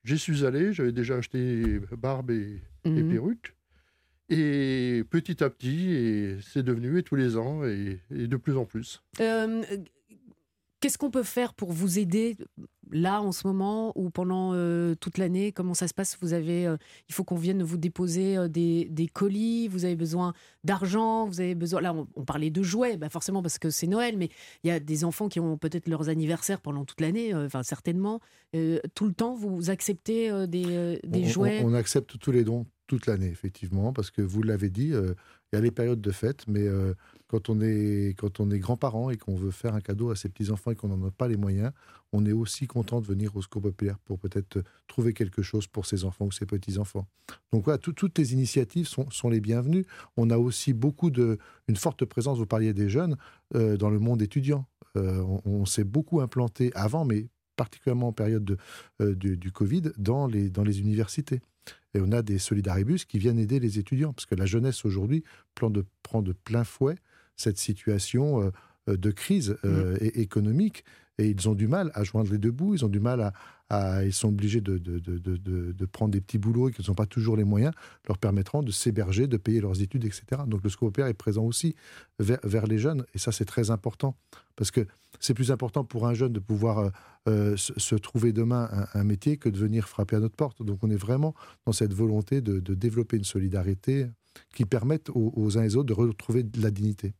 J'y 0.05 0.17
suis 0.17 0.45
allé, 0.45 0.71
j'avais 0.73 0.93
déjà 0.93 1.17
acheté 1.17 1.79
barbe 1.97 2.31
et, 2.31 2.61
et 2.85 2.89
Mhm. 3.03 3.09
perruque. 3.09 3.53
Et 4.29 5.03
petit 5.09 5.43
à 5.43 5.49
petit, 5.49 5.89
et 5.91 6.37
c'est 6.41 6.63
devenu, 6.63 6.99
et 6.99 7.03
tous 7.03 7.15
les 7.15 7.35
ans, 7.37 7.63
et, 7.63 7.99
et 8.15 8.27
de 8.27 8.37
plus 8.37 8.57
en 8.57 8.65
plus. 8.65 9.01
Euh, 9.19 9.63
Qu'est-ce 10.81 10.97
qu'on 10.97 11.11
peut 11.11 11.23
faire 11.23 11.53
pour 11.55 11.73
vous 11.73 11.99
aider 11.99 12.37
là 12.89 13.21
en 13.21 13.33
ce 13.33 13.45
moment 13.45 13.91
ou 13.99 14.09
pendant 14.09 14.51
euh, 14.53 14.95
toute 14.95 15.17
l'année? 15.17 15.51
Comment 15.51 15.73
ça 15.73 15.89
se 15.89 15.93
passe? 15.93 16.17
Vous 16.21 16.31
avez, 16.31 16.65
euh, 16.67 16.77
il 17.09 17.13
faut 17.15 17.25
qu'on 17.25 17.35
vienne 17.35 17.61
vous 17.63 17.75
déposer 17.75 18.47
des, 18.47 18.85
des 18.89 19.07
colis. 19.07 19.67
Vous 19.67 19.83
avez 19.83 19.97
besoin 19.97 20.33
d'argent. 20.63 21.25
Vous 21.25 21.41
avez 21.41 21.53
besoin. 21.53 21.81
Là, 21.81 21.93
on, 21.93 22.07
on 22.15 22.23
parlait 22.23 22.49
de 22.49 22.63
jouets, 22.63 22.95
bah 22.95 23.09
forcément 23.09 23.41
parce 23.41 23.59
que 23.59 23.69
c'est 23.69 23.87
Noël, 23.87 24.15
mais 24.17 24.29
il 24.63 24.69
y 24.69 24.71
a 24.71 24.79
des 24.79 25.03
enfants 25.03 25.27
qui 25.27 25.41
ont 25.41 25.57
peut-être 25.57 25.89
leurs 25.89 26.07
anniversaires 26.07 26.61
pendant 26.61 26.85
toute 26.85 27.01
l'année. 27.01 27.35
Enfin, 27.35 27.61
certainement. 27.63 28.21
Tout 28.53 29.05
le 29.05 29.13
temps, 29.13 29.35
vous 29.35 29.69
acceptez 29.69 30.47
des, 30.47 30.97
des 31.03 31.19
on, 31.19 31.25
on- 31.25 31.27
jouets? 31.27 31.61
on 31.65 31.73
accepte 31.73 32.17
tous 32.19 32.31
les 32.31 32.45
dons 32.45 32.65
toute 32.89 33.05
l'année, 33.05 33.27
effectivement, 33.27 33.93
parce 33.93 34.09
que 34.09 34.21
vous 34.23 34.41
l'avez 34.41 34.71
dit, 34.71 34.93
euh, 34.93 35.13
il 35.51 35.55
y 35.55 35.59
a 35.59 35.61
les 35.61 35.69
périodes 35.71 36.01
de 36.01 36.11
fête, 36.11 36.43
mais 36.47 36.67
euh, 36.67 36.95
quand 37.27 37.49
on 37.49 37.61
est, 37.61 38.15
est 38.15 38.59
grands-parents 38.59 39.11
et 39.11 39.17
qu'on 39.17 39.35
veut 39.35 39.51
faire 39.51 39.75
un 39.75 39.79
cadeau 39.79 40.09
à 40.09 40.15
ses 40.15 40.27
petits-enfants 40.27 40.71
et 40.71 40.75
qu'on 40.75 40.87
n'en 40.89 41.07
a 41.07 41.11
pas 41.11 41.27
les 41.27 41.37
moyens, 41.37 41.71
on 42.13 42.25
est 42.25 42.31
aussi 42.31 42.65
content 42.65 42.99
de 42.99 43.05
venir 43.05 43.35
au 43.35 43.41
Secours 43.43 43.61
populaire 43.61 43.99
pour 43.99 44.17
peut-être 44.17 44.63
trouver 44.87 45.13
quelque 45.13 45.43
chose 45.43 45.67
pour 45.67 45.85
ses 45.85 46.03
enfants 46.03 46.25
ou 46.25 46.31
ses 46.31 46.47
petits-enfants. 46.47 47.07
Donc 47.53 47.63
voilà, 47.65 47.77
tout- 47.77 47.93
toutes 47.93 48.17
les 48.17 48.33
initiatives 48.33 48.87
sont, 48.87 49.29
les 49.29 49.39
bienvenues. 49.39 49.85
On 50.17 50.31
a 50.31 50.37
aussi 50.39 50.73
beaucoup 50.73 51.11
de, 51.11 51.37
une 51.67 51.75
forte 51.77 52.05
présence, 52.05 52.39
vous 52.39 52.47
parliez 52.47 52.73
des 52.73 52.89
jeunes, 52.89 53.15
euh, 53.53 53.77
dans 53.77 53.91
le 53.91 53.99
monde 53.99 54.23
étudiant. 54.23 54.65
Euh, 54.97 55.23
on 55.45 55.65
s'est 55.65 55.83
beaucoup 55.83 56.21
implanté 56.21 56.71
avant, 56.73 57.05
mais 57.05 57.27
particulièrement 57.55 58.07
en 58.07 58.13
période 58.13 58.43
de, 58.45 58.57
euh, 59.01 59.13
du, 59.13 59.37
du 59.37 59.51
Covid, 59.51 59.91
dans 59.97 60.25
les, 60.25 60.49
dans 60.49 60.63
les 60.63 60.79
universités. 60.79 61.41
Et 61.93 62.01
on 62.01 62.11
a 62.11 62.21
des 62.21 62.37
solidaribus 62.37 63.05
qui 63.05 63.17
viennent 63.17 63.39
aider 63.39 63.59
les 63.59 63.79
étudiants, 63.79 64.13
parce 64.13 64.25
que 64.25 64.35
la 64.35 64.45
jeunesse 64.45 64.85
aujourd'hui 64.85 65.23
prend 65.55 65.69
de, 65.69 65.85
prend 66.03 66.21
de 66.21 66.33
plein 66.33 66.63
fouet 66.63 66.95
cette 67.35 67.57
situation 67.57 68.41
euh, 68.41 68.49
euh, 68.89 68.97
de 68.97 69.11
crise 69.11 69.57
euh, 69.65 69.97
é- 69.99 70.21
économique, 70.21 70.83
et 71.19 71.27
ils 71.27 71.49
ont 71.49 71.53
du 71.53 71.67
mal 71.67 71.91
à 71.93 72.03
joindre 72.03 72.31
les 72.31 72.37
deux 72.37 72.51
bouts, 72.51 72.73
ils 72.73 72.85
ont 72.85 72.89
du 72.89 73.01
mal 73.01 73.33
à... 73.69 74.05
ils 74.05 74.13
sont 74.13 74.29
obligés 74.29 74.61
de, 74.61 75.85
prendre 75.91 76.11
des 76.11 76.21
petits 76.21 76.37
boulots 76.37 76.69
et 76.69 76.71
qu'ils 76.71 76.85
n'ont 76.87 76.95
pas 76.95 77.05
toujours 77.05 77.35
les 77.35 77.43
moyens, 77.43 77.73
leur 78.07 78.17
permettront 78.17 78.63
de 78.63 78.71
s'héberger, 78.71 79.27
de 79.27 79.35
payer 79.35 79.59
leurs 79.59 79.81
études, 79.81 80.05
etc. 80.05 80.23
Donc 80.47 80.63
le 80.63 80.69
populaire 80.69 81.09
est 81.09 81.13
présent 81.13 81.43
aussi 81.43 81.75
vers, 82.19 82.67
les 82.67 82.79
jeunes, 82.79 83.05
et 83.13 83.17
ça 83.17 83.33
c'est 83.33 83.45
très 83.45 83.69
important, 83.69 84.15
parce 84.55 84.71
que 84.71 84.87
c'est 85.19 85.33
plus 85.33 85.51
important 85.51 85.83
pour 85.83 86.07
un 86.07 86.13
jeune 86.13 86.31
de 86.31 86.39
pouvoir 86.39 86.79
euh, 86.79 86.89
euh, 87.27 87.57
se, 87.57 87.95
trouver 87.95 88.31
demain 88.31 88.69
un, 88.93 89.03
métier 89.03 89.35
que 89.35 89.49
de 89.49 89.57
venir 89.57 89.89
frapper 89.89 90.15
à 90.15 90.19
notre 90.19 90.37
porte. 90.37 90.63
Donc 90.63 90.79
on 90.83 90.89
est 90.89 90.95
vraiment 90.95 91.35
dans 91.65 91.73
cette 91.73 91.93
volonté 91.93 92.39
de, 92.39 92.61
de 92.61 92.73
développer 92.73 93.17
une 93.17 93.25
solidarité 93.25 94.07
qui 94.55 94.63
permette 94.63 95.09
aux, 95.09 95.33
aux 95.35 95.57
uns 95.57 95.63
et 95.63 95.75
aux 95.75 95.77
autres 95.79 95.89
de 95.89 95.93
retrouver 95.93 96.43
de 96.43 96.61
la 96.61 96.71
dignité. 96.71 97.13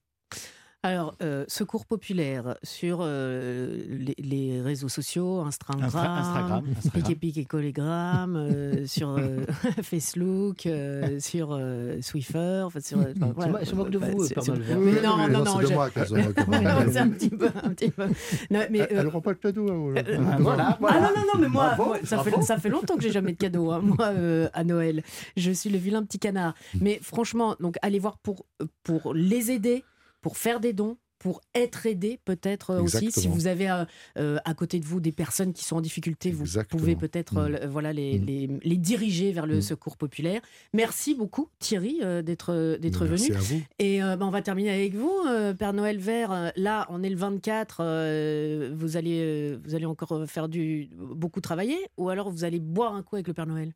Alors, 0.81 1.13
euh, 1.21 1.43
Secours 1.49 1.85
populaire 1.85 2.55
sur 2.63 2.99
euh, 3.01 3.83
les, 3.89 4.15
les 4.17 4.61
réseaux 4.61 4.87
sociaux, 4.87 5.41
Instagram, 5.41 5.81
Instra- 5.81 6.19
Instagram. 6.19 6.63
Instagram. 6.77 6.91
Pique 6.93 7.09
et 7.09 7.15
pique 7.15 7.37
et 7.37 7.43
collégramme, 7.43 8.37
euh, 8.37 8.85
sur 8.87 9.09
euh, 9.09 9.39
Facebook, 9.83 10.65
euh, 10.67 11.19
sur 11.19 11.49
euh, 11.51 11.99
Swiffer, 11.99 12.61
enfin 12.65 12.79
sur. 12.79 12.97
enfin, 12.99 13.33
voilà. 13.35 13.65
se 13.65 13.75
moque 13.75 13.89
de 13.89 13.99
Bah, 13.99 14.07
vous, 14.09 14.23
vert. 14.23 14.79
Mais 14.79 15.01
non, 15.01 15.17
non, 15.27 15.43
non, 15.43 15.59
c'est 15.59 15.67
je- 15.67 16.97
un 16.97 17.09
petit 17.09 17.29
peu, 17.29 17.47
un 17.61 17.69
petit 17.73 17.91
peu. 17.91 18.05
Non, 18.49 18.61
mais, 18.71 18.87
Elle 18.89 19.03
ne 19.05 19.09
rend 19.11 19.19
pas 19.19 19.33
de 19.33 19.39
cadeau 19.39 19.67
euh, 19.69 19.93
Ah, 19.97 20.37
voilà, 20.39 20.77
voilà. 20.79 20.95
Ah 20.97 21.01
non, 21.01 21.09
non, 21.09 21.27
non, 21.33 21.39
mais 21.41 21.49
moi, 21.49 21.73
Bravo, 21.75 21.85
moi, 21.89 21.97
ça, 22.05 22.19
fait, 22.23 22.41
ça 22.41 22.57
fait 22.57 22.69
longtemps 22.69 22.95
que 22.95 23.01
j'ai 23.03 23.11
jamais 23.11 23.33
de 23.33 23.37
cadeau, 23.37 23.69
hein, 23.71 23.81
moi, 23.83 24.07
euh, 24.15 24.47
à 24.53 24.63
Noël. 24.63 25.03
Je 25.35 25.51
suis 25.51 25.69
le 25.69 25.77
vilain 25.77 26.03
petit 26.03 26.19
canard. 26.19 26.53
Mais 26.79 26.99
franchement, 27.03 27.57
donc 27.59 27.75
allez 27.81 27.99
voir 27.99 28.17
pour, 28.19 28.45
pour 28.83 29.13
les 29.13 29.51
aider, 29.51 29.83
pour 30.21 30.37
faire 30.37 30.59
des 30.59 30.73
dons, 30.73 30.97
pour 31.17 31.41
être 31.53 31.85
aidé 31.85 32.17
peut-être 32.23 32.69
euh, 32.69 32.81
aussi. 32.81 33.11
Si 33.11 33.27
vous 33.27 33.47
avez 33.47 33.69
euh, 33.69 33.83
euh, 34.17 34.37
à 34.45 34.53
côté 34.53 34.79
de 34.79 34.85
vous 34.85 35.01
des 35.01 35.11
personnes 35.11 35.51
qui 35.51 35.65
sont 35.65 35.75
en 35.75 35.81
difficulté, 35.81 36.31
vous 36.31 36.43
Exactement. 36.43 36.79
pouvez 36.79 36.95
peut-être 36.95 37.35
euh, 37.35 37.65
Mm. 37.65 37.69
voilà, 37.69 37.91
les, 37.91 38.19
Mm. 38.19 38.25
les, 38.25 38.49
les 38.63 38.77
diriger 38.77 39.33
vers 39.33 39.45
le 39.45 39.57
Mm. 39.57 39.61
secours 39.61 39.97
populaire. 39.97 40.39
Merci 40.73 41.15
beaucoup 41.15 41.49
Thierry 41.59 41.99
euh, 42.03 42.21
d'être 42.21 42.77
d'être 42.79 43.05
venu. 43.05 43.27
Merci 43.29 43.33
à 43.33 43.39
vous. 43.39 43.61
Et 43.79 44.01
euh, 44.01 44.15
bah, 44.15 44.25
on 44.27 44.31
va 44.31 44.41
terminer 44.41 44.69
avec 44.69 44.95
vous, 44.95 45.11
euh, 45.27 45.53
Père 45.53 45.73
Noël 45.73 45.97
Vert. 45.99 46.53
Là, 46.55 46.87
on 46.89 47.03
est 47.03 47.09
le 47.09 47.17
24. 47.17 47.81
euh, 47.81 48.71
vous 48.73 48.95
allez, 48.95 49.19
euh, 49.21 49.57
vous 49.65 49.75
allez 49.75 49.85
encore 49.85 50.23
faire 50.25 50.47
du 50.47 50.89
beaucoup 50.97 51.41
travailler, 51.41 51.79
ou 51.97 52.07
alors 52.07 52.29
vous 52.31 52.45
allez 52.45 52.61
boire 52.61 52.93
un 52.95 53.03
coup 53.03 53.17
avec 53.17 53.27
le 53.27 53.33
Père 53.33 53.45
Noël? 53.47 53.73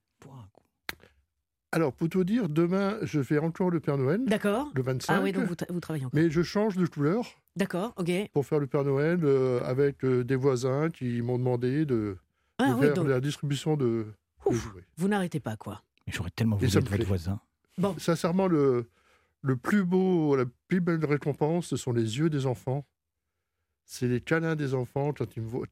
Alors, 1.74 1.92
pour 1.92 2.08
tout 2.08 2.24
dire, 2.24 2.50
demain, 2.50 2.98
je 3.02 3.24
fais 3.24 3.40
encore 3.40 3.72
le 3.72 3.80
Père 3.80 3.98
Noël, 3.98 4.22
D'accord. 4.26 4.70
le 4.76 4.84
25. 4.84 5.12
Ah 5.14 5.22
oui, 5.24 5.32
donc 5.32 5.46
vous, 5.46 5.56
tra- 5.56 5.72
vous 5.72 5.80
travaillez 5.80 6.06
encore. 6.06 6.20
Mais 6.20 6.30
je 6.30 6.44
change 6.44 6.78
de 6.78 6.86
couleur 6.86 7.26
D'accord. 7.56 7.94
Ok. 7.98 8.12
pour 8.32 8.46
faire 8.46 8.60
le 8.60 8.68
Père 8.68 8.84
Noël 8.84 9.20
euh, 9.24 9.60
avec 9.64 10.04
euh, 10.06 10.24
des 10.24 10.36
voisins 10.36 10.90
qui 10.92 11.22
m'ont 11.24 11.40
demandé 11.40 11.86
de, 11.86 12.16
Ah 12.60 12.70
de 12.70 12.74
oui, 12.76 12.82
faire 12.82 12.94
donc, 12.94 13.08
la 13.08 13.20
distribution 13.20 13.76
de, 13.76 13.86
de 13.86 14.06
Ouf. 14.46 14.72
jouets. 14.72 14.84
vous 14.98 15.08
n'arrêtez 15.08 15.40
pas, 15.40 15.56
quoi. 15.58 15.82
Mais 16.06 16.14
J'aurais 16.14 16.30
tellement 16.30 16.58
Et 16.58 16.60
voulu 16.60 16.72
ça 16.72 16.80
être 16.80 16.90
votre 16.92 17.06
voisin. 17.08 17.40
Sincèrement, 17.98 18.46
le, 18.48 18.86
le 19.42 19.56
plus 19.58 19.84
beau, 19.84 20.36
la 20.36 20.46
plus 20.68 20.80
belle 20.80 21.04
récompense, 21.04 21.66
ce 21.68 21.76
sont 21.76 21.92
les 21.92 22.20
yeux 22.20 22.30
des 22.30 22.46
enfants. 22.46 22.86
C'est 23.86 24.08
les 24.08 24.22
câlins 24.22 24.56
des 24.56 24.74
enfants 24.74 25.12
quand 25.16 25.36
ils, 25.36 25.44
me 25.44 25.48
voient, 25.50 25.66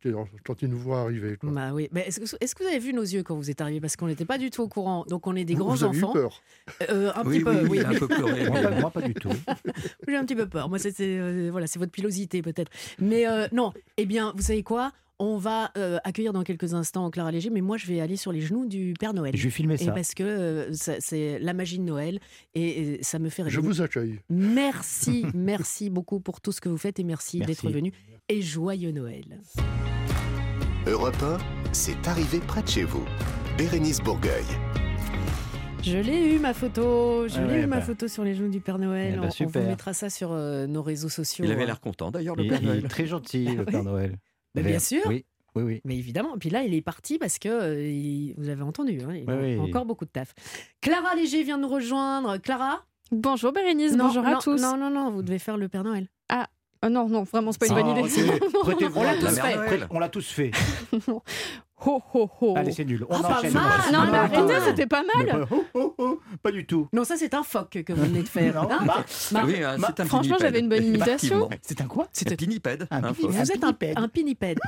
quand 0.45 0.61
ils 0.61 0.67
nous 0.69 0.77
voient 0.77 0.99
arriver. 1.01 1.37
quoi. 1.37 1.49
Bah 1.51 1.71
oui. 1.73 1.87
Mais 1.91 2.01
est-ce 2.07 2.19
que, 2.19 2.35
est-ce 2.43 2.53
que 2.55 2.63
vous 2.63 2.69
avez 2.69 2.79
vu 2.79 2.93
nos 2.93 3.01
yeux 3.03 3.23
quand 3.23 3.35
vous 3.35 3.49
êtes 3.49 3.61
arrivés? 3.61 3.79
Parce 3.79 3.95
qu'on 3.95 4.07
n'était 4.07 4.25
pas 4.25 4.37
du 4.37 4.49
tout 4.49 4.61
au 4.61 4.67
courant. 4.67 5.05
Donc 5.07 5.27
on 5.27 5.35
est 5.35 5.45
des 5.45 5.53
Vous- 5.55 5.63
grands 5.63 5.75
vous 5.75 5.83
avez 5.85 5.97
eu 5.97 6.03
enfants. 6.03 6.13
peur. 6.13 6.41
Euh, 6.89 7.11
un 7.15 7.23
Oui, 7.25 7.37
petit 7.39 7.43
peu, 7.45 7.67
oui, 7.67 7.79
un 7.79 7.93
peu 7.93 8.07
pleuré. 8.07 8.49
Moi, 8.49 8.61
pas, 8.61 8.79
moi, 8.81 8.91
pas 8.91 9.01
du 9.01 9.13
tout. 9.13 9.29
J'ai 10.07 10.15
un 10.17 10.25
petit 10.25 10.35
peu 10.35 10.47
peur. 10.47 10.67
Moi, 10.69 10.77
c'est 10.77 10.91
c'est, 10.91 11.17
euh, 11.19 11.49
voilà, 11.51 11.67
c'est 11.67 11.79
votre 11.79 11.91
pilosité 11.91 12.41
peut-être. 12.41 12.71
Mais 12.99 13.27
euh, 13.27 13.47
non. 13.53 13.71
Eh 13.97 14.05
bien, 14.05 14.33
vous 14.35 14.43
savez 14.43 14.61
quoi? 14.63 14.91
On 15.23 15.37
va 15.37 15.69
euh, 15.77 15.99
accueillir 16.03 16.33
dans 16.33 16.41
quelques 16.41 16.73
instants 16.73 17.11
Clara 17.11 17.31
Léger, 17.31 17.51
mais 17.51 17.61
moi, 17.61 17.77
je 17.77 17.85
vais 17.85 17.99
aller 18.01 18.15
sur 18.15 18.31
les 18.31 18.41
genoux 18.41 18.65
du 18.65 18.95
Père 18.99 19.13
Noël. 19.13 19.35
Je 19.37 19.43
vais 19.43 19.49
filmer 19.51 19.75
Et 19.75 19.77
ça. 19.85 19.91
parce 19.91 20.15
que 20.15 20.23
euh, 20.23 20.69
c'est 20.71 21.37
la 21.37 21.53
magie 21.53 21.77
de 21.77 21.83
Noël 21.83 22.19
et, 22.55 22.95
et 22.95 23.03
ça 23.03 23.19
me 23.19 23.29
fait 23.29 23.43
rêver. 23.43 23.53
Je 23.53 23.59
vous 23.61 23.81
accueille. 23.83 24.19
Merci, 24.29 25.23
merci 25.35 25.91
beaucoup 25.91 26.19
pour 26.21 26.41
tout 26.41 26.51
ce 26.51 26.59
que 26.59 26.69
vous 26.69 26.77
faites 26.79 26.99
et 26.99 27.03
merci, 27.03 27.37
Merci. 27.37 27.51
d'être 27.67 27.71
venu. 27.71 27.91
Et 28.29 28.41
joyeux 28.41 28.91
Noël. 28.91 29.39
Europe 30.87 31.21
1, 31.21 31.37
c'est 31.71 32.07
arrivé 32.07 32.39
près 32.39 32.63
de 32.63 32.67
chez 32.67 32.83
vous. 32.83 33.05
Bérénice 33.59 33.99
Bourgueil. 34.01 34.43
Je 35.83 35.97
l'ai 35.97 36.35
eu 36.35 36.39
ma 36.39 36.53
photo, 36.55 37.27
je 37.27 37.35
Ah 37.37 37.41
l'ai 37.45 37.53
ouais, 37.53 37.61
eu 37.63 37.67
ma 37.67 37.77
bah. 37.77 37.81
photo 37.83 38.07
sur 38.07 38.23
les 38.23 38.33
genoux 38.33 38.49
du 38.49 38.59
Père 38.59 38.79
Noël. 38.79 39.13
Eh 39.13 39.17
bah, 39.17 39.23
on, 39.25 39.27
on 39.27 39.31
super. 39.31 39.61
vous 39.61 39.67
mettra 39.67 39.93
ça 39.93 40.09
sur 40.09 40.31
euh, 40.31 40.65
nos 40.65 40.81
réseaux 40.81 41.09
sociaux. 41.09 41.45
Il 41.45 41.51
avait 41.51 41.61
hein. 41.61 41.65
l'air 41.67 41.79
content 41.79 42.09
d'ailleurs, 42.09 42.35
le 42.35 42.47
Père 42.47 42.59
il 42.61 42.67
Noël. 42.67 42.85
est 42.85 42.87
très 42.87 43.05
gentil, 43.05 43.45
le. 43.45 43.65
Père 43.65 43.83
Noël. 43.83 44.17
Bien 44.55 44.79
sûr. 44.79 45.01
Oui, 45.07 45.25
oui, 45.55 45.63
oui. 45.63 45.81
Mais 45.85 45.97
évidemment, 45.97 46.37
puis 46.37 46.49
là, 46.49 46.63
il 46.63 46.73
est 46.73 46.81
parti 46.81 47.17
parce 47.17 47.39
que 47.39 47.49
euh, 47.49 47.81
il- 47.87 48.33
vous 48.37 48.49
avez 48.49 48.61
entendu, 48.63 48.99
hein, 49.01 49.13
il 49.15 49.29
a 49.29 49.35
Oui, 49.35 49.55
oui. 49.55 49.59
encore 49.59 49.85
beaucoup 49.85 50.05
de 50.05 50.09
taf. 50.11 50.33
Clara 50.81 51.15
Léger 51.15 51.43
vient 51.43 51.57
de 51.57 51.63
nous 51.63 51.69
rejoindre. 51.69 52.37
Clara? 52.37 52.83
Bonjour 53.11 53.51
Bérénice, 53.51 53.93
Non, 53.95 54.05
bonjour 54.07 54.25
à 54.25 54.35
tous. 54.37 54.61
Non, 54.61 54.77
non, 54.77 54.89
non, 54.89 55.11
vous 55.11 55.21
devez 55.21 55.39
faire 55.39 55.57
le 55.57 55.67
Père 55.67 55.83
Noël. 55.83 56.07
Oh 56.83 56.89
non, 56.89 57.07
non, 57.07 57.21
vraiment, 57.23 57.51
c'est 57.51 57.59
pas 57.59 57.67
une 57.67 57.73
Oh, 57.73 57.93
bonne 57.93 58.05
idée. 58.07 58.09
On 58.95 59.03
l'a 59.03 59.15
tous 59.15 59.39
fait. 59.39 59.87
On 59.91 59.99
l'a 59.99 60.09
tous 60.09 60.31
fait. 60.31 60.51
Ho, 61.85 62.01
ho, 62.13 62.29
ho. 62.41 62.53
Allez, 62.57 62.71
c'est 62.71 62.85
nul. 62.85 63.05
On 63.09 63.15
Ah, 63.15 63.21
pas 63.27 63.37
enchaîne. 63.39 63.53
mal. 63.53 63.63
on 63.89 63.91
non, 63.91 64.11
mais 64.11 64.17
arrêtez, 64.17 64.53
c'était 64.65 64.85
pas 64.85 65.03
mal. 65.15 65.27
pas- 65.27 65.47
oh, 65.51 65.63
oh, 65.73 65.95
oh, 65.97 66.19
pas 66.43 66.51
du 66.51 66.65
tout. 66.65 66.87
Non, 66.93 67.03
ça, 67.03 67.15
c'est 67.17 67.33
un 67.33 67.43
phoque 67.43 67.81
que 67.85 67.93
vous 67.93 68.03
venez 68.03 68.21
de 68.23 68.27
faire. 68.29 68.53
Non, 68.55 68.69
hein. 68.71 68.79
bah, 68.85 69.03
Marc, 69.31 69.45
Oui, 69.47 69.63
hein, 69.63 69.77
c'est 69.79 69.99
un 69.99 70.05
Franchement, 70.05 70.35
j'avais 70.39 70.59
une 70.59 70.69
bonne 70.69 70.83
imitation. 70.83 71.49
C'est 71.63 71.81
un 71.81 71.85
quoi? 71.85 72.07
C'est 72.13 72.31
un 72.31 72.35
faut- 73.13 73.27
vous 73.29 73.51
êtes 73.51 73.63
un, 73.63 73.73
pinnipède. 73.73 73.97
un 73.97 74.07
pinnipède. 74.07 74.59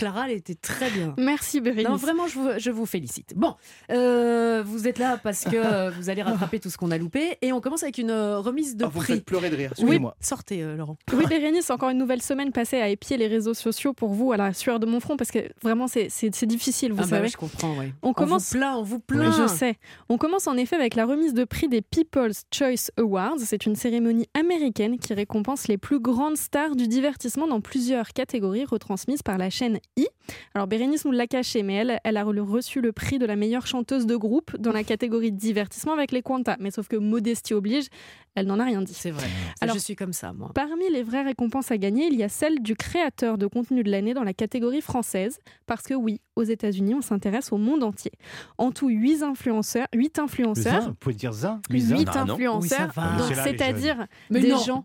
Clara, 0.00 0.28
elle 0.30 0.36
était 0.36 0.54
très 0.54 0.90
bien. 0.90 1.14
Merci 1.18 1.60
Bérénice. 1.60 1.88
Non, 1.88 1.96
vraiment, 1.96 2.26
je 2.26 2.38
vous, 2.38 2.48
je 2.58 2.70
vous 2.70 2.86
félicite. 2.86 3.34
Bon, 3.36 3.54
euh, 3.90 4.62
vous 4.64 4.88
êtes 4.88 4.98
là 4.98 5.18
parce 5.22 5.44
que 5.44 5.56
euh, 5.56 5.90
vous 5.90 6.08
allez 6.10 6.22
rattraper 6.22 6.58
tout 6.60 6.70
ce 6.70 6.76
qu'on 6.78 6.90
a 6.90 6.98
loupé. 6.98 7.36
Et 7.42 7.52
on 7.52 7.60
commence 7.60 7.82
avec 7.82 7.98
une 7.98 8.10
euh, 8.10 8.38
remise 8.38 8.76
de 8.76 8.84
Ah, 8.84 8.88
Vous 8.88 9.00
prix. 9.00 9.14
faites 9.14 9.24
pleurer 9.24 9.50
de 9.50 9.56
rire. 9.56 9.70
Oui, 9.76 9.82
Excusez-moi. 9.82 10.16
sortez, 10.20 10.62
euh, 10.62 10.76
Laurent. 10.76 10.96
Oui, 11.12 11.24
Bérénice, 11.26 11.70
encore 11.70 11.90
une 11.90 11.98
nouvelle 11.98 12.22
semaine 12.22 12.52
passée 12.52 12.80
à 12.80 12.88
épier 12.88 13.16
les 13.16 13.26
réseaux 13.26 13.54
sociaux 13.54 13.92
pour 13.92 14.10
vous 14.10 14.32
à 14.32 14.36
la 14.36 14.52
sueur 14.54 14.80
de 14.80 14.86
mon 14.86 15.00
front 15.00 15.16
parce 15.16 15.30
que 15.30 15.40
vraiment, 15.62 15.86
c'est- 15.88 16.08
difficile, 16.46 16.92
vous 16.92 16.98
Ah 17.00 17.02
bah 17.02 17.08
savez. 17.08 17.22
oui, 17.26 17.30
je 17.32 17.36
comprends, 17.36 17.76
oui. 17.78 17.92
On 18.02 18.12
commence- 18.14 18.52
vous 18.52 18.58
plaint, 18.58 18.76
on 18.78 18.82
vous 18.82 18.98
plaint. 19.00 19.32
Je 19.36 19.46
sais. 19.46 19.76
On 20.08 20.16
commence 20.16 20.46
en 20.46 20.56
effet 20.56 20.76
avec 20.76 20.94
la 20.94 21.04
remise 21.04 21.34
de 21.34 21.44
prix 21.44 21.68
des 21.68 21.82
People's 21.82 22.44
Choice 22.52 22.90
Awards. 22.96 23.36
C'est 23.38 23.66
une 23.66 23.76
cérémonie 23.76 24.26
américaine 24.32 24.98
qui 24.98 25.12
récompense 25.12 25.68
les 25.68 25.76
plus 25.76 26.00
grandes 26.00 26.36
stars 26.38 26.76
du 26.76 26.88
divertissement 26.88 27.46
dans 27.46 27.60
plusieurs 27.60 28.08
catégories 28.14 28.64
retransmises 28.64 29.22
par 29.22 29.36
la 29.38 29.50
chaîne 29.50 29.78
I. 29.96 30.06
Alors 30.54 30.66
Bérénice 30.66 31.04
nous 31.04 31.10
l'a 31.12 31.26
caché, 31.26 31.62
mais 31.62 31.74
elle, 31.74 32.00
elle 32.04 32.16
a 32.16 32.22
reçu 32.24 32.80
le 32.80 32.92
prix 32.92 33.18
de 33.18 33.26
la 33.26 33.36
meilleure 33.36 33.66
chanteuse 33.66 34.06
de 34.06 34.16
groupe 34.16 34.56
dans 34.56 34.72
la 34.72 34.84
catégorie 34.84 35.32
divertissement 35.32 35.92
avec 35.92 36.12
les 36.12 36.22
Quanta. 36.22 36.56
Mais 36.60 36.70
sauf 36.70 36.86
que 36.88 36.96
modestie 36.96 37.54
oblige, 37.54 37.86
elle 38.36 38.46
n'en 38.46 38.60
a 38.60 38.64
rien 38.64 38.82
dit. 38.82 38.94
C'est 38.94 39.10
vrai. 39.10 39.26
Ça, 39.26 39.30
Alors- 39.62 39.74
je 39.74 39.80
suis 39.80 39.96
comme 39.96 40.12
ça, 40.12 40.32
moi. 40.32 40.52
Parmi 40.54 40.88
les 40.90 41.02
vraies 41.02 41.22
récompenses 41.24 41.70
à 41.72 41.78
gagner, 41.78 42.06
il 42.06 42.14
y 42.16 42.22
a 42.22 42.28
celle 42.28 42.60
du 42.62 42.76
créateur 42.76 43.36
de 43.38 43.46
contenu 43.48 43.82
de 43.82 43.90
l'année 43.90 44.14
dans 44.14 44.22
la 44.24 44.32
catégorie 44.32 44.80
française, 44.80 45.38
parce 45.66 45.82
que 45.82 45.94
oui, 45.94 46.20
aux 46.36 46.44
États-Unis, 46.44 46.94
on 46.94 47.02
s'intéresse 47.02 47.50
au 47.52 47.56
monde 47.58 47.82
entier. 47.82 48.12
En 48.58 48.70
tout, 48.70 48.88
8 48.88 49.22
influenceurs, 49.24 49.86
8 49.94 50.18
Le 50.18 50.22
influenceurs, 50.24 50.82
zin, 50.82 50.88
vous 50.88 50.94
pouvez 50.94 51.14
dire 51.16 51.32
zin. 51.32 51.60
8 51.68 52.08
Ah, 52.14 52.24
non. 52.24 52.34
influenceurs, 52.34 52.60
Oui, 52.60 52.68
ça 52.68 52.86
va. 53.00 53.16
donc 53.18 53.34
c'est-à-dire 53.34 54.06
des 54.30 54.48
non. 54.50 54.58
gens. 54.58 54.84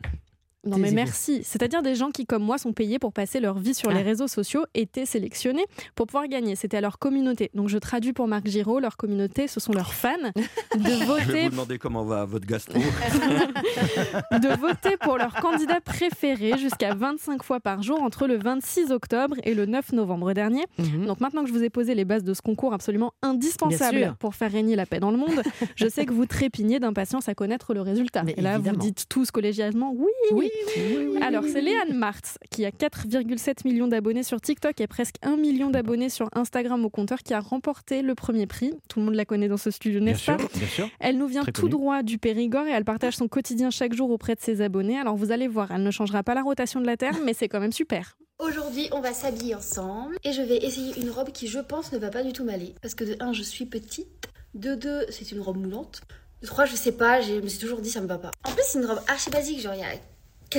Non 0.65 0.77
mais 0.77 0.91
merci. 0.91 1.41
C'est-à-dire 1.43 1.81
des 1.81 1.95
gens 1.95 2.11
qui, 2.11 2.25
comme 2.25 2.43
moi, 2.43 2.57
sont 2.57 2.73
payés 2.73 2.99
pour 2.99 3.13
passer 3.13 3.39
leur 3.39 3.57
vie 3.59 3.73
sur 3.73 3.89
Ah. 3.89 3.93
les 3.93 4.01
réseaux 4.01 4.27
sociaux, 4.27 4.65
étaient 4.73 5.05
sélectionnés 5.05 5.65
pour 5.95 6.07
pouvoir 6.07 6.27
gagner. 6.27 6.55
C'était 6.55 6.77
à 6.77 6.81
leur 6.81 6.99
communauté. 6.99 7.51
Donc 7.53 7.69
je 7.69 7.77
traduis 7.77 8.13
pour 8.13 8.27
Marc 8.27 8.47
Giraud, 8.47 8.79
leur 8.79 8.97
communauté, 8.97 9.47
ce 9.47 9.59
sont 9.59 9.71
leurs 9.73 9.93
fans, 9.93 10.09
de 10.35 10.79
Je 10.79 10.89
vais 10.89 11.05
voter 11.05 11.43
vous 11.45 11.49
demander 11.51 11.77
comment 11.77 12.03
va 12.03 12.25
votre 12.25 12.45
gastro. 12.45 12.79
de 14.31 14.59
voter 14.59 14.97
pour 14.97 15.17
leur 15.17 15.33
candidat 15.35 15.81
préféré 15.81 16.57
jusqu'à 16.57 16.93
25 16.93 17.43
fois 17.43 17.59
par 17.59 17.81
jour 17.83 18.01
entre 18.01 18.27
le 18.27 18.37
26 18.37 18.91
octobre 18.91 19.35
et 19.43 19.53
le 19.53 19.65
9 19.65 19.93
novembre 19.93 20.33
dernier. 20.33 20.65
Mhm. 20.77 21.05
Donc 21.05 21.19
maintenant 21.21 21.41
que 21.43 21.49
je 21.49 21.53
vous 21.53 21.63
ai 21.63 21.69
posé 21.69 21.95
les 21.95 22.05
bases 22.05 22.23
de 22.23 22.33
ce 22.33 22.41
concours 22.41 22.73
absolument 22.73 23.13
indispensable 23.21 24.15
pour 24.19 24.35
faire 24.35 24.51
régner 24.51 24.75
la 24.75 24.85
paix 24.85 24.99
dans 24.99 25.11
le 25.11 25.17
monde, 25.17 25.41
je 25.75 25.87
sais 25.87 26.05
que 26.05 26.13
vous 26.13 26.25
trépignez 26.25 26.79
d'impatience 26.79 27.29
à 27.29 27.35
connaître 27.35 27.73
le 27.73 27.81
résultat. 27.81 28.23
Mais 28.23 28.33
et 28.37 28.41
là, 28.41 28.55
évidemment. 28.55 28.77
vous 28.79 28.85
dites 28.85 29.05
tous 29.09 29.31
collégialement 29.31 29.93
oui. 29.95 30.05
Oui, 30.31 30.49
oui, 30.77 31.21
Alors, 31.21 31.43
c'est. 31.51 31.61
Léane 31.61 31.93
Martz 31.93 32.37
qui 32.51 32.65
a 32.65 32.69
4,7 32.69 33.65
millions 33.65 33.87
d'abonnés 33.87 34.23
sur 34.23 34.39
TikTok 34.39 34.79
et 34.81 34.87
presque 34.87 35.15
1 35.23 35.37
million 35.37 35.69
d'abonnés 35.69 36.09
sur 36.09 36.29
Instagram 36.33 36.85
au 36.85 36.89
compteur 36.89 37.23
qui 37.23 37.33
a 37.33 37.39
remporté 37.39 38.01
le 38.01 38.13
premier 38.15 38.45
prix. 38.45 38.73
Tout 38.87 38.99
le 38.99 39.05
monde 39.05 39.15
la 39.15 39.25
connaît 39.25 39.47
dans 39.47 39.57
ce 39.57 39.71
studio, 39.71 39.99
n'est-ce 39.99 40.19
sûr, 40.19 40.37
pas 40.37 40.43
bien 40.53 40.67
sûr. 40.67 40.89
elle 40.99 41.17
nous 41.17 41.27
vient 41.27 41.41
Très 41.41 41.51
tout 41.51 41.69
droit 41.69 42.03
du 42.03 42.17
Périgord 42.17 42.67
et 42.67 42.71
elle 42.71 42.85
partage 42.85 43.15
son 43.15 43.27
quotidien 43.27 43.69
chaque 43.71 43.93
jour 43.93 44.11
auprès 44.11 44.35
de 44.35 44.41
ses 44.41 44.61
abonnés. 44.61 44.99
Alors 44.99 45.15
vous 45.15 45.31
allez 45.31 45.47
voir, 45.47 45.71
elle 45.71 45.83
ne 45.83 45.91
changera 45.91 46.23
pas 46.23 46.35
la 46.35 46.43
rotation 46.43 46.79
de 46.81 46.85
la 46.85 46.97
Terre, 46.97 47.15
mais 47.23 47.33
c'est 47.33 47.47
quand 47.47 47.59
même 47.59 47.71
super. 47.71 48.17
Aujourd'hui, 48.39 48.89
on 48.91 48.99
va 48.99 49.13
s'habiller 49.13 49.55
ensemble 49.55 50.17
et 50.23 50.33
je 50.33 50.41
vais 50.41 50.57
essayer 50.57 50.99
une 50.99 51.09
robe 51.09 51.31
qui, 51.31 51.47
je 51.47 51.59
pense, 51.59 51.93
ne 51.93 51.97
va 51.97 52.09
pas 52.09 52.21
du 52.21 52.33
tout 52.33 52.43
m'aller. 52.43 52.75
Parce 52.81 52.93
que 52.93 53.05
de 53.05 53.15
1, 53.19 53.31
je 53.33 53.43
suis 53.43 53.65
petite. 53.65 54.27
De 54.53 54.75
2, 54.75 55.05
c'est 55.09 55.31
une 55.31 55.39
robe 55.41 55.57
moulante. 55.57 56.01
De 56.41 56.47
3, 56.47 56.65
je 56.65 56.75
sais 56.75 56.91
pas, 56.91 57.21
je 57.21 57.33
me 57.35 57.47
suis 57.47 57.59
toujours 57.59 57.79
dit 57.79 57.89
ça 57.89 58.01
me 58.01 58.07
va 58.07 58.17
pas. 58.17 58.31
En 58.43 58.51
plus, 58.51 58.63
c'est 58.67 58.79
une 58.79 58.85
robe 58.85 58.99
archi 59.07 59.29
basique, 59.29 59.61
genre 59.61 59.73
il 59.73 59.79
y 59.79 59.83
a 59.83 59.87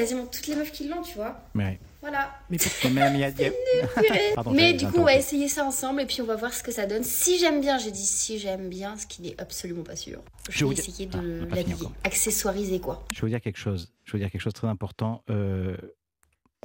quasiment 0.00 0.26
toutes 0.26 0.46
les 0.46 0.54
meufs 0.56 0.70
qui 0.72 0.86
l'ont, 0.88 1.02
tu 1.02 1.14
vois. 1.16 1.40
Mais, 1.54 1.78
Voilà. 2.00 2.30
Mais 2.50 2.58
même, 2.90 3.14
il 3.14 3.20
y 3.20 3.24
a-. 3.24 3.32
Pardon, 4.34 4.52
Mais 4.52 4.72
du 4.74 4.86
coup, 4.86 4.98
on 4.98 5.04
va 5.04 5.14
essayer 5.16 5.48
ça 5.48 5.64
ensemble 5.64 6.00
et 6.02 6.06
puis 6.06 6.22
on 6.22 6.26
va 6.26 6.36
voir 6.36 6.52
ce 6.54 6.62
que 6.62 6.70
ça 6.72 6.86
donne. 6.86 7.02
Si 7.02 7.38
j'aime 7.38 7.60
bien, 7.60 7.78
j'ai 7.78 7.90
dit 7.90 8.04
si 8.06 8.38
j'aime 8.38 8.68
bien, 8.68 8.96
ce 8.96 9.06
qui 9.06 9.22
n'est 9.22 9.34
absolument 9.40 9.82
pas 9.82 9.96
sûr. 9.96 10.22
Je 10.48 10.58
Je 10.58 10.64
vais 10.64 10.70
vais 10.70 10.76
vous 10.76 10.82
dire- 10.82 10.88
essayer 10.88 11.08
Ah, 11.12 11.16
de 11.16 11.22
fini 11.40 11.50
l'habiller. 11.72 11.88
Accessoiriser 12.04 12.80
quoi. 12.80 13.04
Je 13.14 13.20
veux 13.22 13.28
dire 13.28 13.40
quelque 13.40 13.58
chose. 13.58 13.92
Je 14.04 14.12
veux 14.12 14.18
dire 14.18 14.30
quelque 14.30 14.40
chose 14.40 14.52
de 14.52 14.58
très 14.58 14.68
important. 14.68 15.22
Euh, 15.30 15.76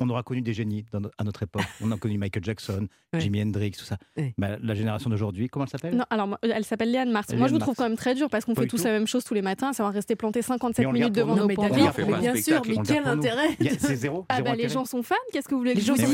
on 0.02 0.10
aura 0.10 0.24
connu 0.24 0.42
des 0.42 0.54
génies 0.54 0.86
dans 0.92 1.02
à 1.18 1.24
notre 1.24 1.44
époque. 1.44 1.64
On 1.82 1.92
a 1.92 1.98
connu 1.98 2.18
Michael 2.18 2.44
Jackson, 2.44 2.88
Ouais. 3.14 3.20
Jimi 3.20 3.42
Hendrix, 3.42 3.72
tout 3.72 3.84
ça. 3.86 3.98
Ouais. 4.18 4.34
Mais 4.38 4.58
la 4.62 4.74
génération 4.74 5.10
d'aujourd'hui, 5.10 5.48
comment 5.50 5.66
elle 5.66 5.72
s'appelle? 5.72 5.96
Non, 5.96 6.06
alors 6.10 6.38
elle 6.42 6.64
s'appelle 6.66 6.92
Léane 6.92 7.12
Martz. 7.12 7.34
Moi, 7.34 7.48
je 7.48 7.54
vous 7.54 7.60
trouve 7.60 7.76
quand 7.76 7.84
même 7.88 7.98
très 7.98 8.16
dur 8.16 8.30
parce 8.30 8.46
qu'on 8.46 8.56
fait 8.56 8.68
tous 8.68 8.78
tout. 8.78 8.84
la 8.86 8.92
même 8.92 9.08
chose 9.08 9.24
tous 9.24 9.34
les 9.34 9.42
matins, 9.42 9.70
à 9.70 9.74
savoir 9.74 9.94
rester 9.94 10.16
planté 10.16 10.42
57 10.42 10.84
Mais 10.84 10.88
on 10.88 10.92
le 10.92 11.00
minutes 11.00 11.14
devant 11.16 11.36
Non, 11.36 11.46
nos 11.48 11.62
un 11.62 12.20
bien 12.20 12.36
sûr, 12.36 12.62
mais 12.68 12.76
quel 12.86 13.06
intérêt 13.06 13.50
C'est 13.80 13.96
zéro. 13.96 14.26
Ah 14.30 14.42
bah 14.42 14.56
les 14.56 14.70
gens 14.70 14.86
sont 14.86 15.04
fans, 15.04 15.16
qu'est-ce 15.34 15.48
que 15.48 15.54
vous 15.54 15.60
voulez 15.60 15.74
que 15.74 15.80
Les 15.80 15.84
je 15.86 15.92
vous 15.92 15.98
gens 15.98 16.06
sont 16.06 16.10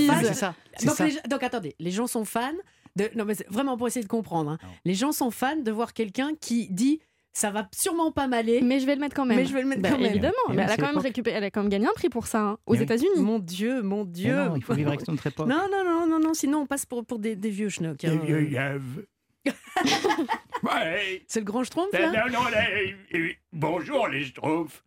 dise? 0.85 1.19
donc, 1.29 1.43
attendez, 1.43 1.75
les 1.79 1.91
gens 1.91 2.07
sont 2.07 2.25
fans 2.25 2.51
de. 2.95 3.09
Non, 3.15 3.25
mais 3.25 3.35
c'est 3.35 3.47
vraiment 3.49 3.77
pour 3.77 3.87
essayer 3.87 4.03
de 4.03 4.09
comprendre. 4.09 4.51
hein. 4.51 4.57
Les 4.85 4.93
gens 4.95 5.11
sont 5.11 5.31
fans 5.31 5.55
de 5.57 5.71
voir 5.71 5.93
quelqu'un 5.93 6.31
qui 6.39 6.67
dit 6.69 6.99
ça 7.37 7.51
va 7.51 7.67
sûrement 7.71 8.11
pas 8.11 8.27
m'aller. 8.27 8.61
Mais 8.61 8.79
je 8.79 8.87
vais 8.87 8.95
le 8.95 9.01
mettre 9.01 9.15
quand 9.15 9.25
même. 9.25 9.37
Mais 9.37 9.45
je 9.45 9.53
vais 9.53 9.61
le 9.61 9.67
mettre 9.67 9.83
Bah, 9.83 9.89
quand 9.91 9.99
même. 9.99 10.09
Évidemment, 10.09 10.33
mais 10.49 10.63
elle 10.63 10.71
a 10.71 10.77
quand 10.77 10.87
même 10.87 10.97
récupéré, 10.97 11.37
elle 11.37 11.43
a 11.43 11.51
quand 11.51 11.61
même 11.61 11.69
gagné 11.69 11.85
un 11.85 11.93
prix 11.93 12.09
pour 12.09 12.25
ça 12.25 12.41
hein, 12.41 12.57
aux 12.65 12.75
oui. 12.75 12.81
États-Unis. 12.81 13.09
Mon 13.21 13.37
Dieu, 13.37 13.83
mon 13.83 14.05
Dieu. 14.05 14.35
non, 14.35 14.55
il 14.55 14.63
faut 14.63 14.73
vivre 14.73 14.89
avec 14.89 15.07
notre 15.07 15.27
époque. 15.27 15.47
Non, 15.47 15.67
non, 15.71 15.83
non, 15.85 16.07
non, 16.07 16.19
non, 16.19 16.33
sinon 16.33 16.61
on 16.61 16.65
passe 16.65 16.87
pour, 16.87 17.05
pour 17.05 17.19
des, 17.19 17.35
des 17.35 17.49
vieux 17.51 17.69
schnocks. 17.69 18.03
hein. 18.05 18.19
Ouais. 20.63 21.23
C'est 21.27 21.39
le 21.41 21.45
grand 21.45 21.63
schtroumpf, 21.63 21.93
là? 21.93 22.07
Non, 22.11 22.31
non, 22.33 22.49
là, 22.49 22.65
bonjour 23.53 24.07
les 24.07 24.25
schtroumpfs. 24.25 24.83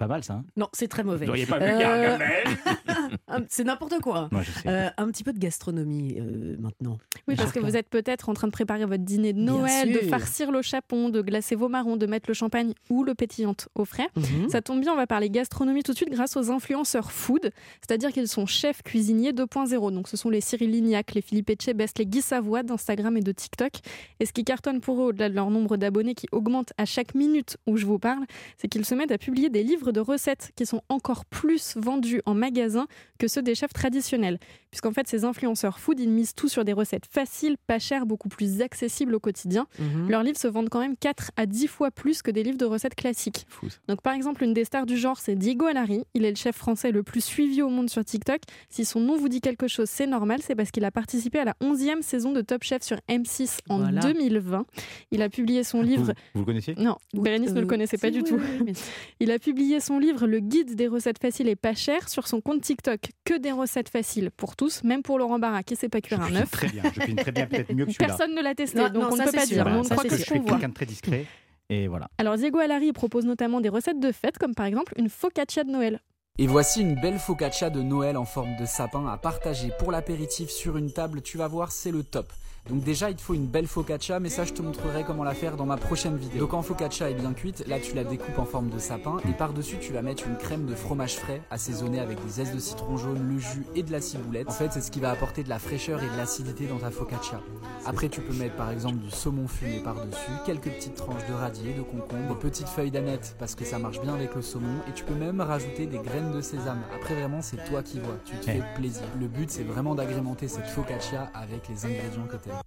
Pas 0.00 0.06
mal 0.06 0.24
ça. 0.24 0.32
hein 0.32 0.44
Non, 0.56 0.66
c'est 0.72 0.88
très 0.88 1.04
mauvais. 1.04 1.18
Vous 1.26 1.26
n'auriez 1.26 1.44
pas 1.44 1.58
vu 1.58 1.66
Euh, 1.66 1.78
Gargamel 1.78 2.44
Un- 3.28 3.44
C'est 3.50 3.64
n'importe 3.64 4.00
quoi. 4.00 4.28
Moi, 4.32 4.42
je 4.42 4.50
sais. 4.50 4.66
Euh, 4.68 4.88
un 4.96 5.08
petit 5.08 5.24
peu 5.24 5.32
de 5.34 5.38
gastronomie 5.38 6.16
euh, 6.18 6.56
maintenant. 6.58 6.98
Oui, 7.28 7.34
parce 7.36 7.52
que 7.52 7.58
vous 7.60 7.76
êtes 7.76 7.88
peut-être 7.90 8.30
en 8.30 8.34
train 8.34 8.46
de 8.46 8.52
préparer 8.52 8.86
votre 8.86 9.04
dîner 9.04 9.32
de 9.34 9.38
Noël, 9.40 9.92
de 9.92 9.98
farcir 9.98 10.50
le 10.50 10.62
chapon, 10.62 11.10
de 11.10 11.20
glacer 11.20 11.54
vos 11.54 11.68
marrons, 11.68 11.96
de 11.98 12.06
mettre 12.06 12.28
le 12.30 12.34
champagne 12.34 12.72
ou 12.88 13.04
le 13.04 13.14
pétillant 13.14 13.54
au 13.74 13.84
frais. 13.84 14.08
Mhm. 14.16 14.48
Ça 14.48 14.62
tombe 14.62 14.80
bien, 14.80 14.92
on 14.92 14.96
va 14.96 15.06
parler 15.06 15.28
gastronomie 15.28 15.82
tout 15.82 15.92
de 15.92 15.96
suite 15.96 16.10
grâce 16.10 16.36
aux 16.38 16.50
influenceurs 16.50 17.12
food, 17.12 17.50
c'est-à-dire 17.82 18.10
qu'ils 18.10 18.26
sont 18.28 18.46
chefs 18.46 18.82
cuisiniers 18.82 19.32
2.0. 19.32 19.92
Donc 19.92 20.08
ce 20.08 20.16
sont 20.16 20.30
les 20.30 20.40
Cyril 20.40 20.70
Lignac, 20.70 21.12
les 21.14 21.20
Philippe 21.20 21.50
Etchebest, 21.50 21.98
les 21.98 22.06
Guy 22.06 22.22
Savoie 22.22 22.62
d'Instagram 22.62 23.16
et 23.18 23.20
de 23.20 23.32
TikTok. 23.32 23.72
Et 24.18 24.24
ce 24.26 24.32
qui 24.32 24.44
cartonne 24.44 24.80
pour 24.80 25.00
eux, 25.02 25.06
au-delà 25.08 25.28
de 25.28 25.34
leur 25.34 25.50
nombre 25.50 25.76
d'abonnés 25.76 26.14
qui 26.14 26.26
augmente 26.32 26.72
à 26.78 26.84
chaque 26.86 27.14
minute 27.14 27.58
où 27.66 27.76
je 27.76 27.84
vous 27.86 27.98
parle, 27.98 28.24
c'est 28.56 28.68
qu'ils 28.68 28.84
se 28.86 28.94
mettent 28.94 29.12
à 29.12 29.18
publier 29.18 29.50
des 29.50 29.62
livres 29.62 29.89
livres 29.90 30.04
de 30.04 30.12
recettes 30.12 30.52
qui 30.56 30.66
sont 30.66 30.82
encore 30.88 31.24
plus 31.24 31.76
vendus 31.76 32.22
en 32.26 32.34
magasin 32.34 32.86
que 33.18 33.28
ceux 33.28 33.42
des 33.42 33.54
chefs 33.54 33.72
traditionnels. 33.72 34.38
Puisqu'en 34.70 34.92
fait, 34.92 35.08
ces 35.08 35.24
influenceurs 35.24 35.78
food, 35.80 35.98
ils 36.00 36.08
misent 36.08 36.34
tout 36.34 36.48
sur 36.48 36.64
des 36.64 36.72
recettes 36.72 37.06
faciles, 37.10 37.56
pas 37.66 37.78
chères, 37.78 38.06
beaucoup 38.06 38.28
plus 38.28 38.60
accessibles 38.62 39.14
au 39.14 39.20
quotidien. 39.20 39.66
Mhm. 39.78 40.08
Leurs 40.08 40.22
livres 40.22 40.38
se 40.38 40.46
vendent 40.48 40.68
quand 40.68 40.78
même 40.80 40.96
4 40.96 41.32
à 41.36 41.46
10 41.46 41.66
fois 41.66 41.90
plus 41.90 42.22
que 42.22 42.30
des 42.30 42.42
livres 42.42 42.56
de 42.58 42.64
recettes 42.64 42.94
classiques. 42.94 43.46
Fou. 43.48 43.66
Donc 43.88 44.00
par 44.02 44.14
exemple, 44.14 44.44
une 44.44 44.54
des 44.54 44.64
stars 44.64 44.86
du 44.86 44.96
genre, 44.96 45.18
c'est 45.18 45.34
Diego 45.34 45.66
Alari. 45.66 46.04
Il 46.14 46.24
est 46.24 46.30
le 46.30 46.36
chef 46.36 46.56
français 46.56 46.92
le 46.92 47.02
plus 47.02 47.22
suivi 47.24 47.62
au 47.62 47.68
monde 47.68 47.90
sur 47.90 48.04
TikTok. 48.04 48.40
Si 48.68 48.84
son 48.84 49.00
nom 49.00 49.16
vous 49.16 49.28
dit 49.28 49.40
quelque 49.40 49.66
chose, 49.68 49.88
c'est 49.90 50.06
normal, 50.06 50.40
c'est 50.42 50.54
parce 50.54 50.70
qu'il 50.70 50.84
a 50.84 50.90
participé 50.90 51.38
à 51.40 51.44
la 51.44 51.54
11e 51.60 52.02
saison 52.02 52.32
de 52.32 52.40
Top 52.40 52.62
Chef 52.62 52.82
sur 52.82 52.98
M6 53.08 53.58
en 53.68 53.78
Voilà. 53.78 54.00
2020. 54.00 54.64
Il 55.10 55.22
a 55.22 55.28
publié 55.28 55.64
son 55.64 55.82
livre... 55.82 56.04
Vous, 56.06 56.12
vous 56.34 56.40
le 56.40 56.46
connaissiez? 56.46 56.74
Non, 56.78 56.96
Bérénice 57.12 57.50
ne 57.50 57.60
le 57.60 57.66
Euh, 57.66 57.68
connaissait 57.68 57.98
pas 57.98 58.10
du 58.10 58.18
oui, 58.18 58.24
tout. 58.24 58.36
oui, 58.36 58.42
oui, 58.60 58.62
mais- 58.66 58.72
Il 59.20 59.30
a 59.32 59.38
publié 59.38 59.79
son 59.80 59.98
livre 59.98 60.26
Le 60.26 60.40
guide 60.40 60.74
des 60.76 60.86
recettes 60.86 61.18
faciles 61.20 61.48
et 61.48 61.56
pas 61.56 61.74
chères 61.74 62.08
sur 62.08 62.28
son 62.28 62.40
compte 62.40 62.60
TikTok. 62.62 63.00
Que 63.24 63.36
des 63.38 63.52
recettes 63.52 63.88
faciles 63.88 64.30
pour 64.36 64.56
tous, 64.56 64.82
même 64.84 65.02
pour 65.02 65.18
Laurent 65.18 65.38
Barra 65.38 65.62
qui 65.62 65.76
sait 65.76 65.88
pas 65.88 66.00
cuire 66.00 66.20
un 66.20 66.26
cuisine 66.26 66.42
œuf. 66.42 66.50
très 66.50 66.68
bien. 66.68 66.82
Je 66.84 66.90
cuisine 67.00 67.16
très 67.16 67.32
bien, 67.32 67.46
peut-être 67.46 67.72
mieux 67.74 67.86
que 67.86 67.92
celui-là. 67.92 68.08
Personne 68.16 68.34
ne 68.34 68.42
l'a 68.42 68.54
testé, 68.54 68.78
Non, 68.78 68.88
donc 68.90 69.02
non, 69.02 69.08
on 69.12 69.16
ne 69.16 69.24
peut 69.24 69.32
pas 69.32 69.46
sûr, 69.46 69.56
dire. 69.56 69.64
mais 69.64 69.78
on 69.78 69.82
croit 69.82 69.96
c'est 70.02 70.08
que 70.08 70.16
je 70.16 70.22
suis 70.22 70.44
quelqu'un 70.44 70.68
de 70.68 70.74
très 70.74 70.86
discret. 70.86 71.26
Et 71.68 71.86
voilà. 71.88 72.08
Alors 72.18 72.36
Diego 72.36 72.58
Alari 72.58 72.92
propose 72.92 73.24
notamment 73.24 73.60
des 73.60 73.68
recettes 73.68 74.00
de 74.00 74.12
fête, 74.12 74.38
comme 74.38 74.54
par 74.54 74.66
exemple 74.66 74.92
une 74.96 75.08
focaccia 75.08 75.64
de 75.64 75.70
Noël. 75.70 76.00
Et 76.38 76.46
voici 76.46 76.80
une 76.80 76.94
belle 77.00 77.18
focaccia 77.18 77.70
de 77.70 77.82
Noël 77.82 78.16
en 78.16 78.24
forme 78.24 78.56
de 78.58 78.64
sapin 78.64 79.06
à 79.06 79.18
partager 79.18 79.70
pour 79.78 79.92
l'apéritif 79.92 80.48
sur 80.48 80.76
une 80.78 80.92
table, 80.92 81.22
tu 81.22 81.36
vas 81.38 81.48
voir, 81.48 81.70
c'est 81.70 81.90
le 81.90 82.02
top. 82.02 82.32
Donc 82.68 82.84
déjà, 82.84 83.10
il 83.10 83.16
te 83.16 83.20
faut 83.22 83.34
une 83.34 83.46
belle 83.46 83.66
focaccia, 83.66 84.20
mais 84.20 84.28
ça, 84.28 84.44
je 84.44 84.52
te 84.52 84.62
montrerai 84.62 85.02
comment 85.02 85.24
la 85.24 85.34
faire 85.34 85.56
dans 85.56 85.66
ma 85.66 85.76
prochaine 85.76 86.16
vidéo. 86.16 86.40
Donc 86.40 86.50
quand 86.50 86.62
focaccia 86.62 87.10
est 87.10 87.14
bien 87.14 87.32
cuite, 87.32 87.64
là, 87.66 87.80
tu 87.80 87.94
la 87.96 88.04
découpes 88.04 88.38
en 88.38 88.44
forme 88.44 88.68
de 88.68 88.78
sapin, 88.78 89.16
et 89.28 89.32
par-dessus, 89.32 89.78
tu 89.80 89.92
vas 89.92 90.02
mettre 90.02 90.26
une 90.28 90.36
crème 90.36 90.66
de 90.66 90.74
fromage 90.76 91.16
frais, 91.16 91.42
assaisonnée 91.50 91.98
avec 91.98 92.22
des 92.24 92.30
zestes 92.30 92.54
de 92.54 92.60
citron 92.60 92.96
jaune, 92.96 93.26
le 93.28 93.38
jus 93.38 93.64
et 93.74 93.82
de 93.82 93.90
la 93.90 94.00
ciboulette. 94.00 94.48
En 94.48 94.52
fait, 94.52 94.72
c'est 94.72 94.82
ce 94.82 94.90
qui 94.92 95.00
va 95.00 95.10
apporter 95.10 95.42
de 95.42 95.48
la 95.48 95.58
fraîcheur 95.58 96.00
et 96.02 96.08
de 96.08 96.16
l'acidité 96.16 96.66
dans 96.66 96.78
ta 96.78 96.90
focaccia. 96.90 97.40
Après, 97.86 98.08
tu 98.08 98.20
peux 98.20 98.34
mettre 98.34 98.54
par 98.56 98.70
exemple 98.70 98.98
du 98.98 99.10
saumon 99.10 99.48
fumé 99.48 99.80
par-dessus, 99.82 100.30
quelques 100.46 100.70
petites 100.70 100.94
tranches 100.94 101.26
de 101.28 101.32
radier, 101.34 101.72
de 101.72 101.82
concombre, 101.82 102.28
des 102.28 102.40
petites 102.40 102.68
feuilles 102.68 102.90
d'aneth, 102.92 103.34
parce 103.38 103.54
que 103.56 103.64
ça 103.64 103.78
marche 103.80 104.00
bien 104.00 104.14
avec 104.14 104.34
le 104.36 104.42
saumon, 104.42 104.80
et 104.88 104.92
tu 104.92 105.02
peux 105.04 105.14
même 105.14 105.40
rajouter 105.40 105.86
des 105.86 105.98
graines 105.98 106.32
de 106.32 106.40
sésame. 106.40 106.82
Après, 106.94 107.14
vraiment, 107.14 107.42
c'est 107.42 107.64
toi 107.64 107.82
qui 107.82 107.98
vois, 107.98 108.14
tu 108.24 108.36
te 108.36 108.46
Ouais. 108.46 108.58
fais 108.60 108.64
plaisir. 108.76 109.02
Le 109.18 109.26
but, 109.26 109.50
c'est 109.50 109.64
vraiment 109.64 109.94
d'agrémenter 109.96 110.46
cette 110.46 110.68
focaccia 110.68 111.30
avec 111.34 111.68
les 111.68 111.84
ingrédients 111.86 112.26
que 112.30 112.36
tu 112.36 112.48
aimes. 112.48 112.54
Ouais, 112.54 112.59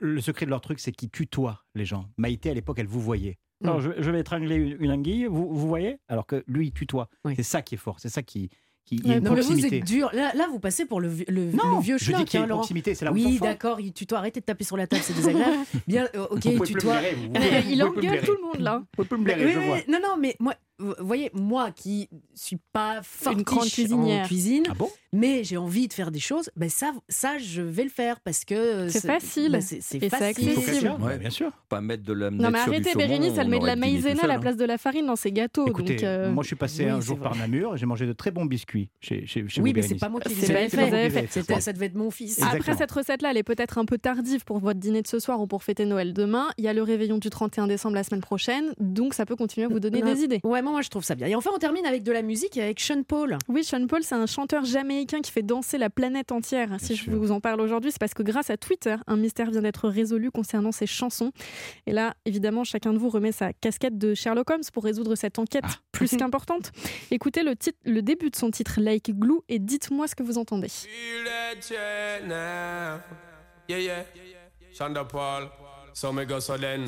Le 0.00 0.20
secret 0.20 0.46
de 0.46 0.50
leur 0.50 0.60
truc, 0.60 0.80
c'est 0.80 0.92
qu'ils 0.92 1.10
tutoient 1.10 1.64
les 1.74 1.84
gens. 1.84 2.06
Maïté, 2.16 2.50
à 2.50 2.54
l'époque, 2.54 2.78
elle 2.78 2.86
vous 2.86 3.00
voyait. 3.00 3.38
Mm. 3.60 3.66
Alors, 3.66 3.80
je, 3.80 3.90
je 3.98 4.10
vais 4.10 4.20
étrangler 4.20 4.54
une, 4.56 4.76
une 4.80 4.90
anguille, 4.92 5.26
vous, 5.26 5.48
vous 5.52 5.68
voyez 5.68 5.98
Alors 6.08 6.26
que 6.26 6.44
lui, 6.46 6.66
il 6.68 6.72
tutoie. 6.72 7.08
Oui. 7.24 7.34
C'est 7.36 7.42
ça 7.42 7.62
qui 7.62 7.74
est 7.74 7.78
fort, 7.78 7.96
c'est 7.98 8.08
ça 8.08 8.22
qui, 8.22 8.50
qui 8.84 8.96
il 8.96 9.06
y 9.06 9.08
Ouais, 9.08 9.14
a 9.14 9.18
une 9.18 9.24
Non, 9.24 9.34
mais 9.34 9.40
vous 9.40 9.46
proximité. 9.48 9.78
êtes 9.78 9.84
dur. 9.84 10.10
Là, 10.12 10.32
là, 10.34 10.46
vous 10.50 10.60
passez 10.60 10.84
pour 10.86 11.00
le, 11.00 11.08
le, 11.28 11.50
non, 11.52 11.76
le 11.76 11.82
vieux 11.82 11.98
je 11.98 12.04
dis 12.06 12.12
schlock, 12.12 12.24
qu'il 12.26 12.38
y 12.38 12.42
a 12.42 12.44
hein, 12.46 12.48
une 12.48 12.54
proximité, 12.54 12.94
c'est 12.94 13.04
là 13.04 13.10
où 13.10 13.14
Oui, 13.14 13.38
d'accord, 13.40 13.80
il 13.80 13.92
tutoie. 13.92 14.18
Arrêtez 14.18 14.40
de 14.40 14.44
taper 14.46 14.64
sur 14.64 14.76
la 14.76 14.86
table, 14.86 15.02
c'est 15.02 15.14
désagréable. 15.14 15.56
Bien, 15.88 16.08
euh, 16.14 16.26
ok, 16.30 16.30
Vous 16.30 16.38
pouvez 16.38 16.52
plus 16.56 16.58
me 16.60 16.64
tutoie. 16.80 16.98
blairer, 16.98 17.14
vous. 17.16 17.22
Vous 17.26 17.32
pouvez- 17.32 17.72
il 17.72 17.82
engueule 17.82 18.20
tout 18.22 18.32
le 18.32 18.42
monde 18.42 18.58
là. 18.60 18.82
Vous 18.96 19.04
pouvez 19.04 19.20
me 19.20 19.26
Mais 19.26 19.34
blairer, 19.34 19.52
je 19.52 19.58
oui, 19.58 19.66
vois. 19.66 19.78
non, 19.88 19.98
non, 20.02 20.16
mais 20.20 20.36
moi, 20.40 20.54
vous 20.78 20.94
voyez, 21.00 21.30
moi 21.34 21.70
qui 21.70 22.08
suis 22.34 22.58
pas 22.72 23.00
fortiche 23.02 23.44
grande 23.44 23.62
en 23.64 23.66
cuisinière. 23.68 24.26
cuisine, 24.26 24.64
Ah 24.70 24.74
bon? 24.74 24.88
mais 25.12 25.42
j'ai 25.44 25.56
envie 25.56 25.88
de 25.88 25.92
faire 25.92 26.10
des 26.10 26.20
choses, 26.20 26.50
ben 26.56 26.68
ça, 26.68 26.92
ça, 27.08 27.38
je 27.38 27.62
vais 27.62 27.84
le 27.84 27.90
faire 27.90 28.20
parce 28.20 28.44
que 28.44 28.88
C'est 28.88 29.06
facile. 29.06 29.52
ben, 29.52 29.60
c'est 29.60 29.80
c'est 29.80 29.96
Et 29.98 30.00
c'est 30.02 30.08
facile. 30.10 30.50
Accessible. 30.50 30.96
Ouais. 31.00 31.18
bien 31.18 31.30
sûr. 31.30 31.50
Pas 31.68 31.80
mettre 31.80 32.04
de 32.04 32.12
la 32.12 32.30
Non 32.30 32.50
mais 32.50 32.58
arrêtez, 32.58 32.94
Bérénice, 32.94 33.32
elle 33.38 33.48
met 33.48 33.58
de 33.58 33.66
la 33.66 33.76
maïzena 33.76 34.22
à 34.24 34.26
la 34.26 34.38
place 34.38 34.56
de 34.56 34.64
la 34.64 34.78
farine 34.78 35.06
dans 35.06 35.16
ses 35.16 35.32
gâteaux. 35.32 35.66
Écoutez, 35.66 35.96
donc, 35.96 36.04
euh, 36.04 36.30
moi 36.32 36.42
je 36.42 36.48
suis 36.48 36.56
passé 36.56 36.84
oui, 36.84 36.90
un 36.90 37.00
jour 37.00 37.16
vrai. 37.16 37.28
par 37.30 37.36
Namur 37.38 37.74
et 37.74 37.78
j'ai 37.78 37.86
mangé 37.86 38.06
de 38.06 38.12
très 38.12 38.30
bons 38.30 38.44
biscuits 38.44 38.90
chez, 39.00 39.26
chez, 39.26 39.48
chez 39.48 39.60
Oui, 39.60 39.72
mais 39.74 39.82
c'est 39.82 39.96
pas 39.96 40.08
moi 40.08 40.20
qui 40.20 40.34
C'est 40.34 40.46
les 40.48 40.54
pas 40.54 40.60
ai 40.82 40.88
elle 41.16 41.28
qui 41.28 41.42
fait. 41.42 41.60
Ça 41.60 41.72
devait 41.72 41.86
être 41.86 41.94
mon 41.96 42.10
fils. 42.10 42.38
Exactement. 42.38 42.60
Après 42.60 42.76
cette 42.76 42.92
recette-là, 42.92 43.30
elle 43.30 43.36
est 43.36 43.42
peut-être 43.42 43.78
un 43.78 43.84
peu 43.84 43.98
tardive 43.98 44.44
pour 44.44 44.58
votre 44.58 44.78
dîner 44.78 45.02
de 45.02 45.06
ce 45.08 45.18
soir 45.18 45.40
ou 45.40 45.46
pour 45.46 45.62
fêter 45.62 45.84
Noël 45.84 46.12
demain. 46.12 46.48
Il 46.58 46.64
y 46.64 46.68
a 46.68 46.72
le 46.72 46.82
réveillon 46.82 47.18
du 47.18 47.30
31 47.30 47.66
décembre 47.66 47.94
la 47.94 48.04
semaine 48.04 48.20
prochaine, 48.20 48.72
donc 48.78 49.14
ça 49.14 49.26
peut 49.26 49.36
continuer 49.36 49.66
à 49.66 49.68
vous 49.68 49.80
donner 49.80 50.02
des 50.02 50.22
idées. 50.22 50.40
Ouais, 50.44 50.62
moi, 50.68 50.78
moi, 50.78 50.82
je 50.82 50.88
trouve 50.90 51.04
ça 51.04 51.14
bien. 51.14 51.26
Et 51.26 51.34
enfin, 51.34 51.50
on 51.54 51.58
termine 51.58 51.86
avec 51.86 52.02
de 52.02 52.12
la 52.12 52.22
musique 52.22 52.56
avec 52.58 52.78
Sean 52.80 53.02
Paul. 53.02 53.36
Oui, 53.48 53.64
Sean 53.64 53.86
Paul, 53.86 54.02
c'est 54.02 54.14
un 54.14 54.26
chanteur 54.26 54.64
jamaïcain 54.64 55.20
qui 55.20 55.30
fait 55.32 55.42
danser 55.42 55.78
la 55.78 55.90
planète 55.90 56.30
entière. 56.32 56.76
si 56.78 56.94
je 56.96 57.10
vous 57.10 57.32
en 57.32 57.40
parle 57.40 57.60
aujourd'hui, 57.60 57.90
c'est 57.90 57.98
parce 57.98 58.14
que 58.14 58.22
grâce 58.22 58.50
à 58.50 58.56
Twitter, 58.56 58.96
un 59.06 59.16
mystère 59.16 59.50
vient 59.50 59.62
d'être 59.62 59.88
résolu 59.88 60.30
concernant 60.30 60.72
ses 60.72 60.86
chansons. 60.86 61.32
Et 61.86 61.92
là, 61.92 62.14
évidemment, 62.24 62.64
chacun 62.64 62.92
de 62.92 62.98
vous 62.98 63.08
remet 63.08 63.32
sa 63.32 63.52
casquette 63.52 63.98
de 63.98 64.14
Sherlock 64.14 64.50
Holmes 64.50 64.62
pour 64.72 64.84
résoudre 64.84 65.14
cette 65.14 65.38
enquête 65.38 65.64
Ah. 65.66 65.74
plus 65.92 66.10
qu'importante. 66.16 66.70
Écoutez 67.10 67.42
le, 67.42 67.56
titre, 67.56 67.78
le 67.84 68.02
début 68.02 68.30
de 68.30 68.36
son 68.36 68.50
titre, 68.50 68.80
Like 68.80 69.10
Glue, 69.18 69.40
et 69.48 69.58
dites-moi 69.58 70.06
ce 70.06 70.14
que 70.14 70.22
vous 70.22 70.38
entendez. 70.38 70.68
Yeah, 73.68 73.78
yeah. 73.80 74.04
Paul. 75.04 75.50
So 76.00 76.12
me 76.12 76.24
go 76.24 76.38
so 76.38 76.56
then. 76.56 76.84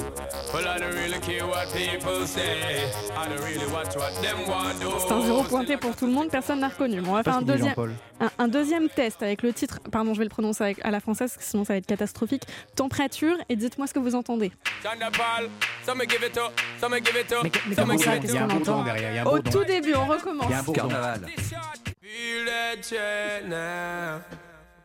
Well, 0.54 0.68
I 0.68 0.78
don't 0.78 0.94
really 0.94 1.18
care 1.18 1.44
what 1.44 1.66
people 1.74 2.24
say. 2.28 2.84
I 3.16 3.26
don't 3.28 3.42
really 3.42 3.66
watch 3.72 3.96
what 3.96 4.12
them 4.22 4.46
want 4.48 4.78
do. 4.80 4.88
C'est 5.00 5.12
un 5.12 5.20
zéro 5.22 5.42
pointé 5.42 5.76
pour 5.76 5.96
tout 5.96 6.06
le 6.06 6.12
monde, 6.12 6.30
personne 6.30 6.60
n'a 6.60 6.68
reconnu. 6.68 7.00
Bon, 7.00 7.10
on 7.10 7.14
va 7.14 7.24
faire 7.24 7.34
un 7.38 7.42
deuxième, 7.42 7.70
Jean-Paul. 7.70 7.92
un, 8.20 8.30
un 8.38 8.46
deuxième 8.46 8.88
test 8.88 9.20
avec 9.20 9.42
le 9.42 9.52
titre, 9.52 9.80
pardon, 9.90 10.14
je 10.14 10.18
vais 10.20 10.26
le 10.26 10.30
prononcer 10.30 10.62
avec- 10.62 10.84
à 10.84 10.92
la 10.92 11.00
française, 11.00 11.32
parce 11.32 11.44
que 11.44 11.50
sinon 11.50 11.64
ça 11.64 11.72
va 11.72 11.78
être 11.78 11.86
catastrophique. 11.86 12.44
Température, 12.76 13.34
et 13.48 13.56
dites-moi 13.56 13.88
ce 13.88 13.94
que 13.94 13.98
vous 13.98 14.14
entendez. 14.14 14.52
Shonda 14.80 15.10
Paul. 15.10 15.48
So 15.84 15.96
me 15.96 16.04
give 16.08 16.22
it 16.24 16.36
up. 16.36 16.52
So 16.80 16.88
me 16.88 16.98
give 16.98 17.16
it 17.20 17.32
up. 17.32 17.42
Mais, 17.42 17.74
comment 17.74 17.98
ça 17.98 18.16
Qu'est-ce 18.16 18.32
qu'on 18.32 18.48
entend 18.48 18.84
Au 19.26 19.40
tout 19.40 19.64
début, 19.64 19.92
on 19.96 20.04
Il 20.04 20.08
y 20.08 20.12
a 20.12 20.14
un 20.14 20.18
recommence. 20.18 20.64
bourdon. 20.64 20.72
Carnaval. 20.88 21.26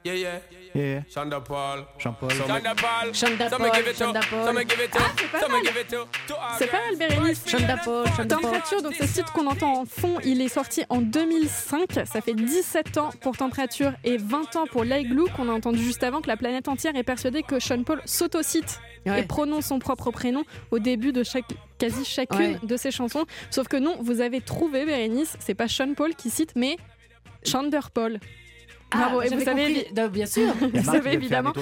Yeah, 0.03 0.13
yeah. 0.13 0.64
Yeah. 0.75 1.03
Shonda 1.09 1.39
Paul. 1.39 1.85
So 1.97 2.09
Shonda 2.09 2.75
Paul. 2.75 3.13
Shonda 3.13 3.49
Paul, 3.49 3.71
Shonda. 3.93 4.19
Paul. 4.29 4.57
Up. 4.57 4.67
c'est 6.59 6.67
pas 6.67 6.77
mal. 6.77 6.97
Bérénice. 6.97 7.43
Shonda 7.47 7.77
Paul, 7.77 8.05
Shonda 8.07 8.15
Paul. 8.17 8.27
Température, 8.27 8.81
donc 8.81 8.93
c'est 8.97 9.07
ce 9.07 9.13
titre 9.13 9.31
qu'on 9.31 9.47
entend 9.47 9.81
en 9.81 9.85
fond, 9.85 10.17
il 10.25 10.41
est 10.41 10.49
sorti 10.49 10.83
en 10.89 10.99
2005. 10.99 12.05
Ça 12.05 12.19
fait 12.19 12.33
17 12.33 12.97
ans 12.97 13.09
pour 13.21 13.37
Température 13.37 13.93
et 14.03 14.17
20 14.17 14.57
ans 14.57 14.65
pour 14.69 14.83
Glue 14.83 15.29
qu'on 15.35 15.47
a 15.47 15.53
entendu 15.53 15.81
juste 15.81 16.03
avant 16.03 16.19
que 16.21 16.27
la 16.27 16.35
planète 16.35 16.67
entière 16.67 16.95
est 16.97 17.03
persuadée 17.03 17.41
que 17.41 17.59
Sean 17.59 17.83
Paul 17.83 18.01
s'autocite 18.05 18.79
Ouais. 19.05 19.19
et 19.19 19.23
prononce 19.23 19.67
son 19.67 19.77
propre 19.77 20.09
prénom 20.09 20.43
au 20.71 20.79
début 20.79 21.13
de 21.13 21.23
chaque, 21.23 21.45
quasi 21.77 22.03
chacune 22.03 22.53
Ouais. 22.53 22.59
de 22.63 22.75
ses 22.75 22.89
chansons. 22.89 23.25
Sauf 23.51 23.67
que 23.67 23.77
non, 23.77 23.97
vous 24.01 24.19
avez 24.19 24.41
trouvé, 24.41 24.83
Bérénice, 24.83 25.37
c'est 25.39 25.53
pas 25.53 25.67
Sean 25.67 25.93
Paul 25.93 26.15
qui 26.15 26.31
cite, 26.31 26.53
mais 26.55 26.75
Chandler 27.45 27.79
Paul. 27.93 28.19
Bravo, 28.95 29.19
Ah, 29.21 29.25
et 29.25 29.29
vous 29.35 29.43
savez, 29.43 29.87
Non, 29.95 30.07
bien 30.07 30.25
sûr. 30.35 30.53
Vous 30.73 30.83
savez 30.83 31.13
évidemment. 31.13 31.53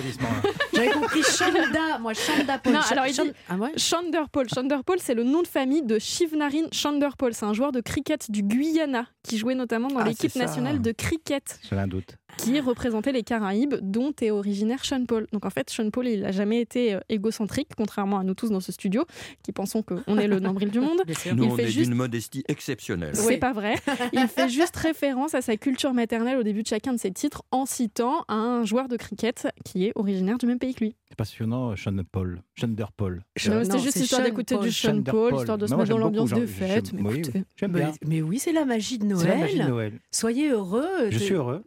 J'avais 0.73 0.89
compris 0.89 1.21
Shonda, 1.23 1.99
moi, 1.99 2.13
Shonda 2.13 2.57
Paul. 2.57 2.73
Non, 2.73 2.79
Sh- 2.79 2.91
alors 2.91 3.07
il 3.07 3.13
dit- 3.13 3.31
Ah 3.49 3.55
ouais 3.55 3.71
Chandler 3.77 4.23
Paul. 4.31 4.47
Chandler 4.53 4.77
Paul, 4.85 4.97
c'est 4.99 5.13
le 5.13 5.23
nom 5.23 5.41
de 5.41 5.47
famille 5.47 5.83
de 5.83 5.99
Shivnarin 5.99 6.67
Chandler 6.71 7.09
Paul. 7.17 7.33
C'est 7.33 7.45
un 7.45 7.53
joueur 7.53 7.71
de 7.71 7.81
cricket 7.81 8.29
du 8.31 8.43
Guyana 8.43 9.05
qui 9.23 9.37
jouait 9.37 9.55
notamment 9.55 9.87
dans 9.87 9.99
Ah, 9.99 10.05
l'équipe 10.05 10.35
nationale 10.35 10.81
de 10.81 10.91
cricket 10.91 11.59
J'avais 11.69 11.81
un 11.81 11.87
doute. 11.87 12.17
qui 12.37 12.59
représentait 12.59 13.11
les 13.11 13.23
Caraïbes, 13.23 13.75
dont 13.81 14.11
est 14.21 14.31
originaire 14.31 14.83
Sean 14.83 15.05
Paul. 15.05 15.27
Donc 15.31 15.45
en 15.45 15.49
fait, 15.49 15.69
Sean 15.69 15.89
Paul, 15.91 16.07
il 16.07 16.21
n'a 16.21 16.31
jamais 16.31 16.59
été 16.59 16.95
euh, 16.95 16.99
égocentrique, 17.09 17.69
contrairement 17.77 18.19
à 18.19 18.23
nous 18.23 18.33
tous 18.33 18.49
dans 18.49 18.59
ce 18.59 18.71
studio, 18.71 19.05
qui 19.43 19.51
pensons 19.51 19.83
qu'on 19.83 20.17
est 20.17 20.27
le 20.27 20.39
nombril 20.39 20.71
du 20.71 20.79
monde. 20.79 21.01
Nous, 21.07 21.43
Il 21.45 21.51
on 21.51 21.55
fait 21.55 21.63
est 21.63 21.67
juste- 21.67 21.89
d'une 21.89 21.97
modestie 21.97 22.43
exceptionnelle. 22.47 23.13
Oui. 23.17 23.23
C'est 23.27 23.37
pas 23.37 23.53
vrai. 23.53 23.75
Il 24.13 24.27
fait 24.27 24.49
juste 24.49 24.75
référence 24.75 25.33
à 25.35 25.41
sa 25.41 25.57
culture 25.57 25.93
maternelle 25.93 26.37
au 26.37 26.43
début 26.43 26.63
de 26.63 26.67
chacun 26.67 26.93
de 26.93 26.99
ses 26.99 27.11
titres 27.11 27.43
en 27.51 27.65
citant 27.65 28.25
un 28.27 28.65
joueur 28.65 28.87
de 28.87 28.97
cricket 28.97 29.47
qui 29.63 29.85
est 29.85 29.91
originaire 29.95 30.37
du 30.37 30.45
même 30.47 30.59
pays 30.59 30.62
que 30.71 30.79
lui. 30.85 30.95
C'est 31.09 31.15
passionnant, 31.17 31.75
Sean 31.75 31.97
Paul. 32.09 32.41
Chandler 32.55 32.85
Paul. 32.95 33.23
C'était 33.35 33.79
juste 33.79 33.97
histoire 33.97 34.21
Sean 34.21 34.27
d'écouter 34.29 34.55
Paul. 34.55 34.63
du 34.63 34.71
Sean 34.71 35.01
Paul, 35.03 35.29
Paul. 35.31 35.39
histoire 35.39 35.57
de 35.57 35.67
se 35.67 35.75
mettre 35.75 35.89
dans 35.89 35.97
l'ambiance 35.97 36.31
de 36.31 36.45
fête. 36.45 36.93
Mais 36.93 37.01
oui, 37.01 37.19
écoutez, 37.19 37.43
J'aime 37.57 37.71
Mais, 37.73 37.79
bien. 37.81 37.93
mais 38.07 38.21
oui, 38.21 38.39
c'est 38.39 38.53
la 38.53 38.63
magie 38.65 38.97
de 38.99 39.15
C'est 39.15 39.27
la 39.27 39.35
magie 39.35 39.59
de 39.59 39.63
Noël. 39.63 39.99
Soyez 40.11 40.49
heureux. 40.49 41.09
Je 41.09 41.17
suis 41.17 41.33
heureux. 41.33 41.63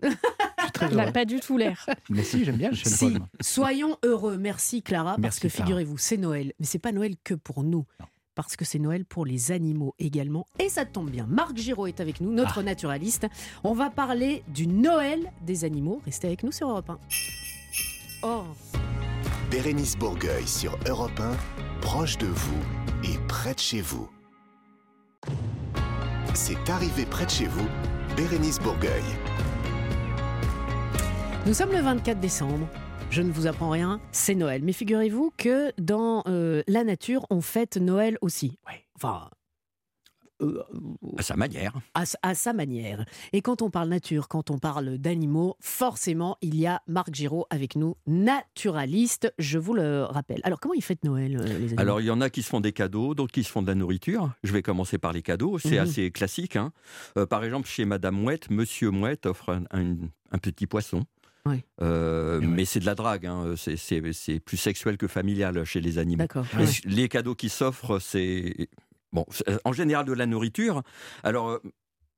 Il 0.90 0.96
n'a 0.96 1.12
pas 1.12 1.24
du 1.24 1.40
tout 1.40 1.56
l'air. 1.58 1.86
Mais 2.10 2.22
si, 2.22 2.44
j'aime 2.44 2.56
bien 2.56 2.70
le 2.70 2.76
Sean 2.76 2.90
Si, 2.90 3.10
Paul. 3.10 3.20
soyons 3.40 3.96
heureux. 4.04 4.36
Merci 4.38 4.82
Clara, 4.82 5.16
parce 5.20 5.38
que 5.38 5.48
figurez-vous, 5.48 5.98
c'est 5.98 6.16
Noël. 6.16 6.52
Mais 6.58 6.66
c'est 6.66 6.78
pas 6.78 6.92
Noël 6.92 7.14
que 7.22 7.34
pour 7.34 7.62
nous. 7.62 7.84
Non. 8.00 8.06
Parce 8.34 8.54
que 8.56 8.66
c'est 8.66 8.78
Noël 8.78 9.06
pour 9.06 9.24
les 9.24 9.50
animaux 9.50 9.94
également. 9.98 10.44
Et 10.58 10.68
ça 10.68 10.84
tombe 10.84 11.08
bien. 11.08 11.26
Marc 11.26 11.56
Giraud 11.56 11.86
est 11.86 12.00
avec 12.00 12.20
nous, 12.20 12.30
notre 12.32 12.58
Ah. 12.58 12.62
naturaliste. 12.64 13.26
On 13.64 13.72
va 13.72 13.88
parler 13.88 14.42
du 14.48 14.66
Noël 14.66 15.32
des 15.46 15.64
animaux. 15.64 16.02
Restez 16.04 16.26
avec 16.26 16.42
nous 16.42 16.52
sur 16.52 16.68
Europe 16.68 16.90
1. 16.90 16.98
Oh, 18.28 18.42
Bérénice 19.52 19.96
Bourgueil 19.96 20.48
sur 20.48 20.76
Europe 20.88 21.20
1, 21.20 21.36
proche 21.80 22.18
de 22.18 22.26
vous 22.26 22.60
et 23.04 23.18
près 23.28 23.54
de 23.54 23.60
chez 23.60 23.80
vous. 23.80 24.10
C'est 26.34 26.68
arrivé 26.68 27.06
près 27.06 27.26
de 27.26 27.30
chez 27.30 27.46
vous, 27.46 27.68
Bérénice 28.16 28.58
Bourgueil. 28.58 29.04
Nous 31.46 31.54
sommes 31.54 31.70
le 31.70 31.78
24 31.78 32.18
décembre. 32.18 32.66
Je 33.10 33.22
ne 33.22 33.30
vous 33.30 33.46
apprends 33.46 33.70
rien, 33.70 34.00
c'est 34.10 34.34
Noël. 34.34 34.60
Mais 34.64 34.72
figurez-vous 34.72 35.32
que 35.36 35.70
dans 35.78 36.24
euh, 36.26 36.64
la 36.66 36.82
nature, 36.82 37.26
on 37.30 37.40
fête 37.40 37.76
Noël 37.76 38.18
aussi. 38.22 38.58
Enfin, 38.96 39.30
euh, 40.42 40.62
À 41.18 41.22
sa 41.22 41.36
manière. 41.36 41.72
à, 41.94 42.34
sa 42.34 42.52
manière. 42.52 43.04
Et 43.32 43.42
quand 43.42 43.62
on 43.62 43.70
parle 43.70 43.88
nature, 43.88 44.28
quand 44.28 44.50
on 44.50 44.58
parle 44.58 44.98
d'animaux, 44.98 45.56
forcément, 45.60 46.36
il 46.42 46.56
y 46.56 46.66
a 46.66 46.82
Marc 46.86 47.12
Giraud 47.14 47.46
avec 47.50 47.76
nous, 47.76 47.96
naturaliste, 48.06 49.32
je 49.38 49.58
vous 49.58 49.74
le 49.74 50.04
rappelle. 50.04 50.40
Alors, 50.44 50.60
comment 50.60 50.74
ils 50.74 50.82
fêtent 50.82 51.04
Noël, 51.04 51.36
euh, 51.40 51.44
les 51.44 51.54
animaux? 51.54 51.74
Alors, 51.80 52.00
il 52.00 52.06
y 52.06 52.10
en 52.10 52.20
a 52.20 52.30
qui 52.30 52.42
se 52.42 52.48
font 52.48 52.60
des 52.60 52.72
cadeaux, 52.72 53.14
d'autres 53.14 53.32
qui 53.32 53.44
se 53.44 53.50
font 53.50 53.62
de 53.62 53.66
la 53.68 53.74
nourriture. 53.74 54.32
Je 54.44 54.52
vais 54.52 54.62
commencer 54.62 54.98
par 54.98 55.12
les 55.12 55.22
cadeaux. 55.22 55.58
C'est 55.58 55.72
Mhm. 55.76 55.78
assez 55.78 56.10
classique. 56.10 56.56
hein. 56.56 56.72
Euh, 57.16 57.26
par 57.26 57.44
exemple, 57.44 57.68
chez 57.68 57.84
Madame 57.84 58.16
Mouette, 58.16 58.50
Monsieur 58.50 58.90
Mouette 58.90 59.26
offre 59.26 59.50
un, 59.50 59.64
un- 59.78 59.96
un 60.32 60.38
petit 60.38 60.66
poisson. 60.66 61.04
Oui. 61.44 61.62
Euh, 61.80 62.40
mais 62.42 62.64
c'est 62.64 62.80
de 62.80 62.86
la 62.86 62.96
drague. 62.96 63.24
hein. 63.26 63.54
C'est- 63.56 64.40
plus 64.40 64.56
sexuel 64.56 64.96
que 64.96 65.06
familial 65.06 65.64
chez 65.64 65.80
les 65.80 65.98
animaux. 65.98 66.18
D'accord. 66.18 66.44
Et 66.58 66.88
Les 66.88 67.08
cadeaux 67.08 67.36
qui 67.36 67.48
s'offrent, 67.48 68.00
c'est. 68.00 68.68
Bon, 69.12 69.24
c'est- 69.30 69.44
en 69.64 69.72
général 69.72 70.04
de 70.06 70.12
la 70.12 70.26
nourriture. 70.26 70.82
Alors. 71.22 71.48
euh, 71.50 71.58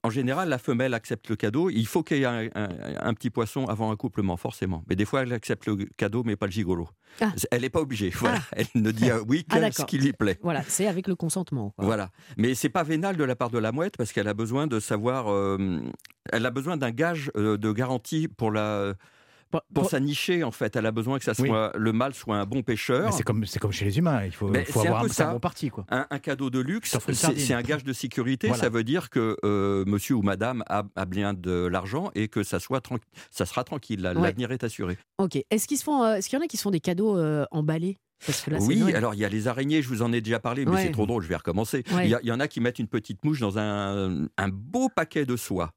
En 0.05 0.11
général, 0.11 0.49
la 0.49 0.59
femelle 0.59 0.95
accepte 0.95 1.29
le 1.29 1.35
cadeau. 1.35 1.71
Il 1.71 1.85
faut 1.85 2.05
qu'il 2.05 2.19
y 2.19 2.23
ait 2.23 2.25
un, 2.25 2.49
un- 2.55 2.69
un 3.01 3.15
petit 3.15 3.31
poisson 3.31 3.67
avant 3.67 3.91
accouplement, 3.91 4.37
forcément. 4.37 4.85
Mais 4.89 4.95
des 4.95 5.05
fois, 5.05 5.23
elle 5.23 5.33
accepte 5.33 5.67
le 5.67 5.75
cadeau, 5.97 6.23
mais 6.25 6.37
pas 6.37 6.47
le 6.47 6.53
gigolo. 6.53 6.89
Ah. 7.21 7.33
Elle 7.51 7.63
n'est 7.63 7.69
pas 7.69 7.81
obligée. 7.81 8.11
Voilà. 8.11 8.39
Elle 8.53 8.69
ne 8.77 8.93
dit 8.93 9.11
euh, 9.11 9.25
oui 9.27 9.45
Ah, 9.51 9.55
que 9.55 9.57
ce 9.57 9.61
d'accord. 9.63 9.87
qui 9.87 9.99
lui 9.99 10.13
plaît. 10.13 10.39
Voilà, 10.41 10.63
c'est 10.69 10.87
avec 10.87 11.09
le 11.09 11.17
consentement. 11.17 11.71
quoi. 11.77 11.85
Voilà. 11.85 12.11
Mais 12.37 12.55
c'est 12.55 12.69
pas 12.69 12.85
vénal 12.85 13.17
de 13.17 13.25
la 13.25 13.35
part 13.35 13.51
de 13.51 13.59
la 13.59 13.73
mouette 13.73 13.97
parce 13.97 14.13
qu'elle 14.13 14.29
a 14.29 14.35
besoin 14.35 14.69
de 14.69 14.79
savoir. 14.79 15.33
euh, 15.33 15.81
elle 16.33 16.47
a 16.47 16.51
besoin 16.53 16.77
d'un 16.77 16.93
gage 16.93 17.33
euh, 17.37 17.59
de 17.59 17.73
garantie 17.73 18.29
pour 18.29 18.53
la. 18.53 18.95
Pour- 19.51 19.63
Pour 19.73 19.83
pour- 19.83 19.91
sa 19.91 19.99
nichée, 20.01 20.45
en 20.45 20.51
fait, 20.51 20.77
elle 20.77 20.85
a 20.87 20.91
besoin 20.91 21.19
que 21.19 21.25
ça 21.25 21.33
Oui. 21.39 21.49
soit 21.49 21.73
le 21.77 21.93
mâle 21.93 22.13
soit 22.15 22.37
un 22.37 22.45
bon 22.45 22.63
pêcheur. 22.63 23.13
C'est 23.15 23.23
comme, 23.23 23.47
c'est 23.47 23.59
comme 23.59 23.73
chez 23.73 23.85
les 23.87 23.97
humains, 23.99 24.25
il 24.25 24.33
faut, 24.33 24.49
faut 24.67 24.81
un 24.81 24.85
avoir 24.87 25.03
peu 25.03 25.07
un, 25.11 25.13
ça. 25.13 25.33
bon 25.33 25.41
parti. 25.41 25.71
Quoi. 25.71 25.87
Un, 25.91 26.07
un 26.11 26.19
cadeau 26.19 26.51
de 26.51 26.59
luxe, 26.61 26.97
c'est 27.35 27.55
un 27.55 27.63
gage 27.63 27.85
de 27.85 27.93
sécurité. 27.93 28.49
Voilà. 28.49 28.63
Ça 28.63 28.69
veut 28.69 28.85
dire 28.85 29.09
que 29.11 29.37
euh, 29.45 29.85
monsieur 29.87 30.17
ou 30.17 30.23
madame 30.23 30.63
a, 30.69 30.83
a 30.97 31.05
bien 31.07 31.33
de 31.35 31.67
l'argent 31.67 32.11
et 32.15 32.29
que 32.29 32.43
ça, 32.43 32.61
soit 32.61 32.83
ça 33.31 33.47
sera 33.47 33.65
tranquille. 33.65 34.01
Ouais. 34.05 34.15
L'avenir 34.15 34.53
est 34.53 34.65
assuré. 34.65 34.99
Ok. 35.19 35.39
Est-ce 35.51 35.67
qu'ils 35.67 35.79
se 35.79 35.85
font, 35.85 36.03
euh, 36.05 36.15
est-ce 36.17 36.29
qu'il 36.29 36.39
y 36.39 36.43
en 36.43 36.45
a 36.45 36.49
qui 36.49 36.57
se 36.57 36.63
font 36.63 36.71
des 36.71 36.81
cadeaux 36.81 37.17
euh, 37.19 37.45
emballés? 37.51 37.97
Parce 38.27 38.41
que 38.43 38.51
là, 38.51 38.59
c'est 38.59 38.67
oui, 38.67 38.93
alors 38.95 39.15
il 39.15 39.21
y 39.21 39.25
a 39.25 39.29
les 39.29 39.47
araignées, 39.47 39.81
je 39.81 39.89
vous 39.89 40.03
en 40.03 40.13
ai 40.13 40.21
déjà 40.21 40.41
parlé, 40.41 40.65
mais 40.65 40.73
Ouais. 40.73 40.83
c'est 40.83 40.91
trop 40.91 41.07
drôle, 41.07 41.23
je 41.23 41.29
vais 41.29 41.37
recommencer. 41.37 41.85
Ouais. 41.95 42.09
Il 42.09 42.19
y 42.23 42.27
y, 42.27 42.33
en 42.33 42.41
a 42.41 42.49
qui 42.49 42.61
mettent 42.61 42.81
une 42.81 42.89
petite 42.89 43.25
mouche 43.25 43.39
dans 43.39 43.59
un, 43.61 44.27
un 44.37 44.49
beau 44.49 44.89
paquet 44.89 45.25
de 45.25 45.37
soie. 45.37 45.71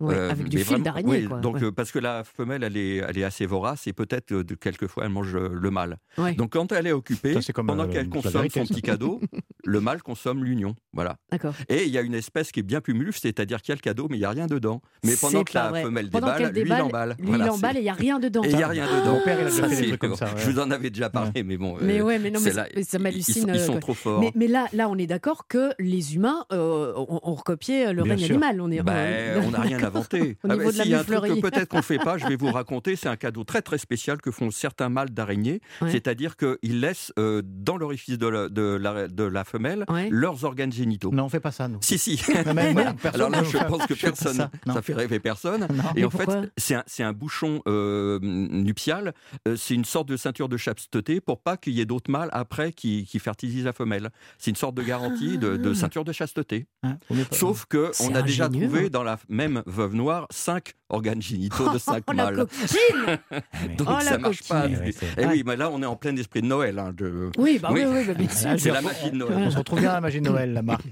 Ouais, 0.00 0.14
Euh, 0.14 0.30
avec 0.30 0.48
du 0.48 0.58
fil 0.58 0.66
vraiment- 0.66 0.84
d'araignée. 0.84 1.10
oui, 1.22 1.24
quoi. 1.26 1.38
donc 1.40 1.56
Ouais. 1.56 1.64
euh, 1.64 1.72
parce 1.72 1.90
que 1.90 1.98
la 1.98 2.22
femelle, 2.22 2.62
elle 2.62 2.76
est, 2.76 2.96
elle 2.98 3.18
est 3.18 3.24
assez 3.24 3.46
vorace 3.46 3.88
et 3.88 3.92
peut-être 3.92 4.30
euh, 4.30 4.44
de 4.44 4.54
quelquefois 4.54 5.02
elle 5.04 5.10
mange 5.10 5.36
le 5.36 5.70
mâle. 5.72 5.96
Ouais. 6.18 6.34
Donc 6.34 6.52
quand 6.52 6.70
elle 6.70 6.86
est 6.86 6.92
occupée, 6.92 7.34
Ça, 7.34 7.42
c'est 7.42 7.52
comme, 7.52 7.66
pendant 7.66 7.82
euh, 7.82 7.88
qu'elle 7.88 8.08
consomme 8.08 8.30
vérité, 8.32 8.60
son 8.60 8.66
ça. 8.66 8.74
petit 8.74 8.82
cadeau, 8.82 9.20
le 9.64 9.80
mâle 9.80 10.00
consomme 10.02 10.44
l'union. 10.44 10.76
Voilà. 10.92 11.16
D'accord. 11.32 11.52
Et 11.68 11.84
il 11.84 11.90
y 11.90 11.98
a 11.98 12.02
une 12.02 12.14
espèce 12.14 12.52
qui 12.52 12.60
est 12.60 12.62
bien 12.62 12.80
plus 12.80 12.94
muluf, 12.94 13.18
c'est-à-dire 13.20 13.60
qu'il 13.60 13.72
y 13.72 13.74
a 13.74 13.74
le 13.74 13.80
cadeau, 13.80 14.06
mais 14.08 14.16
il 14.16 14.20
n'y 14.20 14.24
a 14.24 14.30
rien 14.30 14.46
dedans. 14.46 14.80
Mais 15.04 15.14
pendant 15.20 15.42
que 15.42 15.52
la 15.54 15.68
vrai. 15.70 15.82
femelle 15.82 16.10
Pendant 16.10 16.26
déballe, 16.28 16.42
lui, 16.42 16.48
il 16.60 16.64
déballe, 16.64 16.82
emballe. 16.82 17.16
Lui, 17.18 17.26
Voilà, 17.26 17.44
il 17.46 17.50
emballe 17.50 17.76
et 17.76 17.80
il 17.80 17.82
n'y 17.82 17.88
a 17.90 17.94
rien 17.94 18.18
dedans. 18.20 18.42
et 18.44 18.50
il 18.50 18.56
n'y 18.56 18.62
a 18.62 18.68
rien 18.68 18.86
dedans. 18.86 19.12
Mon 19.14 19.20
père, 19.24 19.38
il 19.40 19.46
a 19.46 19.50
déjà 19.50 19.62
fait 19.64 19.68
des 19.70 19.74
c'est- 19.82 19.86
trucs 19.88 20.00
comme 20.00 20.14
ça, 20.14 20.26
ouais. 20.26 20.32
Je 20.36 20.50
vous 20.50 20.58
en 20.60 20.70
avais 20.70 20.90
déjà 20.90 21.10
parlé, 21.10 21.42
mais 21.42 21.56
bon. 21.56 21.76
Mais 21.80 22.00
ouais, 22.02 22.20
mais 22.20 22.30
non, 22.30 22.38
mais 22.38 22.50
c'est 22.50 22.56
là- 22.56 22.68
ça- 22.84 22.98
m'hallucine, 23.00 23.50
Ils, 23.52 23.58
sont 23.60 23.80
trop 23.80 23.94
forts. 23.94 24.22
Mais, 24.36 24.46
là, 24.46 24.66
là, 24.72 24.88
on 24.88 24.96
est 24.96 25.08
d'accord 25.08 25.48
que 25.48 25.70
les 25.80 26.14
humains 26.14 26.44
ont, 26.50 27.34
recopié 27.34 27.92
le 27.92 28.02
règne 28.02 28.22
animal. 28.24 28.60
On 28.60 28.70
est, 28.70 28.80
Ben, 28.82 29.42
on 29.44 29.50
n'a 29.50 29.60
rien 29.60 29.78
inventé. 29.88 30.38
Au 30.44 30.48
Ah 30.50 30.56
niveau 30.56 30.72
de 30.72 30.76
la 30.78 30.84
si, 30.84 30.88
il 30.88 30.92
y 30.92 30.94
a 30.94 31.00
un 31.00 31.04
truc 31.04 31.20
que 31.34 31.40
peut-être 31.40 31.68
qu'on 31.68 31.78
ne 31.78 31.82
fait 31.82 31.98
pas, 31.98 32.16
je 32.18 32.26
vais 32.26 32.36
vous 32.36 32.50
raconter. 32.52 32.96
C'est 32.96 33.08
un 33.08 33.16
cadeau 33.16 33.44
très 33.44 33.62
très 33.62 33.78
spécial 33.78 34.20
que 34.20 34.30
font 34.30 34.50
certains 34.50 34.88
mâles 34.88 35.10
d'araignées. 35.10 35.60
Ouais. 35.82 35.90
C'est-à-dire 35.90 36.36
qu'ils 36.36 36.80
laissent 36.80 37.12
euh, 37.18 37.42
dans 37.44 37.76
l'orifice 37.76 38.18
de 38.18 38.26
la, 38.26 38.48
de, 38.48 38.62
la, 38.80 39.08
de 39.08 39.24
la 39.24 39.44
femelle 39.44 39.84
Ouais. 39.88 40.08
leurs 40.10 40.44
organes 40.44 40.72
génitaux. 40.72 41.10
Non, 41.12 41.24
on 41.24 41.28
fait 41.28 41.40
pas 41.40 41.50
ça, 41.52 41.68
nous. 41.68 41.78
Si, 41.82 41.98
si. 41.98 42.20
Non, 42.46 42.54
mais 42.54 42.74
Alors 43.14 43.30
là, 43.30 43.40
ne 43.40 43.44
je 43.46 43.58
pense 43.66 43.86
que 43.86 43.94
personne, 43.94 44.48
ça. 44.66 44.82
fait 44.82 44.94
rêver 44.94 45.18
personne. 45.20 45.60
Non. 45.72 45.82
Et 45.96 46.00
Mais 46.00 46.04
en 46.04 46.10
fait, 46.10 46.28
c'est 46.56 47.02
un, 47.02 47.12
bouchon 47.12 47.62
euh, 47.66 48.18
nuptial. 48.22 49.14
Euh, 49.46 49.56
c'est 49.56 49.74
une 49.74 49.84
sorte 49.84 50.08
de 50.08 50.16
ceinture 50.16 50.48
de 50.48 50.56
chasteté 50.56 51.20
pour 51.20 51.40
pas 51.40 51.56
qu'il 51.56 51.72
y 51.74 51.80
ait 51.80 51.86
d'autres 51.86 52.10
mâles 52.10 52.28
après 52.32 52.72
qui, 52.72 53.04
qui 53.04 53.18
fertilisent 53.18 53.64
la 53.64 53.72
femelle. 53.72 54.10
C'est 54.38 54.50
une 54.50 54.56
sorte 54.56 54.74
de 54.74 54.82
garantie 54.82 55.38
de, 55.38 55.56
de 55.56 55.74
ceinture 55.74 56.04
de 56.04 56.12
chasteté. 56.12 56.66
Hein, 56.82 56.98
on 57.10 57.16
est 57.18 57.28
pas- 57.28 57.36
Sauf 57.36 57.64
que 57.66 57.90
on 58.00 58.14
a 58.14 58.22
déjà 58.22 58.48
trouvé 58.48 58.90
dans 58.90 59.02
la 59.02 59.18
même 59.28 59.62
veuve 59.78 59.94
noire 59.94 60.26
cinq 60.30 60.74
organes 60.88 61.22
génitaux 61.22 61.72
de 61.72 61.78
cinq 61.78 62.02
Oh, 62.08 62.12
la 62.12 62.24
mâles. 62.24 62.46
Mais- 63.06 63.74
Donc 63.76 63.88
Oh, 63.90 63.94
la 63.98 64.00
ça 64.00 64.18
marche 64.18 64.42
pas. 64.48 64.66
c'est- 64.68 65.06
Eh 65.16 65.26
oui, 65.26 65.42
mais 65.46 65.56
là 65.56 65.70
on 65.70 65.82
est 65.82 65.86
en 65.86 65.96
plein 65.96 66.14
esprit 66.16 66.42
de 66.42 66.46
Noël. 66.46 66.78
hein, 66.78 66.92
de- 66.94 67.30
Oui, 67.38 67.58
bah 67.60 67.70
oui, 67.72 67.82
Oui. 67.86 67.98
oui, 67.98 68.04
bah, 68.06 68.14
bien 68.14 68.28
sûr. 68.28 68.48
Là, 68.50 68.58
C'est 68.58 68.70
on- 68.70 68.74
la 68.74 68.82
magie 68.82 69.10
de 69.10 69.16
Noël. 69.16 69.34
On 69.38 69.50
se 69.50 69.58
retrouve 69.58 69.80
bien 69.80 69.90
à 69.90 69.94
la 69.94 70.00
magie 70.00 70.20
de 70.20 70.28
Noël, 70.28 70.52
la 70.52 70.62
marque. 70.70 70.84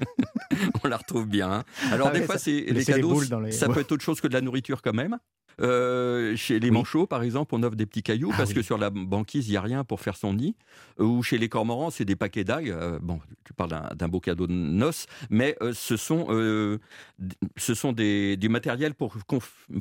on 0.85 0.89
la 0.89 0.97
retrouve 0.97 1.27
bien. 1.27 1.51
hein. 1.53 1.65
Alors 1.93 2.09
Ah 2.09 2.19
des 2.19 2.23
fois, 2.23 2.37
ça- 2.39 2.45
c'est 2.45 2.61
les 2.69 2.85
cadeaux, 2.85 3.21
les- 3.43 3.53
ça 3.53 3.69
peut 3.69 3.81
être 3.81 3.93
autre 3.93 4.05
chose 4.05 4.21
que 4.21 4.29
de 4.29 4.35
la 4.35 4.41
nourriture 4.41 4.81
quand 4.83 4.95
même. 4.95 5.19
Euh, 5.61 6.37
chez 6.37 6.59
les 6.61 6.69
Oui. 6.69 6.75
manchots, 6.75 7.07
par 7.07 7.23
exemple, 7.23 7.55
on 7.55 7.63
offre 7.63 7.77
des 7.77 7.87
petits 7.87 8.03
cailloux 8.03 8.31
Ah 8.33 8.37
parce 8.37 8.51
oui. 8.51 8.57
que 8.57 8.63
sur 8.63 8.77
la 8.79 8.91
banquise, 8.91 9.49
il 9.49 9.53
n'y 9.53 9.57
a 9.57 9.61
rien 9.63 9.85
pour 9.85 10.01
faire 10.01 10.17
son 10.17 10.35
nid. 10.35 10.55
Ou 10.99 11.23
chez 11.23 11.39
les 11.39 11.49
cormorans, 11.49 11.91
c'est 11.91 12.05
des 12.05 12.17
paquets 12.17 12.45
d'algues. 12.45 12.71
Euh, 12.71 12.99
bon, 13.01 13.21
tu 13.45 13.53
parles 13.55 13.71
d'un- 13.97 14.09
beau 14.09 14.21
cadeau 14.21 14.47
de 14.47 14.53
noces, 14.53 15.07
mais 15.31 15.57
euh, 15.63 15.73
ce 15.75 15.97
sont, 15.97 16.27
euh, 16.31 16.79
ce 17.57 17.75
sont 17.75 17.93
des, 17.93 18.37
du 18.37 18.49
matériel 18.49 18.95
pour, 18.95 19.17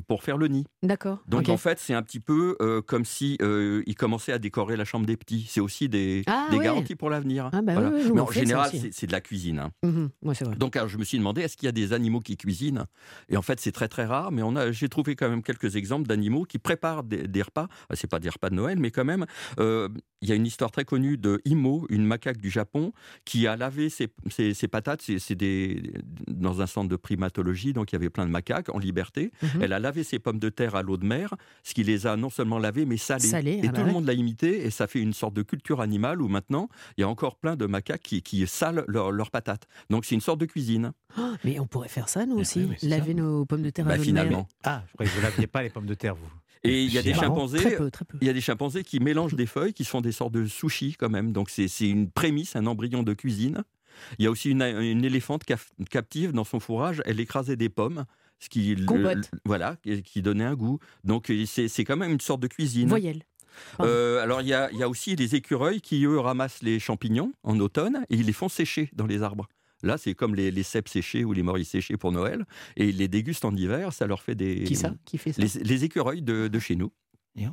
pour 0.06 0.22
faire 0.22 0.36
le 0.38 0.48
nid. 0.48 0.64
D'accord. 0.82 1.18
Donc 1.28 1.48
en 1.48 1.56
fait, 1.56 1.78
c'est 1.78 1.94
un 1.94 2.02
petit 2.02 2.20
peu 2.20 2.56
euh, 2.60 2.80
comme 2.82 3.04
si 3.04 3.36
euh, 3.42 3.82
ils 3.86 3.94
commençaient 3.94 4.32
à 4.32 4.38
décorer 4.38 4.76
la 4.76 4.84
chambre 4.84 5.06
des 5.06 5.16
petits. 5.16 5.46
C'est 5.48 5.60
aussi 5.60 5.88
des, 5.88 6.22
Ah, 6.26 6.46
des 6.50 6.56
ouais. 6.58 6.64
garanties 6.64 6.94
pour 6.96 7.10
l'avenir. 7.10 7.50
Ah, 7.52 7.62
bah 7.62 7.74
oui, 7.76 7.84
oui, 7.94 8.04
nous, 8.08 8.14
Mais 8.14 8.20
en 8.20 8.30
général, 8.30 8.70
c'est 8.92 9.06
de 9.06 9.12
la 9.12 9.20
cuisine. 9.20 9.58
hein. 9.84 10.08
Ouais, 10.22 10.34
vrai. 10.40 10.56
Donc 10.56 10.76
alors, 10.76 10.88
je 10.88 10.96
me 10.98 11.04
suis 11.04 11.18
demandé, 11.18 11.42
est-ce 11.42 11.56
qu'il 11.56 11.66
y 11.66 11.68
a 11.68 11.72
des 11.72 11.92
animaux 11.92 12.20
qui 12.20 12.36
cuisinent? 12.36 12.84
Et 13.28 13.36
en 13.36 13.42
fait, 13.42 13.60
c'est 13.60 13.72
très 13.72 13.88
très 13.88 14.04
rare, 14.06 14.32
mais 14.32 14.42
on 14.42 14.56
a, 14.56 14.70
j'ai 14.72 14.88
trouvé 14.88 15.16
quand 15.16 15.28
même 15.28 15.42
quelques 15.42 15.65
exemples 15.74 16.06
d'animaux 16.06 16.44
qui 16.44 16.58
préparent 16.58 17.02
des, 17.02 17.26
des 17.28 17.42
repas. 17.42 17.68
Ah, 17.90 17.96
C'est 17.96 18.10
pas 18.10 18.18
des 18.20 18.28
repas 18.28 18.50
de 18.50 18.54
Noël, 18.54 18.78
mais 18.78 18.90
quand 18.90 19.04
même, 19.04 19.26
euh, 19.58 19.88
il 20.22 20.28
y 20.28 20.32
a 20.32 20.34
une 20.34 20.46
histoire 20.46 20.70
très 20.70 20.84
connue 20.84 21.16
de 21.18 21.40
Imo, 21.44 21.86
une 21.90 22.04
macaque 22.04 22.38
du 22.38 22.50
Japon, 22.50 22.92
qui 23.24 23.46
a 23.46 23.56
lavé 23.56 23.88
ses, 23.90 24.08
ses- 24.30 24.54
ses 24.54 24.68
patates. 24.68 25.02
C'est, 25.02 25.34
des, 25.34 25.92
dans 26.28 26.60
un 26.62 26.66
centre 26.66 26.88
de 26.88 26.96
primatologie, 26.96 27.72
donc 27.72 27.92
il 27.92 27.94
y 27.94 27.96
avait 27.96 28.10
plein 28.10 28.26
de 28.26 28.30
macaques 28.30 28.68
en 28.74 28.78
liberté. 28.78 29.30
Mhm. 29.42 29.62
Elle 29.62 29.72
a 29.72 29.78
lavé 29.78 30.04
ses 30.04 30.18
pommes 30.18 30.38
de 30.38 30.48
terre 30.48 30.74
à 30.74 30.82
l'eau 30.82 30.96
de 30.96 31.04
mer, 31.06 31.34
ce 31.62 31.74
qui 31.74 31.82
les 31.84 32.06
a 32.06 32.16
non 32.16 32.30
seulement 32.30 32.58
lavées, 32.58 32.86
mais 32.86 32.96
salées. 32.96 33.20
Salées, 33.26 33.60
et 33.62 33.64
ah 33.64 33.68
tout 33.68 33.72
bah 33.74 33.80
le 33.80 33.86
ouais. 33.86 33.92
monde 33.92 34.06
l'a 34.06 34.12
imité, 34.14 34.64
et 34.66 34.70
ça 34.70 34.86
fait 34.86 35.00
une 35.00 35.12
sorte 35.12 35.34
de 35.34 35.42
culture 35.42 35.80
animale 35.80 36.20
où 36.22 36.28
maintenant, 36.28 36.68
il 36.96 37.02
y 37.02 37.04
a 37.04 37.08
encore 37.08 37.36
plein 37.36 37.56
de 37.56 37.66
macaques 37.66 38.02
qui, 38.02 38.22
qui 38.22 38.46
salent 38.46 38.84
leurs 38.88 39.30
patates. 39.30 39.66
Donc 39.90 40.04
c'est 40.04 40.14
une 40.14 40.20
sorte 40.20 40.40
de 40.40 40.46
cuisine. 40.46 40.92
Oh, 41.18 41.22
mais 41.44 41.58
on 41.60 41.66
pourrait 41.66 41.88
faire 41.88 42.08
ça, 42.08 42.26
nous 42.26 42.34
Mais 42.36 42.40
aussi. 42.42 42.64
oui, 42.64 42.76
Laver 42.88 43.14
nos 43.14 43.44
pommes 43.46 43.62
de 43.62 43.70
terre 43.70 43.86
à 43.86 43.90
Bah, 43.90 43.96
l'eau 43.96 44.04
de 44.04 44.10
mer. 44.12 44.24
finalement. 44.24 44.48
Ah, 44.64 44.82
je 44.88 44.92
croyais 44.94 45.10
que 45.10 45.16
vous 45.16 45.22
laviez 45.22 45.46
pas 45.56 45.62
les 45.62 45.70
pommes 45.70 45.86
de 45.86 45.94
terre, 45.94 46.14
vous. 46.14 46.28
Et 46.64 46.82
il 46.84 46.92
y 46.92 46.98
a 46.98 47.02
des 47.02 47.14
chimpanzés. 47.14 47.58
Très 47.58 47.76
peu, 47.76 47.90
très 47.90 48.04
peu. 48.04 48.18
Il 48.20 48.26
y 48.26 48.30
a 48.30 48.32
des 48.32 48.40
chimpanzés 48.40 48.82
qui 48.82 48.98
mélangent 48.98 49.34
des 49.34 49.46
feuilles, 49.46 49.72
qui 49.72 49.84
sont 49.84 50.00
des 50.00 50.10
sortes 50.12 50.32
de 50.32 50.46
sushis 50.46 50.96
quand 50.98 51.08
même. 51.10 51.32
Donc 51.32 51.48
c'est 51.50 51.68
c'est 51.68 51.88
une 51.88 52.10
prémisse, 52.10 52.56
un 52.56 52.66
embryon 52.66 53.02
de 53.02 53.14
cuisine. 53.14 53.62
Il 54.18 54.24
y 54.24 54.28
a 54.28 54.30
aussi 54.30 54.50
une, 54.50 54.62
une 54.62 55.04
éléphante 55.04 55.44
cap- 55.44 55.60
captive 55.90 56.32
dans 56.32 56.44
son 56.44 56.58
fourrage. 56.60 57.02
Elle 57.06 57.20
écrasait 57.20 57.56
des 57.56 57.68
pommes, 57.68 58.04
ce 58.40 58.48
qui 58.48 58.74
le- 58.74 58.84
voilà, 59.44 59.76
qui 60.04 60.22
donnait 60.22 60.44
un 60.44 60.54
goût. 60.54 60.78
Donc 61.04 61.30
c'est 61.46 61.68
c'est 61.68 61.84
quand 61.84 61.96
même 61.96 62.12
une 62.12 62.20
sorte 62.20 62.40
de 62.40 62.48
cuisine. 62.48 62.88
Voyelle. 62.88 63.22
Euh, 63.80 64.22
alors 64.22 64.42
il 64.42 64.48
y 64.48 64.52
a, 64.54 64.68
il 64.72 64.78
y 64.78 64.82
a 64.82 64.88
aussi 64.88 65.16
les 65.16 65.34
écureuils 65.34 65.80
qui 65.80 66.04
eux 66.04 66.18
ramassent 66.18 66.62
les 66.62 66.78
champignons 66.78 67.32
en 67.42 67.58
automne 67.60 68.04
et 68.10 68.16
ils 68.16 68.26
les 68.26 68.34
font 68.34 68.48
sécher 68.50 68.90
dans 68.92 69.06
les 69.06 69.22
arbres. 69.22 69.48
Là, 69.86 69.96
c'est 69.98 70.14
comme 70.14 70.34
les, 70.34 70.50
les 70.50 70.62
cèpes 70.62 70.88
séchés 70.88 71.24
ou 71.24 71.32
les 71.32 71.42
morilles 71.42 71.64
séchées 71.64 71.96
pour 71.96 72.12
Noël. 72.12 72.44
Et 72.76 72.88
ils 72.88 72.96
les 72.98 73.08
dégustent 73.08 73.44
en 73.44 73.54
hiver, 73.54 73.92
ça 73.92 74.06
leur 74.06 74.20
fait 74.20 74.34
des. 74.34 74.64
Qui 74.64 74.76
ça? 74.76 74.94
Qui 75.04 75.16
fait 75.16 75.32
ça? 75.32 75.40
Les, 75.40 75.64
les 75.64 75.84
écureuils 75.84 76.22
de, 76.22 76.48
de 76.48 76.58
chez 76.58 76.76
nous. 76.76 76.92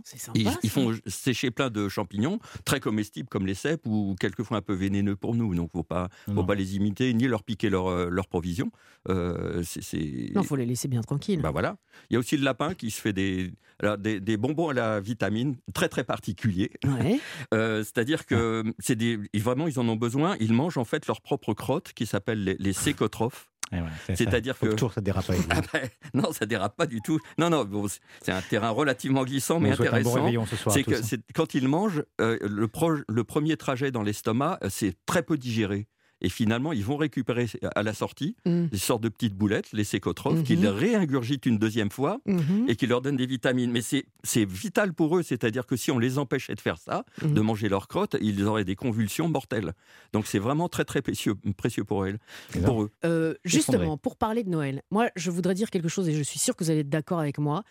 Sympa. 0.03 0.39
Ils, 0.63 0.69
font 0.69 0.93
sécher 1.07 1.51
plein 1.51 1.69
de 1.69 1.89
champignons, 1.89 2.39
très 2.65 2.79
comestibles 2.79 3.27
comme 3.29 3.45
les 3.45 3.53
cèpes, 3.53 3.85
ou 3.85 4.15
quelquefois 4.19 4.57
un 4.57 4.61
peu 4.61 4.73
vénéneux 4.73 5.15
pour 5.15 5.35
nous. 5.35 5.53
Donc, 5.55 5.71
faut 5.71 5.83
pas, 5.83 6.09
faut 6.25 6.33
Non. 6.33 6.45
pas 6.45 6.55
les 6.55 6.75
imiter 6.75 7.13
ni 7.13 7.27
leur 7.27 7.43
piquer 7.43 7.69
leur, 7.69 7.87
euh, 7.87 8.09
leur 8.09 8.27
provision. 8.27 8.71
Euh, 9.09 9.61
c'est- 9.63 10.31
Non, 10.33 10.43
faut 10.43 10.55
les 10.55 10.65
laisser 10.65 10.87
bien 10.87 11.01
tranquilles. 11.01 11.41
bah 11.41 11.51
voilà. 11.51 11.77
Il 12.09 12.13
y 12.13 12.15
a 12.15 12.19
aussi 12.19 12.37
le 12.37 12.43
lapin 12.43 12.73
qui 12.73 12.91
se 12.91 13.01
fait 13.01 13.13
des, 13.13 13.51
alors, 13.79 13.97
des, 13.97 14.19
des 14.19 14.37
bonbons 14.37 14.69
à 14.69 14.73
la 14.73 14.99
vitamine 14.99 15.55
très 15.73 15.89
très 15.89 16.03
particuliers. 16.03 16.71
Ouais. 16.85 17.19
Euh, 17.53 17.83
C'est-à-dire 17.83 18.25
que 18.25 18.63
c'est 18.79 18.95
des, 18.95 19.19
ils- 19.33 19.41
vraiment 19.41 19.67
ils 19.67 19.79
en 19.79 19.87
ont 19.87 19.95
besoin. 19.95 20.35
Ils 20.39 20.53
mangent 20.53 20.77
en 20.77 20.85
fait 20.85 21.05
leur 21.07 21.21
propre 21.21 21.53
crotte 21.53 21.93
qui 21.93 22.05
s'appelle 22.05 22.43
les, 22.43 22.55
les 22.59 22.73
sécotrophes. 22.73 23.49
Eh 23.71 23.77
ouais, 23.77 23.83
C'est-à-dire 24.15 24.57
que- 24.59 24.67
toujours 24.67 24.93
ça 24.93 25.01
dérape 25.01 25.25
vous. 25.29 25.43
Ah 25.49 25.61
ben, 25.73 25.89
non, 26.13 26.31
ça 26.31 26.45
dérape 26.45 26.75
pas 26.75 26.85
du 26.85 27.01
tout. 27.01 27.19
Non, 27.37 27.49
non, 27.49 27.65
bon, 27.65 27.87
c'est- 27.87 28.31
un 28.31 28.41
terrain 28.41 28.69
relativement 28.69 29.23
glissant 29.23 29.59
mais 29.59 29.69
On 29.69 29.73
bon 29.75 29.83
intéressant. 29.87 30.13
réveillon 30.13 30.45
ce 30.45 30.55
soir. 30.55 30.73
C'est 30.75 30.83
tous. 30.83 30.91
que 30.91 31.01
c'est- 31.03 31.21
quand 31.33 31.53
ils 31.55 31.67
mangent, 31.67 32.03
euh, 32.21 32.37
le, 32.41 32.67
pro- 32.67 32.91
le 33.07 33.23
premier 33.23 33.57
trajet 33.57 33.91
dans 33.91 34.03
l'estomac, 34.03 34.59
euh, 34.63 34.67
c'est 34.69 34.95
très 35.05 35.23
peu 35.23 35.37
digéré. 35.37 35.87
Et 36.23 36.29
finalement, 36.29 36.71
ils 36.73 36.83
vont 36.85 36.95
récupérer 36.97 37.47
à 37.75 37.83
la 37.83 37.93
sortie 37.93 38.35
Mm. 38.45 38.67
des 38.67 38.77
sortes 38.77 39.03
de 39.03 39.09
petites 39.09 39.35
boulettes, 39.35 39.71
les 39.73 39.83
sécotrophes, 39.83 40.37
Mhm. 40.39 40.43
qu'ils 40.43 40.67
réingurgitent 40.67 41.45
une 41.45 41.57
deuxième 41.57 41.91
fois 41.91 42.19
Mhm. 42.25 42.65
et 42.69 42.75
qui 42.77 42.87
leur 42.87 43.01
donnent 43.01 43.17
des 43.17 43.25
vitamines. 43.25 43.71
Mais 43.71 43.81
c'est 43.81 44.45
vital 44.45 44.93
pour 44.93 45.17
eux, 45.17 45.23
c'est-à-dire 45.23 45.65
que 45.65 45.75
si 45.75 45.91
on 45.91 45.99
les 45.99 46.17
empêchait 46.17 46.55
de 46.55 46.61
faire 46.61 46.77
ça, 46.77 47.03
Mhm. 47.21 47.33
de 47.33 47.41
manger 47.41 47.67
leurs 47.69 47.87
crottes, 47.87 48.15
ils 48.21 48.43
auraient 48.45 48.63
des 48.63 48.75
convulsions 48.75 49.27
mortelles. 49.27 49.73
Donc 50.13 50.25
c'est 50.25 50.39
vraiment 50.39 50.69
très 50.69 50.85
très 50.85 51.01
précieux, 51.01 51.35
précieux 51.57 51.83
pour 51.83 52.05
eux. 52.05 52.17
Pour 52.65 52.83
eux. 52.83 52.91
Euh, 53.05 53.33
justement, 53.43 53.97
pour 53.97 54.15
parler 54.15 54.43
de 54.43 54.49
Noël, 54.49 54.81
moi, 54.91 55.09
je 55.17 55.29
voudrais 55.29 55.53
dire 55.55 55.69
quelque 55.69 55.89
chose 55.89 56.07
et 56.07 56.13
je 56.13 56.23
suis 56.23 56.39
sûre 56.39 56.55
que 56.55 56.63
vous 56.63 56.69
allez 56.71 56.79
être 56.81 56.89
d'accord 56.89 57.19
avec 57.19 57.37
moi. 57.37 57.63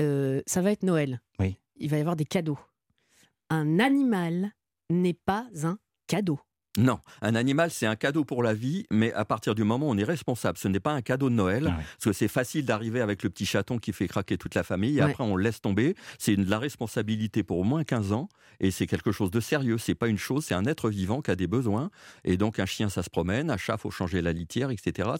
Euh, 0.00 0.40
ça 0.46 0.62
va 0.62 0.72
être 0.72 0.82
Noël. 0.82 1.20
Oui. 1.38 1.56
Il 1.76 1.90
va 1.90 1.98
y 1.98 2.00
avoir 2.00 2.16
des 2.16 2.24
cadeaux. 2.24 2.58
Un 3.50 3.78
animal 3.80 4.52
n'est 4.88 5.12
pas 5.12 5.46
un 5.62 5.78
cadeau. 6.06 6.38
Non, 6.78 7.00
un 7.20 7.34
animal, 7.34 7.70
c'est 7.70 7.84
un 7.84 7.96
cadeau 7.96 8.24
pour 8.24 8.42
la 8.42 8.54
vie, 8.54 8.86
mais 8.90 9.12
à 9.12 9.26
partir 9.26 9.54
du 9.54 9.62
moment 9.62 9.88
où 9.88 9.90
on 9.90 9.98
est 9.98 10.04
responsable, 10.04 10.56
ce 10.56 10.68
n'est 10.68 10.80
pas 10.80 10.92
un 10.92 11.02
cadeau 11.02 11.28
de 11.28 11.34
Noël, 11.34 11.66
Ah 11.68 11.76
ouais. 11.76 11.84
parce 11.98 12.04
que 12.06 12.12
c'est 12.14 12.28
facile 12.28 12.64
d'arriver 12.64 13.02
avec 13.02 13.22
le 13.22 13.28
petit 13.30 13.44
chaton 13.44 13.76
qui 13.78 13.92
fait 13.92 14.08
craquer 14.08 14.38
toute 14.38 14.54
la 14.54 14.62
famille, 14.62 14.96
et 14.98 15.02
Ouais. 15.02 15.10
après 15.10 15.22
on 15.22 15.36
le 15.36 15.42
laisse 15.44 15.60
tomber. 15.60 15.94
C'est 16.18 16.34
de 16.34 16.48
la 16.48 16.58
responsabilité 16.58 17.42
pour 17.42 17.58
au 17.58 17.64
moins 17.64 17.84
15 17.84 18.12
ans, 18.12 18.28
et 18.58 18.70
c'est 18.70 18.86
quelque 18.86 19.12
chose 19.12 19.30
de 19.30 19.40
sérieux. 19.40 19.76
C'est 19.76 19.94
pas 19.94 20.08
une 20.08 20.16
chose, 20.16 20.46
c'est 20.46 20.54
un 20.54 20.64
être 20.64 20.88
vivant 20.88 21.20
qui 21.20 21.30
a 21.30 21.36
des 21.36 21.46
besoins, 21.46 21.90
et 22.24 22.38
donc 22.38 22.58
un 22.58 22.66
chien, 22.66 22.88
ça 22.88 23.02
se 23.02 23.10
promène, 23.10 23.50
un 23.50 23.58
chat, 23.58 23.76
faut 23.76 23.90
changer 23.90 24.22
la 24.22 24.32
litière, 24.32 24.70
etc. 24.70 25.10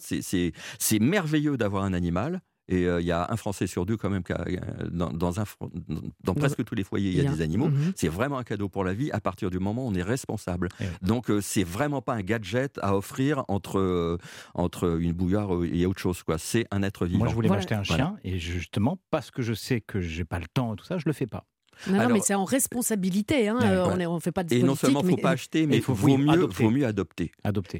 C'est 0.79 0.99
merveilleux 0.99 1.55
d'avoir 1.57 1.83
un 1.83 1.93
animal. 1.93 2.41
Et 2.69 2.85
euh, 2.87 3.01
il 3.01 3.05
y 3.07 3.11
a 3.11 3.27
un 3.29 3.35
Français 3.35 3.67
sur 3.67 3.85
deux 3.85 3.97
quand 3.97 4.09
même 4.09 4.23
qui 4.23 4.31
a- 4.31 4.45
euh, 4.47 4.57
dans, 4.89 5.11
dans 5.11 5.39
un, 5.39 5.43
fr- 5.43 5.69
dans- 5.89 6.01
dans 6.23 6.33
presque 6.33 6.63
tous 6.63 6.75
les 6.75 6.83
foyers 6.83 7.11
il 7.11 7.17
y 7.21 7.27
a 7.27 7.29
des 7.29 7.41
animaux. 7.41 7.67
Mhm. 7.69 7.91
C'est 7.95 8.07
vraiment 8.07 8.37
un 8.37 8.43
cadeau 8.43 8.69
pour 8.69 8.83
la 8.85 8.93
vie 8.93 9.11
à 9.11 9.19
partir 9.19 9.49
du 9.49 9.59
moment 9.59 9.85
où 9.85 9.89
on 9.89 9.93
est 9.95 10.01
responsable. 10.03 10.69
Eh. 10.79 10.85
Donc 11.05 11.29
euh, 11.29 11.41
c'est 11.41 11.63
vraiment 11.65 12.01
pas 12.01 12.13
un 12.13 12.21
gadget 12.21 12.79
à 12.81 12.95
offrir 12.95 13.43
entre 13.49 13.79
euh, 13.79 14.17
entre 14.53 14.99
une 15.01 15.11
bouilloire 15.13 15.49
et 15.65 15.85
autre 15.85 15.99
chose 15.99 16.23
quoi. 16.23 16.37
C'est 16.37 16.65
un 16.71 16.83
être 16.83 17.05
vivant. 17.05 17.19
Moi, 17.19 17.27
je 17.27 17.35
voulais 17.35 17.47
Voilà. 17.49 17.59
m'acheter 17.61 17.75
un 17.75 17.83
Voilà. 17.83 18.03
chien 18.05 18.17
et 18.23 18.39
justement, 18.39 18.97
parce 19.11 19.29
que 19.31 19.41
je 19.41 19.53
sais 19.53 19.81
que 19.81 19.99
j'ai 19.99 20.23
pas 20.25 20.39
le 20.39 20.47
temps 20.53 20.73
et 20.73 20.77
tout 20.77 20.85
ça, 20.85 20.97
je 20.97 21.03
le 21.05 21.13
fais 21.13 21.27
pas. 21.27 21.45
Non, 21.89 22.09
mais 22.09 22.19
c'est 22.21 22.33
en 22.35 22.45
responsabilité. 22.45 23.47
Hein. 23.49 23.59
Euh, 23.63 23.87
ouais. 23.95 24.05
On 24.05 24.15
ne 24.15 24.19
fait 24.19 24.31
pas 24.31 24.43
de 24.43 24.53
Et 24.53 24.63
non 24.63 24.75
seulement 24.75 25.01
faut 25.01 25.07
mais- 25.07 25.17
pas 25.21 25.31
acheter, 25.31 25.65
mais 25.67 25.75
il 25.75 25.77
il 25.79 25.83
faut- 25.83 25.95
faut, 25.95 26.05
oui, 26.07 26.17
mieux, 26.17 26.29
adopter. 26.31 26.63
faut 26.63 26.69
mieux 26.69 26.85
adopter. 26.85 27.31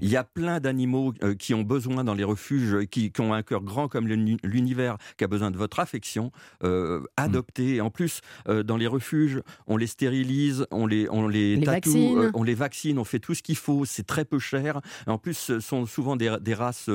Il 0.02 0.10
y 0.10 0.16
a 0.18 0.24
plein 0.24 0.60
d'animaux 0.60 1.14
euh, 1.24 1.36
qui 1.36 1.54
ont 1.54 1.64
besoin 1.64 2.04
dans 2.04 2.14
les 2.14 2.24
refuges, 2.24 2.86
qui, 2.90 3.12
qui 3.12 3.22
ont 3.22 3.34
un 3.34 3.44
cœur 3.44 3.62
grand 3.62 3.88
comme 3.88 4.08
l'uni- 4.08 4.38
l'univers, 4.44 4.98
qui 5.18 5.24
a 5.24 5.28
besoin 5.28 5.52
de 5.52 5.58
votre 5.58 5.80
affection. 5.80 6.32
Euh, 6.64 7.00
Mm. 7.00 7.06
adopter. 7.18 7.76
Et 7.76 7.82
en 7.82 7.90
plus, 7.90 8.22
euh, 8.48 8.64
dans 8.64 8.78
les 8.78 8.88
refuges, 8.88 9.42
on 9.68 9.78
les 9.78 9.88
stérilise, 9.88 10.66
on 10.72 10.86
les, 10.86 11.08
on 11.10 11.28
les, 11.28 11.56
Les 11.56 11.66
tatoue, 11.66 11.92
vaccine. 11.92 12.32
on 12.34 12.44
les 12.44 12.56
vaccine, 12.56 13.00
on 13.00 13.04
fait 13.04 13.20
tout 13.20 13.34
ce 13.34 13.42
qu'il 13.44 13.58
faut. 13.58 13.86
C'est 13.86 14.06
très 14.06 14.26
peu 14.26 14.40
cher. 14.40 14.82
En 15.08 15.18
plus, 15.18 15.38
ce 15.38 15.60
sont 15.60 15.86
souvent 15.86 16.16
des, 16.16 16.36
des 16.42 16.54
races. 16.54 16.90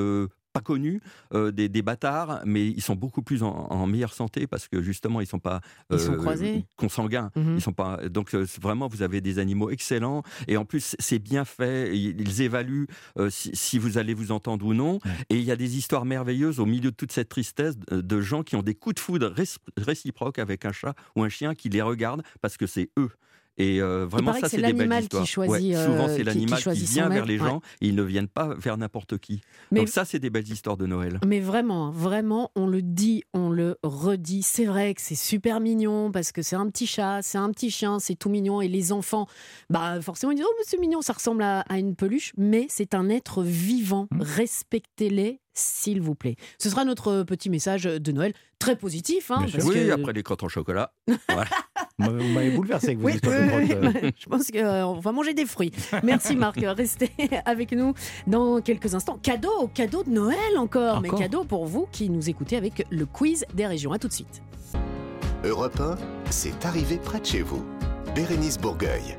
Euh, 0.49 0.59
pas 0.59 0.61
connus, 0.61 1.01
euh, 1.33 1.51
des, 1.51 1.69
des 1.69 1.81
bâtards, 1.81 2.41
mais 2.45 2.65
ils 2.67 2.81
sont 2.81 2.95
beaucoup 2.95 3.21
plus 3.21 3.43
en, 3.43 3.49
en 3.69 3.87
meilleure 3.87 4.13
santé 4.13 4.47
parce 4.47 4.67
que 4.67 4.81
justement 4.81 5.21
ils 5.21 5.27
sont 5.27 5.39
pas 5.39 5.61
Ils 5.91 5.99
sont 5.99 6.15
croisés. 6.15 6.65
consanguins. 6.75 7.31
Mhm. 7.35 7.55
Ils 7.57 7.61
sont 7.61 7.73
pas 7.73 7.97
donc 8.09 8.33
euh, 8.33 8.45
vraiment 8.61 8.87
vous 8.87 9.01
avez 9.01 9.21
des 9.21 9.39
animaux 9.39 9.69
excellents 9.69 10.23
et 10.47 10.57
en 10.57 10.65
plus 10.65 10.95
c'est 10.99 11.19
bien 11.19 11.45
fait. 11.45 11.95
Ils 11.97 12.19
ils 12.19 12.41
évaluent 12.41 12.87
euh, 13.17 13.29
si, 13.29 13.51
si 13.55 13.77
vous 13.79 13.97
allez 13.97 14.13
vous 14.13 14.31
entendre 14.31 14.65
ou 14.65 14.73
non. 14.73 14.99
Et 15.29 15.35
il 15.37 15.43
y 15.43 15.51
a 15.51 15.55
des 15.55 15.77
histoires 15.77 16.05
merveilleuses 16.05 16.59
au 16.59 16.65
milieu 16.65 16.91
de 16.91 16.95
toute 16.95 17.11
cette 17.11 17.29
tristesse 17.29 17.77
de, 17.91 18.21
gens 18.21 18.43
qui 18.43 18.55
ont 18.55 18.63
des 18.63 18.75
coups 18.75 18.95
de 18.95 18.99
foudre 18.99 19.27
ré- 19.27 19.43
réciproques 19.77 20.39
avec 20.39 20.65
un 20.65 20.71
chat 20.71 20.93
ou 21.15 21.23
un 21.23 21.29
chien 21.29 21.55
qui 21.55 21.69
les 21.69 21.81
regarde 21.81 22.23
parce 22.41 22.57
que 22.57 22.65
c'est 22.67 22.89
eux. 22.97 23.11
Et 23.59 23.81
euh, 23.81 24.05
vraiment, 24.05 24.33
ça, 24.33 24.41
que 24.41 24.47
c'est 24.49 24.55
des 24.57 24.63
belles 24.63 24.77
l'animal 24.87 25.07
qui 25.09 25.25
choisit, 25.25 25.75
Ouais, 25.75 25.85
souvent, 25.85 26.07
c'est 26.07 26.13
qui- 26.13 26.19
qui 26.19 26.23
l'animal 26.23 26.57
qui, 26.57 26.63
choisit 26.63 26.87
son 26.87 26.93
vient 26.93 27.09
vers 27.09 27.25
les 27.25 27.37
ouais. 27.39 27.45
gens 27.47 27.61
et 27.81 27.87
ils 27.89 27.95
ne 27.95 28.03
viennent 28.03 28.27
pas 28.29 28.55
vers 28.55 28.77
n'importe 28.77 29.17
qui. 29.17 29.41
Mais- 29.71 29.81
Donc 29.81 29.89
ça, 29.89 30.05
c'est 30.05 30.17
des 30.19 30.29
belles 30.29 30.49
histoires 30.49 30.77
de 30.77 30.85
Noël. 30.85 31.19
Mais 31.27 31.41
vraiment, 31.41 31.91
vraiment, 31.91 32.51
on 32.55 32.67
le 32.67 32.81
dit, 32.81 33.23
on 33.33 33.49
le 33.49 33.77
redit. 33.83 34.43
C'est 34.43 34.65
vrai 34.65 34.93
que 34.93 35.01
c'est 35.01 35.13
super 35.15 35.59
mignon 35.59 36.09
parce 36.11 36.31
que 36.31 36.41
c'est 36.41 36.55
un 36.55 36.67
petit 36.69 36.87
chat, 36.87 37.19
c'est 37.21 37.37
un 37.37 37.51
petit 37.51 37.69
chien, 37.69 37.99
c'est 37.99 38.15
tout 38.15 38.29
mignon. 38.29 38.61
Et 38.61 38.67
les 38.69 38.91
enfants, 38.93 39.27
bah 39.69 40.01
forcément, 40.01 40.31
ils 40.31 40.35
disent 40.35 40.45
Oh, 40.47 40.53
mais 40.57 40.63
c'est 40.65 40.77
mignon, 40.79 41.01
ça 41.01 41.13
ressemble 41.13 41.43
à, 41.43 41.59
à 41.61 41.77
une 41.79 41.95
peluche. 41.95 42.31
Mais 42.37 42.65
c'est 42.69 42.95
un 42.95 43.09
être 43.09 43.43
vivant. 43.43 44.07
Mmh. 44.11 44.21
Respectez-les, 44.21 45.41
s'il 45.53 46.01
vous 46.01 46.15
plaît. 46.15 46.35
Ce 46.59 46.69
sera 46.69 46.85
notre 46.85 47.23
petit 47.23 47.49
message 47.49 47.83
de 47.83 48.11
Noël, 48.13 48.33
très 48.59 48.77
positif. 48.77 49.31
Hein, 49.31 49.45
parce 49.51 49.65
Oui, 49.65 49.75
que- 49.75 49.91
après 49.91 50.13
les 50.13 50.23
crottes 50.23 50.43
en 50.43 50.49
chocolat. 50.49 50.93
Voilà. 51.29 51.49
Vous 51.99 52.11
m'avez- 52.33 52.51
bouleversé 52.51 52.87
avec 52.87 52.99
vos 52.99 53.05
Oui, 53.07 53.13
histoires 53.15 53.35
oui, 53.39 53.67
de 53.67 53.75
oui, 53.75 53.81
grottes, 53.81 53.95
euh. 54.03 54.11
je 54.17 54.25
pense 54.27 54.51
qu'on 54.51 54.99
va 54.99 55.11
manger 55.11 55.33
des 55.33 55.45
fruits. 55.45 55.71
Merci 56.03 56.35
Marc, 56.35 56.59
restez 56.63 57.11
avec 57.45 57.71
nous 57.73 57.93
dans 58.27 58.61
quelques 58.61 58.95
instants. 58.95 59.19
Cadeau, 59.21 59.69
cadeau 59.73 60.03
de 60.03 60.09
Noël 60.09 60.37
encore, 60.57 61.01
mais 61.01 61.09
Encore 61.09 61.19
cadeau 61.19 61.43
pour 61.43 61.65
vous 61.65 61.87
qui 61.91 62.09
nous 62.09 62.29
écoutez 62.29 62.55
avec 62.57 62.85
le 62.89 63.05
quiz 63.05 63.45
des 63.53 63.67
régions. 63.67 63.91
À 63.91 63.99
tout 63.99 64.07
de 64.07 64.13
suite. 64.13 64.41
Europe 65.43 65.79
1, 65.79 65.95
c'est 66.29 66.65
arrivé 66.65 66.97
près 66.97 67.19
de 67.19 67.25
chez 67.25 67.41
vous. 67.41 67.63
Bérénice 68.15 68.57
Bourgueil. 68.57 69.17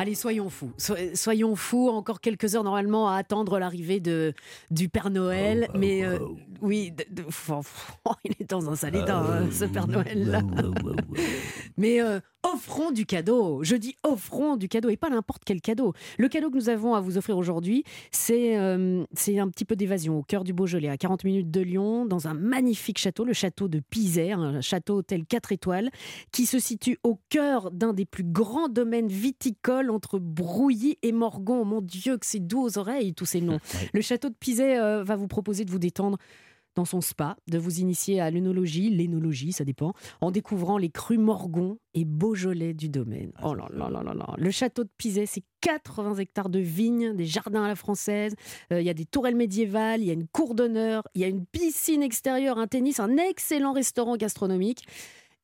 Allez, 0.00 0.14
soyons 0.14 0.48
fous. 0.48 0.70
So- 0.78 0.94
soyons 1.14 1.56
fous. 1.56 1.88
Encore 1.88 2.20
quelques 2.20 2.54
heures 2.54 2.62
normalement 2.64 3.08
à 3.10 3.16
attendre 3.16 3.58
l'arrivée 3.58 3.98
de 3.98 4.32
du 4.70 4.88
Père 4.88 5.10
Noël. 5.10 5.68
mais 5.74 6.04
euh, 6.04 6.18
oui, 6.62 6.92
de- 6.92 7.22
de- 7.22 7.28
il 8.24 8.32
est 8.38 8.48
dans 8.48 8.70
un 8.70 8.76
sale 8.76 8.94
état, 8.96 9.18
hein, 9.18 9.48
ce 9.50 9.64
Père 9.64 9.88
Noël 9.88 10.30
là. 10.30 10.40
Mais 11.76 12.00
euh, 12.00 12.20
offrons 12.52 12.90
du 12.90 13.06
cadeau. 13.06 13.62
Je 13.62 13.76
dis 13.76 13.96
offrons 14.02 14.56
du 14.56 14.68
cadeau 14.68 14.88
et 14.88 14.96
pas 14.96 15.10
n'importe 15.10 15.42
quel 15.44 15.60
cadeau. 15.60 15.92
Le 16.18 16.28
cadeau 16.28 16.50
que 16.50 16.56
nous 16.56 16.68
avons 16.68 16.94
à 16.94 17.00
vous 17.00 17.18
offrir 17.18 17.36
aujourd'hui, 17.36 17.84
c'est 18.10 18.58
euh, 18.58 19.04
c'est 19.12 19.38
un 19.38 19.48
petit 19.48 19.64
peu 19.64 19.76
d'évasion 19.76 20.18
au 20.18 20.22
cœur 20.22 20.44
du 20.44 20.52
Beaujolais, 20.52 20.88
à 20.88 20.96
40 20.96 21.24
minutes 21.24 21.50
de 21.50 21.60
Lyon, 21.60 22.06
dans 22.06 22.28
un 22.28 22.34
magnifique 22.34 22.98
château, 22.98 23.24
le 23.24 23.32
château 23.32 23.68
de 23.68 23.80
Pizet, 23.80 24.32
un 24.32 24.60
château 24.60 24.98
hôtel 24.98 25.24
4 25.26 25.52
étoiles, 25.52 25.90
qui 26.32 26.46
se 26.46 26.58
situe 26.58 26.98
au 27.02 27.18
cœur 27.28 27.70
d'un 27.70 27.92
des 27.92 28.04
plus 28.04 28.24
grands 28.24 28.68
domaines 28.68 29.08
viticoles 29.08 29.90
entre 29.90 30.18
Brouilly 30.18 30.98
et 31.02 31.12
Morgon. 31.12 31.64
Mon 31.64 31.80
Dieu, 31.80 32.16
que 32.18 32.26
c'est 32.26 32.40
doux 32.40 32.62
aux 32.62 32.78
oreilles, 32.78 33.14
tous 33.14 33.26
ces 33.26 33.40
noms. 33.40 33.58
Le 33.92 34.00
château 34.00 34.28
de 34.28 34.34
Pizet 34.34 34.78
euh, 34.78 35.02
va 35.04 35.16
vous 35.16 35.28
proposer 35.28 35.64
de 35.64 35.70
vous 35.70 35.78
détendre 35.78 36.18
dans 36.74 36.84
son 36.84 37.00
spa, 37.00 37.36
de 37.48 37.58
vous 37.58 37.80
initier 37.80 38.20
à 38.20 38.30
l'œnologie, 38.30 38.90
l'énologie, 38.90 39.52
ça 39.52 39.64
dépend, 39.64 39.94
en 40.20 40.30
découvrant 40.30 40.78
les 40.78 40.90
crus 40.90 41.18
Morgon 41.18 41.78
et 41.94 42.04
Beaujolais 42.04 42.74
du 42.74 42.88
domaine. 42.88 43.32
Oh 43.42 43.54
là 43.54 43.66
là 43.72 43.90
là 43.90 44.02
là 44.02 44.14
là. 44.14 44.34
Le 44.36 44.50
château 44.50 44.84
de 44.84 44.90
Pizet, 44.96 45.26
c'est 45.26 45.42
80 45.60 46.16
hectares 46.16 46.48
de 46.48 46.60
vignes, 46.60 47.14
des 47.14 47.26
jardins 47.26 47.64
à 47.64 47.68
la 47.68 47.74
française, 47.74 48.34
euh, 48.72 48.80
il 48.80 48.86
y 48.86 48.90
a 48.90 48.94
des 48.94 49.06
tourelles 49.06 49.36
médiévales, 49.36 50.00
il 50.00 50.06
y 50.06 50.10
a 50.10 50.14
une 50.14 50.28
cour 50.28 50.54
d'honneur, 50.54 51.02
il 51.14 51.20
y 51.20 51.24
a 51.24 51.28
une 51.28 51.46
piscine 51.46 52.02
extérieure, 52.02 52.58
un 52.58 52.66
tennis, 52.66 53.00
un 53.00 53.16
excellent 53.16 53.72
restaurant 53.72 54.16
gastronomique. 54.16 54.86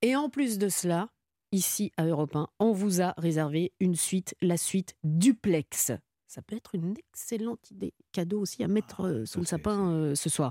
Et 0.02 0.16
en 0.16 0.28
plus 0.28 0.58
de 0.58 0.68
cela, 0.68 1.08
ici 1.50 1.92
à 1.96 2.04
Europe 2.04 2.36
1, 2.36 2.48
on 2.58 2.72
vous 2.72 3.00
a 3.00 3.14
réservé 3.16 3.72
une 3.80 3.94
suite, 3.94 4.34
la 4.42 4.56
suite 4.56 4.94
duplex. 5.02 5.92
Ça 6.26 6.42
peut 6.42 6.56
être 6.56 6.74
une 6.74 6.96
excellente 6.98 7.70
idée. 7.70 7.94
Cadeau 8.10 8.40
aussi 8.40 8.64
à 8.64 8.68
mettre 8.68 9.02
euh, 9.02 9.24
sous 9.24 9.38
le 9.38 9.46
sapin 9.46 9.92
euh, 9.92 10.14
ce 10.16 10.28
soir. 10.28 10.50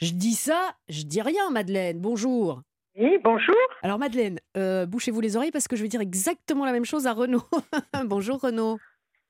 Je 0.00 0.12
dis 0.12 0.34
ça, 0.34 0.74
je 0.88 1.02
dis 1.02 1.22
rien, 1.22 1.50
Madeleine. 1.50 2.00
Bonjour. 2.00 2.62
Oui, 2.96 3.18
bonjour. 3.22 3.54
Alors, 3.82 3.98
Madeleine, 3.98 4.38
euh, 4.56 4.86
bouchez-vous 4.86 5.20
les 5.20 5.36
oreilles 5.36 5.50
parce 5.50 5.66
que 5.66 5.76
je 5.76 5.82
vais 5.82 5.88
dire 5.88 6.00
exactement 6.00 6.64
la 6.64 6.72
même 6.72 6.84
chose 6.84 7.06
à 7.06 7.12
Renaud. 7.12 7.42
Bonjour, 8.04 8.40
Renaud. 8.40 8.78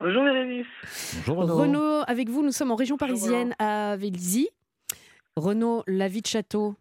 Bonjour, 0.01 0.23
Bérénice. 0.23 0.67
Bonjour 1.27 1.37
Renaud. 1.45 1.57
Renaud, 1.57 2.03
avec 2.07 2.29
vous, 2.29 2.43
nous 2.43 2.53
sommes 2.53 2.71
en 2.73 2.77
région 2.77 2.97
parisienne 2.97 3.55
à 3.59 3.97
Vélizy. 3.97 4.49
Renaud, 5.37 5.83
la 5.87 6.09
vie 6.09 6.21
de 6.21 6.27
château. 6.27 6.77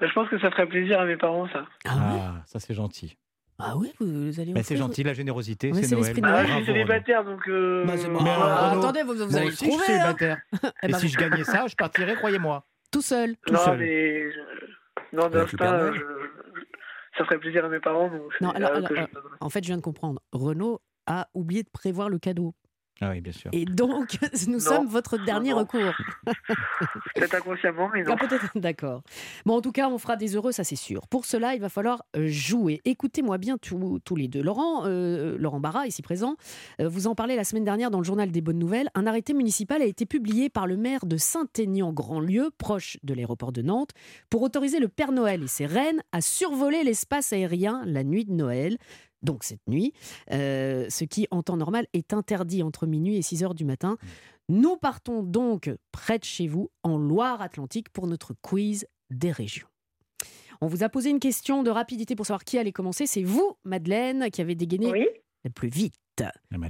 Je 0.00 0.12
pense 0.12 0.28
que 0.28 0.38
ça 0.38 0.50
ferait 0.50 0.68
plaisir 0.68 1.00
à 1.00 1.06
mes 1.06 1.16
parents, 1.16 1.48
ça. 1.48 1.66
Ah, 1.86 2.42
ça 2.46 2.60
c'est 2.60 2.74
gentil. 2.74 3.16
Ah 3.58 3.74
oui, 3.76 3.92
vous, 4.00 4.38
allez 4.38 4.52
Mais 4.52 4.62
c'est 4.62 4.76
gentil, 4.76 5.02
la 5.02 5.14
générosité, 5.14 5.70
Oui, 5.72 5.82
c'est 5.82 5.94
Noël. 5.96 6.14
Ah, 6.22 6.44
je 6.44 6.52
suis 6.56 6.66
célibataire, 6.66 7.24
donc. 7.24 7.40
euh, 7.48 7.84
Bah, 7.86 7.94
c'est 7.96 8.08
bon. 8.08 8.22
Mais 8.22 8.30
Ah, 8.30 8.70
Renaud, 8.70 8.80
attendez, 8.82 9.02
vous, 9.02 9.14
vous 9.14 9.26
Moi 9.30 9.38
allez 9.40 9.46
aussi, 9.48 9.64
le 9.64 9.70
je 9.70 9.76
suis 9.76 9.82
trouver. 9.82 9.84
hein. 9.84 10.14
célibataire. 10.14 10.38
Eh 10.82 10.86
Et 10.86 10.92
ben, 10.92 10.98
si 10.98 11.08
je 11.08 11.16
gagnais 11.18 11.44
ça, 11.44 11.66
je 11.66 11.74
partirais, 11.74 12.16
croyez-moi. 12.16 12.66
Tout 12.92 13.00
seul. 13.02 13.34
Tout 13.46 13.54
non, 13.54 13.60
seul. 13.60 13.78
mais. 13.78 14.30
je- 14.32 15.16
Non, 15.16 15.30
je- 15.32 15.38
je- 15.38 16.04
ça 17.16 17.24
ferait 17.24 17.38
plaisir 17.38 17.64
à 17.64 17.68
mes 17.68 17.80
parents, 17.80 18.08
donc. 18.10 18.30
Non, 18.42 18.50
alors, 18.50 18.72
je 18.76 18.92
euh, 18.94 19.06
en 19.40 19.48
fait, 19.48 19.62
je 19.62 19.68
viens 19.68 19.78
de 19.78 19.82
comprendre. 19.82 20.20
Renaud 20.32 20.80
a 21.06 21.28
oublié 21.32 21.62
de 21.62 21.70
prévoir 21.70 22.10
le 22.10 22.18
cadeau. 22.18 22.54
Ah 23.02 23.10
oui, 23.10 23.20
bien 23.20 23.32
sûr. 23.32 23.50
Et 23.52 23.66
donc, 23.66 24.18
nous 24.48 24.60
sommes 24.60 24.86
votre 24.86 25.22
dernier 25.22 25.50
non. 25.50 25.58
recours. 25.58 25.92
Peut-être 27.14 27.34
inconsciemment, 27.34 27.90
mais 27.92 28.02
non. 28.02 28.14
Ah, 28.14 28.16
peut-être, 28.16 28.50
d'accord. 28.58 29.02
Bon, 29.44 29.56
en 29.56 29.60
tout 29.60 29.72
cas, 29.72 29.88
on 29.88 29.98
fera 29.98 30.16
des 30.16 30.34
heureux, 30.34 30.52
ça 30.52 30.64
c'est 30.64 30.76
sûr. 30.76 31.06
Pour 31.08 31.26
cela, 31.26 31.54
il 31.54 31.60
va 31.60 31.68
falloir 31.68 32.04
euh, 32.16 32.26
jouer. 32.28 32.80
Écoutez-moi 32.84 33.36
bien 33.36 33.58
tous 33.58 34.00
tous 34.04 34.16
les 34.16 34.28
deux. 34.28 34.42
Laurent, 34.42 34.84
euh, 34.86 35.36
Laurent 35.38 35.60
Barra, 35.60 35.86
ici 35.86 36.00
présent, 36.00 36.36
euh, 36.80 36.88
vous 36.88 37.06
en 37.06 37.14
parlez 37.14 37.36
la 37.36 37.44
semaine 37.44 37.64
dernière 37.64 37.90
dans 37.90 37.98
le 37.98 38.04
journal 38.04 38.30
des 38.30 38.40
Bonnes 38.40 38.58
Nouvelles. 38.58 38.88
Un 38.94 39.06
arrêté 39.06 39.34
municipal 39.34 39.82
a 39.82 39.86
été 39.86 40.06
publié 40.06 40.48
par 40.48 40.66
le 40.66 40.76
maire 40.76 41.04
de 41.04 41.18
Saint-Aignan-Grandlieu, 41.18 42.50
proche 42.56 42.96
de 43.02 43.12
l'aéroport 43.12 43.52
de 43.52 43.60
Nantes, 43.60 43.90
pour 44.30 44.40
autoriser 44.42 44.78
le 44.78 44.88
Père 44.88 45.12
Noël 45.12 45.42
et 45.42 45.48
ses 45.48 45.66
reines 45.66 46.02
à 46.12 46.22
survoler 46.22 46.82
l'espace 46.82 47.32
aérien 47.34 47.82
la 47.84 48.04
nuit 48.04 48.24
de 48.24 48.32
Noël. 48.32 48.78
Donc 49.22 49.44
cette 49.44 49.66
nuit, 49.66 49.92
euh, 50.30 50.86
ce 50.88 51.04
qui 51.04 51.26
en 51.30 51.42
temps 51.42 51.56
normal 51.56 51.86
est 51.92 52.12
interdit 52.12 52.62
entre 52.62 52.86
minuit 52.86 53.16
et 53.16 53.22
6 53.22 53.44
heures 53.44 53.54
du 53.54 53.64
matin. 53.64 53.96
Nous 54.48 54.76
partons 54.76 55.22
donc 55.22 55.70
près 55.90 56.18
de 56.18 56.24
chez 56.24 56.46
vous, 56.46 56.70
en 56.82 56.98
Loire-Atlantique, 56.98 57.90
pour 57.90 58.06
notre 58.06 58.34
quiz 58.42 58.86
des 59.10 59.32
régions. 59.32 59.66
On 60.60 60.68
vous 60.68 60.82
a 60.82 60.88
posé 60.88 61.10
une 61.10 61.20
question 61.20 61.62
de 61.62 61.70
rapidité 61.70 62.16
pour 62.16 62.26
savoir 62.26 62.44
qui 62.44 62.58
allait 62.58 62.72
commencer. 62.72 63.06
C'est 63.06 63.22
vous, 63.22 63.56
Madeleine, 63.64 64.30
qui 64.30 64.40
avez 64.40 64.54
dégainé 64.54 65.06
le 65.44 65.50
plus 65.50 65.68
vite. 65.68 65.94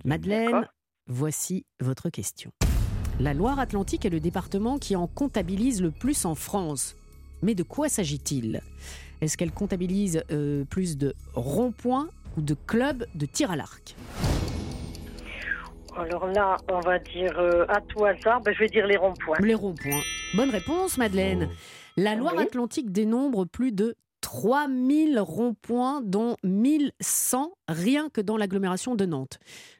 Madeleine, 0.04 0.68
voici 1.06 1.66
votre 1.80 2.10
question. 2.10 2.50
La 3.20 3.32
Loire-Atlantique 3.32 4.04
est 4.04 4.10
le 4.10 4.20
département 4.20 4.78
qui 4.78 4.96
en 4.96 5.06
comptabilise 5.06 5.80
le 5.80 5.90
plus 5.90 6.24
en 6.24 6.34
France. 6.34 6.96
Mais 7.42 7.54
de 7.54 7.62
quoi 7.62 7.88
s'agit-il? 7.88 8.60
Est-ce 9.20 9.36
qu'elle 9.36 9.52
comptabilise 9.52 10.22
euh, 10.30 10.64
plus 10.64 10.98
de 10.98 11.14
ronds-points 11.34 12.10
ou 12.36 12.40
de 12.42 12.54
clubs 12.66 13.06
de 13.14 13.26
tir 13.26 13.50
à 13.50 13.56
l'arc 13.56 13.94
Alors 15.96 16.26
là, 16.28 16.56
on 16.70 16.80
va 16.80 16.98
dire 16.98 17.38
euh, 17.38 17.64
à 17.68 17.80
tout 17.80 18.04
hasard, 18.04 18.40
ben, 18.42 18.52
je 18.54 18.60
vais 18.60 18.68
dire 18.68 18.86
les 18.86 18.96
ronds-points. 18.96 19.38
Les 19.40 19.54
ronds-points. 19.54 20.00
Bonne 20.34 20.50
réponse, 20.50 20.98
Madeleine. 20.98 21.48
La 21.96 22.14
Loire-Atlantique 22.14 22.92
dénombre 22.92 23.46
plus 23.46 23.72
de 23.72 23.94
3000 24.20 25.18
ronds-points, 25.20 26.02
dont 26.04 26.36
1100 26.44 27.52
rien 27.68 28.08
que 28.10 28.20
dans 28.20 28.36
l'agglomération 28.36 28.94
de 28.94 29.06
Nantes. 29.06 29.38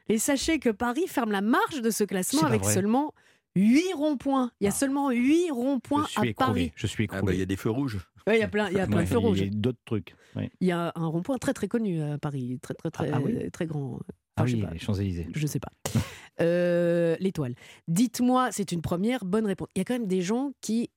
Et 0.09 0.17
sachez 0.17 0.57
que 0.59 0.69
Paris 0.69 1.05
ferme 1.07 1.31
la 1.31 1.41
marge 1.41 1.81
de 1.81 1.89
ce 1.91 2.03
classement 2.03 2.43
avec 2.43 2.63
vrai. 2.63 2.73
seulement 2.73 3.13
8 3.55 3.93
ronds-points. 3.93 4.51
Il 4.61 4.65
y 4.65 4.67
a 4.67 4.71
seulement 4.71 5.09
8 5.11 5.51
ronds-points 5.51 6.03
à 6.15 6.25
écroulé. 6.25 6.33
Paris. 6.33 6.71
Je 6.75 6.87
suis 6.87 7.05
Ah 7.09 7.13
bah, 7.13 7.17
écroulé. 7.17 7.35
il 7.35 7.39
y 7.39 7.43
a 7.43 7.45
des 7.45 7.57
feux 7.57 7.69
rouges. 7.71 7.99
Ouais, 8.27 8.37
il 8.37 8.39
y 8.41 8.43
a 8.43 8.47
plein, 8.47 8.69
il 8.69 8.75
y 8.77 8.79
a 8.79 8.85
plein 8.87 8.97
Ouais, 8.97 9.03
de 9.03 9.09
feux 9.09 9.17
rouges. 9.17 9.39
Il 9.39 9.45
y 9.45 9.47
a 9.47 9.51
d'autres 9.51 9.79
trucs. 9.85 10.15
ouais. 10.35 10.51
Il 10.61 10.67
y 10.67 10.71
a 10.71 10.91
un 10.95 11.05
rond-point 11.07 11.37
très 11.37 11.53
très 11.53 11.67
connu 11.67 12.01
à 12.01 12.17
Paris, 12.17 12.59
très 12.61 12.73
très 12.73 12.91
très, 12.91 13.09
Ah, 13.09 13.15
ah 13.17 13.21
oui 13.21 13.49
très 13.51 13.65
grand. 13.65 13.99
Ah 14.35 14.43
Enfin, 14.43 14.45
je 14.47 14.51
sais 14.51 14.57
oui, 14.57 14.63
pas. 14.67 14.73
les 14.73 14.79
Champs-Élysées. 14.79 15.27
Je 15.33 15.47
sais 15.47 15.59
pas. 15.59 15.71
Euh, 16.39 17.15
L'étoile. 17.19 17.55
Dites-moi, 17.87 18.49
c'est 18.51 18.71
une 18.71 18.83
première 18.83 19.25
bonne 19.25 19.47
réponse. 19.47 19.67
Il 19.75 19.79
y 19.79 19.81
a 19.81 19.85
quand 19.85 19.95
même 19.95 20.05
des 20.05 20.21
gens 20.21 20.51
qui. 20.61 20.91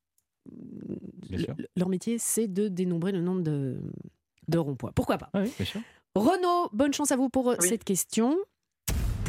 Bien 1.31 1.39
sûr. 1.39 1.55
le- 1.57 1.67
Leur 1.77 1.89
métier, 1.89 2.19
c'est 2.19 2.47
de 2.47 2.69
dénombrer 2.69 3.13
le 3.13 3.23
nombre 3.23 3.41
de, 3.43 3.81
de 4.49 4.59
ronds-points. 4.59 4.93
Pourquoi 4.95 5.17
pas? 5.17 5.31
Ah 5.33 5.41
oui, 5.43 5.51
bien 5.57 5.65
sûr. 5.65 5.81
Renaud, 6.15 6.69
bonne 6.75 6.93
chance 6.93 7.11
à 7.13 7.17
vous 7.17 7.31
pour 7.31 7.49
euh, 7.51 7.57
cette 7.61 7.85
question. 7.85 8.37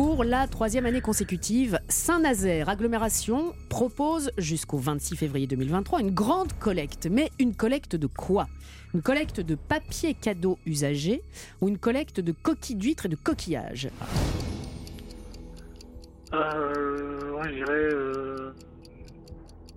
Pour 0.03 0.23
la 0.23 0.47
troisième 0.47 0.87
année 0.87 0.99
consécutive, 0.99 1.79
Saint-Nazaire 1.87 2.69
Agglomération 2.69 3.53
propose 3.69 4.31
jusqu'au 4.35 4.79
26 4.79 5.15
février 5.15 5.45
2023 5.45 5.99
une 5.99 6.09
grande 6.09 6.53
collecte. 6.53 7.05
Mais 7.05 7.29
une 7.37 7.55
collecte 7.55 7.95
de 7.95 8.07
quoi? 8.07 8.47
Une 8.95 9.03
collecte 9.03 9.41
de 9.41 9.53
papier 9.53 10.15
cadeau 10.15 10.57
usagé 10.65 11.21
ou 11.61 11.69
une 11.69 11.77
collecte 11.77 12.19
de 12.19 12.31
coquilles 12.31 12.77
d'huîtres 12.77 13.05
et 13.05 13.09
de 13.09 13.15
coquillages? 13.15 13.89
Euh, 16.33 17.43
je 17.43 17.49
dirais 17.53 17.93
euh, 17.93 18.55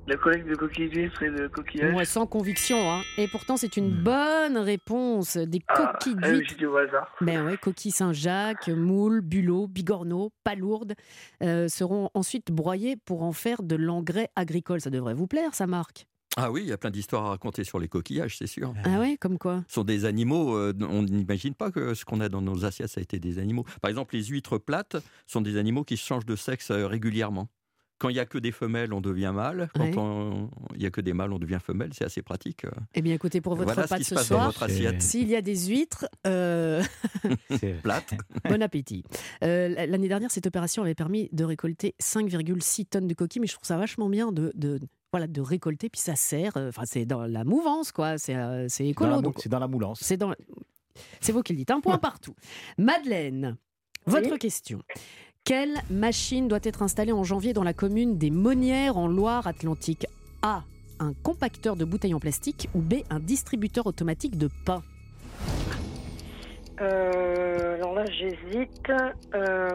la 0.06 0.16
collecte 0.16 0.46
de 0.48 0.54
coquilles 0.54 0.88
d'huîtres 0.88 1.22
et 1.22 1.30
de 1.30 1.48
coquillages. 1.48 1.92
Moi, 1.92 2.04
sans 2.04 2.26
conviction. 2.26 2.90
Hein. 2.92 3.00
Et 3.16 3.26
pourtant, 3.28 3.56
c'est 3.56 3.76
une 3.76 3.90
bonne 3.90 4.58
réponse. 4.58 5.36
Des 5.36 5.62
Ah, 5.68 5.92
coquilles 5.94 6.16
ah 6.22 6.28
oui, 6.30 6.38
d'huîtres. 6.38 6.66
au 6.66 6.76
hasard. 6.76 7.14
Ben 7.22 7.44
ouais, 7.46 7.56
coquilles 7.56 7.90
Saint-Jacques, 7.90 8.68
moules, 8.68 9.22
bulots, 9.22 9.66
bigorneaux, 9.66 10.30
palourdes 10.44 10.94
euh, 11.42 11.68
seront 11.68 12.10
ensuite 12.14 12.50
broyées 12.52 12.96
pour 12.96 13.22
en 13.22 13.32
faire 13.32 13.62
de 13.62 13.76
l'engrais 13.76 14.28
agricole. 14.36 14.80
Ça 14.80 14.90
devrait 14.90 15.14
vous 15.14 15.26
plaire, 15.26 15.54
ça, 15.54 15.66
Marc? 15.66 16.06
Ah 16.36 16.50
oui, 16.50 16.62
il 16.64 16.68
y 16.68 16.72
a 16.72 16.76
plein 16.78 16.90
d'histoires 16.90 17.26
à 17.26 17.28
raconter 17.30 17.62
sur 17.62 17.78
les 17.78 17.86
coquillages, 17.86 18.36
c'est 18.38 18.48
sûr. 18.48 18.74
Ah 18.84 18.98
ouais, 18.98 19.16
comme 19.20 19.38
quoi? 19.38 19.62
Ce 19.68 19.74
sont 19.74 19.84
des 19.84 20.04
animaux, 20.04 20.56
euh, 20.56 20.72
on 20.80 21.02
n'imagine 21.04 21.54
pas 21.54 21.70
que 21.70 21.94
ce 21.94 22.04
qu'on 22.04 22.18
a 22.20 22.28
dans 22.28 22.42
nos 22.42 22.64
assiettes, 22.64 22.88
ça 22.88 22.98
a 22.98 23.02
été 23.02 23.20
des 23.20 23.38
animaux. 23.38 23.64
Par 23.80 23.88
exemple, 23.88 24.16
les 24.16 24.24
huîtres 24.24 24.58
plates 24.58 24.96
sont 25.28 25.40
des 25.42 25.56
animaux 25.56 25.84
qui 25.84 25.96
changent 25.96 26.26
de 26.26 26.34
sexe 26.34 26.72
euh, 26.72 26.88
régulièrement. 26.88 27.48
Quand 28.04 28.10
il 28.10 28.14
n'y 28.14 28.20
a 28.20 28.26
que 28.26 28.36
des 28.36 28.52
femelles, 28.52 28.92
on 28.92 29.00
devient 29.00 29.32
mâle. 29.34 29.70
Quand 29.74 29.82
Ouais. 29.82 30.48
il 30.74 30.80
n'y 30.80 30.84
a 30.84 30.90
que 30.90 31.00
des 31.00 31.14
mâles, 31.14 31.32
on 31.32 31.38
devient 31.38 31.58
femelle. 31.64 31.88
C'est 31.94 32.04
assez 32.04 32.20
pratique. 32.20 32.66
Eh 32.94 33.00
bien, 33.00 33.14
écoutez, 33.14 33.40
pour 33.40 33.54
votre 33.54 33.72
Voilà 33.72 33.86
ce 33.86 33.94
repas 33.94 33.96
qui 33.96 34.02
de 34.10 34.18
se 34.18 34.22
ce 34.22 34.24
soir, 34.24 34.52
s'il 35.00 35.28
y 35.30 35.36
a 35.36 35.40
des 35.40 35.66
huîtres, 35.68 36.06
euh, 36.26 36.82
Plate. 37.82 38.12
bon 38.44 38.62
appétit. 38.62 39.04
Euh, 39.42 39.68
L'année 39.86 40.08
dernière, 40.08 40.30
cette 40.30 40.46
opération 40.46 40.82
avait 40.82 40.94
permis 40.94 41.30
de 41.32 41.44
récolter 41.44 41.94
5,6 41.98 42.84
tonnes 42.90 43.06
de 43.08 43.14
coquilles, 43.14 43.40
mais 43.40 43.46
je 43.46 43.54
trouve 43.54 43.66
ça 43.66 43.78
vachement 43.78 44.10
bien 44.10 44.32
de, 44.32 44.52
de- 44.54 44.80
voilà, 45.10 45.26
de 45.26 45.40
récolter, 45.40 45.88
puis 45.88 46.00
ça 46.02 46.14
sert, 46.14 46.56
euh, 46.58 46.68
enfin, 46.68 46.82
c'est 46.84 47.06
dans 47.06 47.22
la 47.26 47.44
mouvance, 47.44 47.90
quoi, 47.90 48.18
c'est 48.18 48.34
euh, 48.36 48.66
c'est 48.68 48.84
Dans 48.84 48.90
écolo. 48.90 49.32
C'est 49.38 49.48
dans 49.48 49.60
la 49.60 49.68
moulance. 49.68 50.00
C'est 50.02 50.18
dans. 50.18 50.34
C'est 51.20 51.32
vous 51.32 51.42
qui 51.42 51.52
le 51.54 51.58
dites. 51.58 51.70
Un 51.70 51.80
point 51.80 51.96
partout. 51.98 52.34
Madeleine, 52.78 53.56
votre 54.06 54.36
question. 54.36 54.80
Quelle 55.46 55.74
machine 55.90 56.48
doit 56.48 56.60
être 56.62 56.80
installée 56.80 57.12
en 57.12 57.22
janvier 57.22 57.52
dans 57.52 57.64
la 57.64 57.74
commune 57.74 58.16
des 58.16 58.30
Monnières 58.30 58.96
en 58.96 59.06
Loire-Atlantique? 59.06 60.06
A. 60.40 60.62
Un 61.00 61.12
compacteur 61.22 61.76
de 61.76 61.84
bouteilles 61.84 62.14
en 62.14 62.18
plastique 62.18 62.70
ou 62.74 62.78
B. 62.80 62.94
Un 63.10 63.20
distributeur 63.20 63.86
automatique 63.86 64.38
de 64.38 64.48
pain? 64.64 64.82
Euh, 66.80 67.74
alors 67.74 67.92
là, 67.94 68.06
j'hésite. 68.06 68.90
Euh, 69.34 69.68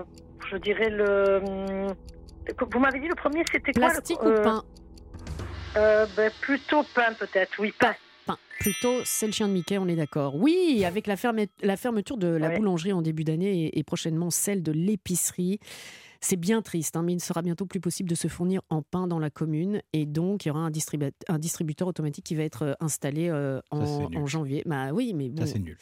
je 0.49 0.57
dirais 0.57 0.89
le. 0.89 1.39
hum, 1.45 1.93
Vous 2.73 2.79
m'avez 2.79 2.99
dit 2.99 3.07
le 3.07 3.13
premier, 3.15 3.43
c'était 3.51 3.71
quoi 3.71 3.89
le- 3.89 3.91
Plastique 3.91 4.23
ou 4.23 4.29
euh, 4.29 4.41
pain? 4.41 4.63
euh, 5.77 6.07
ben, 6.17 6.31
Plutôt 6.41 6.81
pain, 6.95 7.13
peut-être. 7.13 7.51
Oui, 7.59 7.71
pain. 7.77 7.93
Plutôt, 8.59 8.99
c'est 9.05 9.25
le 9.25 9.31
chien 9.31 9.47
de 9.47 9.53
Mickey, 9.53 9.77
on 9.77 9.87
est 9.87 9.95
d'accord. 9.95 10.35
Oui, 10.35 10.83
avec 10.85 11.07
la, 11.07 11.15
ferme- 11.15 11.47
la 11.61 11.77
fermeture 11.77 12.17
de 12.17 12.27
la 12.27 12.49
Ouais. 12.49 12.57
boulangerie 12.57 12.91
en 12.93 13.01
début 13.01 13.23
d'année 13.23 13.77
et, 13.77 13.83
prochainement 13.83 14.29
celle 14.29 14.61
de 14.63 14.71
l'épicerie. 14.71 15.59
C'est 16.21 16.35
bien 16.35 16.61
triste, 16.61 16.97
hein, 16.97 17.03
mais 17.03 17.13
il 17.13 17.21
sera 17.21 17.41
bientôt 17.41 17.65
plus 17.65 17.79
possible 17.79 18.09
de 18.09 18.15
se 18.15 18.27
fournir 18.27 18.61
en 18.69 18.81
pain 18.81 19.07
dans 19.07 19.19
la 19.19 19.29
commune. 19.29 19.81
Et 19.93 20.05
donc, 20.05 20.43
il 20.43 20.49
y 20.49 20.51
aura 20.51 20.59
un, 20.59 20.69
distribu- 20.71 21.13
un 21.29 21.39
distributeur 21.39 21.87
automatique 21.87 22.25
qui 22.25 22.35
va 22.35 22.43
être 22.43 22.63
euh, 22.63 22.73
installé 22.81 23.29
euh, 23.29 23.61
en, 23.71 24.25
janvier. 24.25 24.63
Bah 24.65 24.91
oui, 24.91 25.13
mais 25.13 25.29
bon. 25.29 25.45
Ça, 25.45 25.53
c'est 25.53 25.59
nul. 25.59 25.77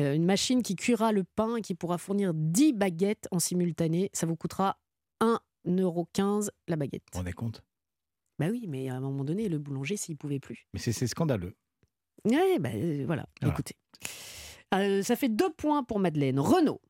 Euh, 0.00 0.14
une 0.14 0.24
machine 0.24 0.62
qui 0.62 0.74
cuira 0.76 1.12
le 1.12 1.24
pain 1.24 1.56
et 1.56 1.60
qui 1.60 1.74
pourra 1.74 1.98
fournir 1.98 2.32
10 2.32 2.72
baguettes 2.72 3.28
en 3.30 3.38
simultané. 3.38 4.08
Ça 4.14 4.24
vous 4.26 4.36
coûtera 4.36 4.78
1,15€ 5.66 6.48
la 6.68 6.76
baguette. 6.76 7.02
Vous 7.12 7.18
vous 7.18 7.18
rendez 7.18 7.32
compte 7.34 7.62
Bah 8.38 8.46
oui, 8.50 8.64
mais 8.66 8.88
à 8.88 8.94
un 8.94 9.00
moment 9.00 9.24
donné, 9.24 9.50
le 9.50 9.58
boulanger, 9.58 9.98
s'il 9.98 10.16
pouvait 10.16 10.40
plus. 10.40 10.66
Mais 10.72 10.80
c'est 10.80 11.06
scandaleux. 11.06 11.54
Ouais, 12.24 12.58
bah, 12.58 12.70
euh, 12.74 13.04
voilà, 13.06 13.26
Voilà. 13.40 13.54
écoutez. 13.54 13.74
Euh, 14.74 15.02
ça 15.02 15.14
fait 15.16 15.28
deux 15.28 15.50
points 15.52 15.82
pour 15.84 15.98
Madeleine. 15.98 16.40
Renaud. 16.40 16.80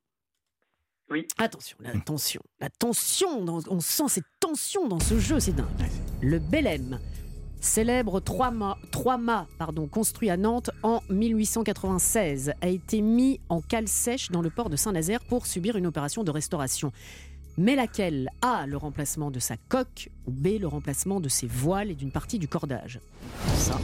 Oui. 1.10 1.26
Attention, 1.38 1.76
la 1.80 1.92
tension. 2.00 2.40
La 2.60 2.70
tension, 2.70 3.44
dans- 3.44 3.60
on 3.68 3.80
sent 3.80 4.08
cette 4.08 4.24
tension 4.40 4.88
dans 4.88 5.00
ce 5.00 5.18
jeu, 5.18 5.38
c'est 5.38 5.52
dingue. 5.52 5.66
Le 6.22 6.38
Belém, 6.38 6.98
célèbre 7.60 8.20
trois 8.20 8.50
mâts, 8.50 8.78
trois 8.90 9.18
mâts 9.18 9.46
pardon, 9.58 9.86
construit 9.86 10.30
à 10.30 10.38
Nantes 10.38 10.70
en 10.82 11.02
1896, 11.10 12.54
a 12.62 12.68
été 12.68 13.02
mis 13.02 13.38
en 13.50 13.60
cale 13.60 13.86
sèche 13.88 14.30
dans 14.30 14.40
le 14.40 14.48
port 14.48 14.70
de 14.70 14.76
Saint-Nazaire 14.76 15.20
pour 15.28 15.46
subir 15.46 15.76
une 15.76 15.86
opération 15.86 16.24
de 16.24 16.30
restauration. 16.30 16.90
Mais 17.58 17.76
laquelle? 17.76 18.30
A, 18.40 18.66
le 18.66 18.76
remplacement 18.78 19.30
de 19.30 19.38
sa 19.40 19.56
coque, 19.68 20.08
ou 20.26 20.30
B, 20.32 20.58
le 20.58 20.66
remplacement 20.66 21.20
de 21.20 21.28
ses 21.28 21.46
voiles 21.46 21.90
et 21.90 21.94
d'une 21.94 22.10
partie 22.12 22.38
du 22.38 22.48
cordage 22.48 22.98
Ça, 23.56 23.78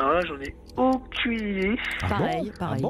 Alors 0.00 0.14
là, 0.14 0.20
j'en 0.26 0.40
ai 0.40 0.54
aucune 0.78 1.32
idée. 1.34 1.76
pareil, 2.08 2.50
pareil. 2.58 2.82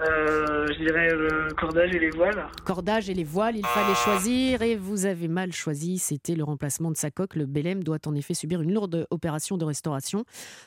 Euh, 0.00 0.66
je 0.72 0.78
dirais 0.84 1.10
le 1.10 1.52
cordage 1.54 1.94
et 1.94 1.98
les 1.98 2.10
voiles. 2.10 2.46
Cordage 2.64 3.10
et 3.10 3.14
les 3.14 3.24
voiles, 3.24 3.56
il 3.56 3.66
fallait 3.66 3.94
choisir 3.94 4.62
et 4.62 4.76
vous 4.76 5.04
avez 5.04 5.28
mal 5.28 5.52
choisi. 5.52 5.98
C'était 5.98 6.34
le 6.34 6.44
remplacement 6.44 6.90
de 6.90 6.96
sa 6.96 7.10
coque. 7.10 7.36
Le 7.36 7.46
Belém 7.46 7.82
doit 7.82 7.98
en 8.06 8.14
effet 8.14 8.34
subir 8.34 8.62
une 8.62 8.72
lourde 8.72 9.06
opération 9.10 9.58
de 9.58 9.64
restauration. 9.64 10.24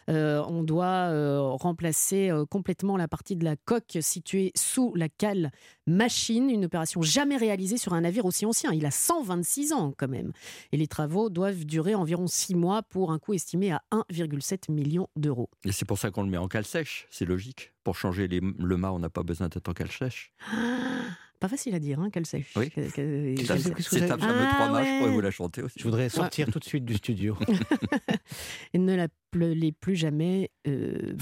Euh, 0.09 0.43
on 0.47 0.64
doit 0.64 1.09
euh, 1.09 1.39
remplacer 1.41 2.30
euh, 2.30 2.45
complètement 2.45 2.95
la 2.95 3.07
partie 3.07 3.36
de 3.36 3.43
la 3.43 3.55
coque 3.55 3.97
située 4.01 4.51
sous 4.55 4.93
la 4.95 5.09
cale 5.09 5.51
machine. 5.88 6.49
Une 6.49 6.66
opération 6.66 7.01
jamais 7.01 7.38
réalisée 7.38 7.78
sur 7.78 7.93
un 7.93 8.01
navire 8.01 8.26
aussi 8.26 8.45
ancien. 8.45 8.72
Il 8.72 8.86
a 8.86 8.91
126 8.91 9.74
ans 9.74 9.93
quand 9.97 10.09
même. 10.09 10.32
Et 10.72 10.78
les 10.78 10.88
travaux 10.88 11.30
doivent 11.30 11.66
durer 11.66 11.95
environ 11.95 12.28
6 12.28 12.55
mois 12.55 12.84
pour 12.84 13.11
un 13.11 13.20
coût 13.20 13.34
estimé 13.34 13.72
à 13.72 13.82
1,7 13.91 14.72
million 14.72 15.07
d'euros. 15.16 15.49
Et 15.66 15.72
c'est 15.72 15.86
pour 15.86 15.97
ça 15.97 16.11
qu'on 16.11 16.24
le 16.24 16.30
met 16.30 16.38
en 16.38 16.47
cale 16.47 16.66
sèche, 16.66 17.07
c'est 17.09 17.26
logique. 17.26 17.72
Pour 17.84 17.95
changer 17.97 18.27
les- 18.27 18.39
le 18.41 18.77
mât, 18.77 18.91
on 18.93 18.99
n'a 18.99 19.09
pas 19.09 19.23
besoin 19.23 19.49
d'être 19.49 19.67
en 19.69 19.73
cale 19.73 19.91
sèche. 19.91 20.31
Pas 21.39 21.49
facile 21.49 21.75
à 21.75 21.79
dire, 21.79 21.99
hein, 21.99 22.09
qu'elle 22.09 22.25
sèche. 22.25 22.53
Oui. 22.55 22.69
Que- 22.71 22.89
que- 22.89 23.36
C'est 23.81 24.07
ta 24.07 24.17
fameuse 24.17 24.47
Ah 24.49 24.53
trois 24.53 24.69
mâts, 24.71 24.86
je 24.86 24.97
pourrais 24.99 25.11
vous 25.11 25.19
la 25.19 25.31
chanter 25.31 25.61
aussi. 25.61 25.77
Je 25.77 25.84
voudrais 25.84 26.07
sortir 26.07 26.49
tout 26.49 26.59
de 26.59 26.63
suite 26.63 26.86
du 26.86 26.93
studio. 26.95 27.36
Et 28.73 28.77
ne 28.77 28.95
l'appelez 28.95 29.73
plus 29.73 29.97
jamais 29.97 30.51
euh. 30.67 31.13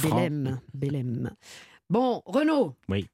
Belém. 0.75 1.31
Bon, 1.89 2.21
Renaud. 2.27 2.75
Oui. 2.87 3.07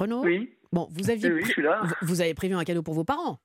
Renaud? 0.00 0.24
Oui. 0.24 0.50
Bon, 0.72 0.88
vous 0.90 1.08
aviez, 1.10 1.28
Oui, 1.28 1.34
oui, 1.36 1.40
pré- 1.42 1.48
je 1.48 1.52
suis 1.52 1.62
là. 1.62 1.82
vous- 1.84 2.06
vous 2.08 2.20
avez 2.20 2.34
prévu 2.34 2.54
un 2.54 2.64
cadeau 2.64 2.82
pour 2.82 2.94
vos 2.94 3.04
parents 3.04 3.40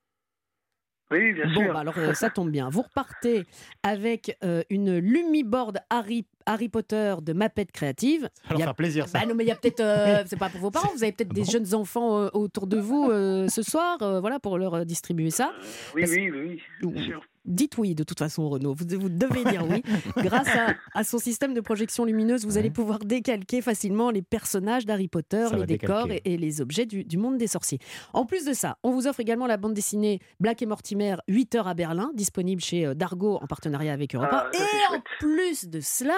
Oui, 1.10 1.32
bien 1.34 1.46
Bon, 1.54 1.62
sûr. 1.62 1.72
bah 1.72 1.80
alors 1.80 1.94
euh, 1.98 2.14
ça 2.14 2.30
tombe 2.30 2.50
bien. 2.50 2.68
Vous 2.68 2.82
repartez 2.82 3.44
avec 3.84 4.36
euh, 4.42 4.62
une 4.70 4.98
Lumiboard 4.98 5.78
Harry, 5.88 6.26
Harry 6.46 6.68
Potter 6.68 7.14
de 7.22 7.32
Mapette 7.32 7.70
Créative. 7.70 8.28
Ça 8.42 8.48
va 8.48 8.54
leur 8.54 8.60
a- 8.60 8.64
faire 8.64 8.74
plaisir, 8.74 9.08
ça. 9.08 9.20
Bah 9.20 9.26
non, 9.26 9.34
mais 9.36 9.44
il 9.44 9.46
y 9.46 9.52
a 9.52 9.54
peut-être, 9.56 9.80
euh, 9.80 10.22
c'est 10.26 10.38
pas 10.38 10.48
pour 10.48 10.60
vos 10.60 10.70
parents, 10.72 10.90
vous 10.96 11.04
avez 11.04 11.12
peut-être 11.12 11.32
des 11.32 11.44
jeunes 11.44 11.74
enfants 11.74 12.18
euh, 12.22 12.28
autour 12.32 12.66
de 12.66 12.78
vous 12.78 13.08
euh, 13.10 13.46
ce 13.48 13.62
soir, 13.62 13.98
euh, 14.02 14.20
voilà, 14.20 14.40
pour 14.40 14.58
leur 14.58 14.84
distribuer 14.84 15.30
ça. 15.30 15.52
Oui, 15.94 16.02
Parce- 16.02 16.12
oui, 16.12 16.30
oui, 16.30 16.62
oui, 16.82 16.92
bien 16.92 17.02
sûr. 17.04 17.22
Dites 17.46 17.78
oui, 17.78 17.94
de 17.94 18.02
toute 18.04 18.18
façon, 18.18 18.48
Renaud. 18.48 18.74
Vous, 18.74 18.84
vous 18.98 19.08
devez 19.08 19.44
dire 19.44 19.64
oui. 19.68 19.82
Grâce 20.16 20.48
à, 20.48 20.74
à 20.94 21.04
son 21.04 21.18
système 21.18 21.54
de 21.54 21.60
projection 21.60 22.04
lumineuse, 22.04 22.44
vous 22.44 22.58
allez 22.58 22.70
pouvoir 22.70 22.98
décalquer 23.00 23.62
facilement 23.62 24.10
les 24.10 24.22
personnages 24.22 24.84
d'Harry 24.86 25.08
Potter, 25.08 25.46
Ça 25.50 25.56
les 25.56 25.66
décors 25.66 26.08
et, 26.24 26.36
les 26.36 26.60
objets 26.60 26.86
du, 26.86 27.04
du 27.04 27.18
monde 27.18 27.38
des 27.38 27.46
sorciers. 27.46 27.78
En 28.12 28.26
plus 28.26 28.44
de 28.44 28.52
ça, 28.52 28.78
on 28.82 28.90
vous 28.90 29.06
offre 29.06 29.20
également 29.20 29.46
la 29.46 29.56
bande 29.56 29.74
dessinée 29.74 30.20
Black 30.40 30.62
et 30.62 30.66
Mortimer 30.66 31.16
8 31.28 31.54
heures 31.54 31.68
à 31.68 31.74
Berlin, 31.74 32.10
disponible 32.14 32.60
chez 32.60 32.86
euh, 32.86 32.94
Dargo 32.94 33.36
en 33.36 33.46
partenariat 33.46 33.92
avec 33.92 34.14
Europa. 34.14 34.50
Ah, 34.52 34.56
et 34.56 34.96
en 34.96 35.00
plus 35.20 35.66
de 35.66 35.80
cela, 35.80 36.16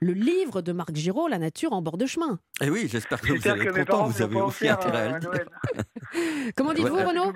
le 0.00 0.12
livre 0.12 0.62
de 0.62 0.72
Marc 0.72 0.94
Giraud, 0.94 1.28
La 1.28 1.38
nature 1.38 1.72
en 1.72 1.82
bord 1.82 1.96
de 1.96 2.06
chemin. 2.06 2.38
Et 2.60 2.66
Eh 2.66 2.70
oui, 2.70 2.88
j'espère 2.90 3.20
que 3.20 3.32
vous 3.32 3.48
allez 3.48 3.64
être 3.66 3.74
content. 3.86 4.06
Vous 4.06 4.22
avez 4.22 4.40
aussi 4.40 4.68
intérêt 4.68 5.02
à 5.02 5.12
le 5.12 5.20
dire. 5.20 5.30
Noël. 5.30 5.48
Comment 6.56 6.72
dites-vous, 6.72 6.96
Ouais. 6.96 7.04
Renaud? 7.04 7.32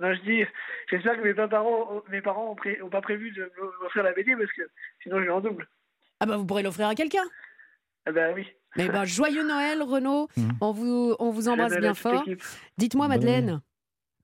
Non, 0.00 0.12
je 0.14 0.20
dis, 0.22 0.44
j'espère 0.90 1.16
que 1.16 1.22
mes 1.22 1.34
parents, 1.34 2.02
mes 2.10 2.22
parents 2.22 2.50
ont, 2.52 2.54
pré- 2.56 2.80
ont 2.82 2.88
pas 2.88 3.02
prévu 3.02 3.30
de 3.32 3.52
m'offrir 3.82 4.02
la 4.02 4.12
BD 4.12 4.34
parce 4.34 4.50
que 4.52 4.62
sinon 5.02 5.18
je 5.20 5.24
vais 5.24 5.30
en 5.30 5.40
double. 5.40 5.68
Ah 6.20 6.26
bah 6.26 6.36
vous 6.36 6.44
pourrez 6.46 6.62
l'offrir 6.62 6.88
à 6.88 6.94
quelqu'un? 6.94 7.22
Ah 8.06 8.12
ben 8.12 8.34
oui. 8.34 8.46
Mais 8.76 8.88
ben, 8.88 9.04
joyeux 9.04 9.46
Noël, 9.46 9.82
Renaud. 9.82 10.28
Mhm. 10.36 10.52
On 10.62 10.72
vous, 10.72 11.14
on 11.18 11.30
vous 11.30 11.48
embrasse 11.48 11.76
bien 11.78 11.94
fort. 11.94 12.24
Dites-moi, 12.78 13.08
Madeleine. 13.08 13.60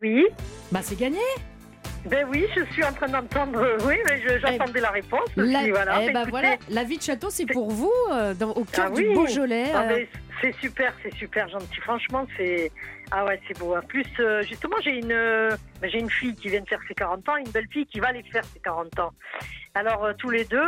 Oui, 0.03 0.27
Bah 0.73 0.81
c'est 0.83 0.99
gagné. 0.99 1.21
Ben 2.07 2.27
oui, 2.31 2.47
je 2.57 2.65
suis 2.73 2.85
en 2.85 2.93
train 2.93 3.09
d'entendre. 3.09 3.59
euh, 3.61 3.77
Oui, 3.85 3.97
mais 4.07 4.21
j'attendais 4.39 4.81
la 4.81 4.91
réponse. 4.91 5.29
La, 5.37 5.61
aussi, 5.61 5.71
voilà. 5.71 5.99
eh 6.03 6.07
ben 6.13 6.21
écoutez, 6.23 6.31
voilà, 6.31 6.57
la 6.71 6.85
vie 6.85 6.99
de 6.99 7.03
château, 7.03 7.31
c'est 7.31 7.47
pour 7.47 7.71
vous, 7.71 7.93
euh, 8.13 8.35
dans- 8.35 8.53
au 8.53 8.65
cœur 8.65 8.87
Ah 8.89 8.91
du 8.95 9.07
oui. 9.09 9.15
Beaujolais. 9.15 9.67
ah, 9.75 9.83
euh, 9.83 9.87
mais 9.89 10.09
c'est 10.41 10.55
super, 10.61 10.93
c'est 11.03 11.15
super 11.15 11.49
gentil. 11.49 11.81
Franchement, 11.83 12.27
c'est. 12.37 12.71
Ah 13.11 13.25
ouais, 13.25 13.41
c'est 13.47 13.59
beau. 13.59 13.77
En 13.77 13.83
plus, 13.83 14.05
euh, 14.21 14.43
justement, 14.43 14.77
j'ai 14.83 14.99
une, 14.99 15.09
ben, 15.09 15.91
j'ai 15.91 15.99
une 16.01 16.11
fille 16.11 16.35
qui 16.35 16.49
vient 16.49 16.61
de 16.61 16.69
faire 16.69 16.81
ses 16.89 16.95
40 16.95 17.29
ans, 17.29 17.37
une 17.37 17.51
belle 17.51 17.69
fille 17.71 17.87
qui 17.87 18.01
va 18.01 18.09
aller 18.09 18.25
faire 18.33 18.45
ses 18.45 18.59
40 18.61 18.99
ans. 18.99 19.13
Alors, 19.75 20.09
tous 20.19 20.31
les 20.31 20.45
deux, 20.45 20.59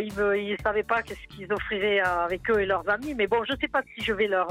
ils 0.00 0.12
ne 0.52 0.56
savaient 0.62 0.82
pas 0.82 1.02
qu'est-ce 1.02 1.36
qu'ils 1.36 1.50
offriraient 1.52 2.00
avec 2.00 2.48
eux 2.50 2.60
et 2.60 2.66
leurs 2.66 2.86
amis. 2.88 3.14
Mais 3.14 3.26
bon, 3.26 3.42
je 3.44 3.52
sais 3.60 3.68
pas 3.68 3.80
si 3.96 4.04
je 4.04 4.12
vais 4.12 4.26
leur. 4.26 4.48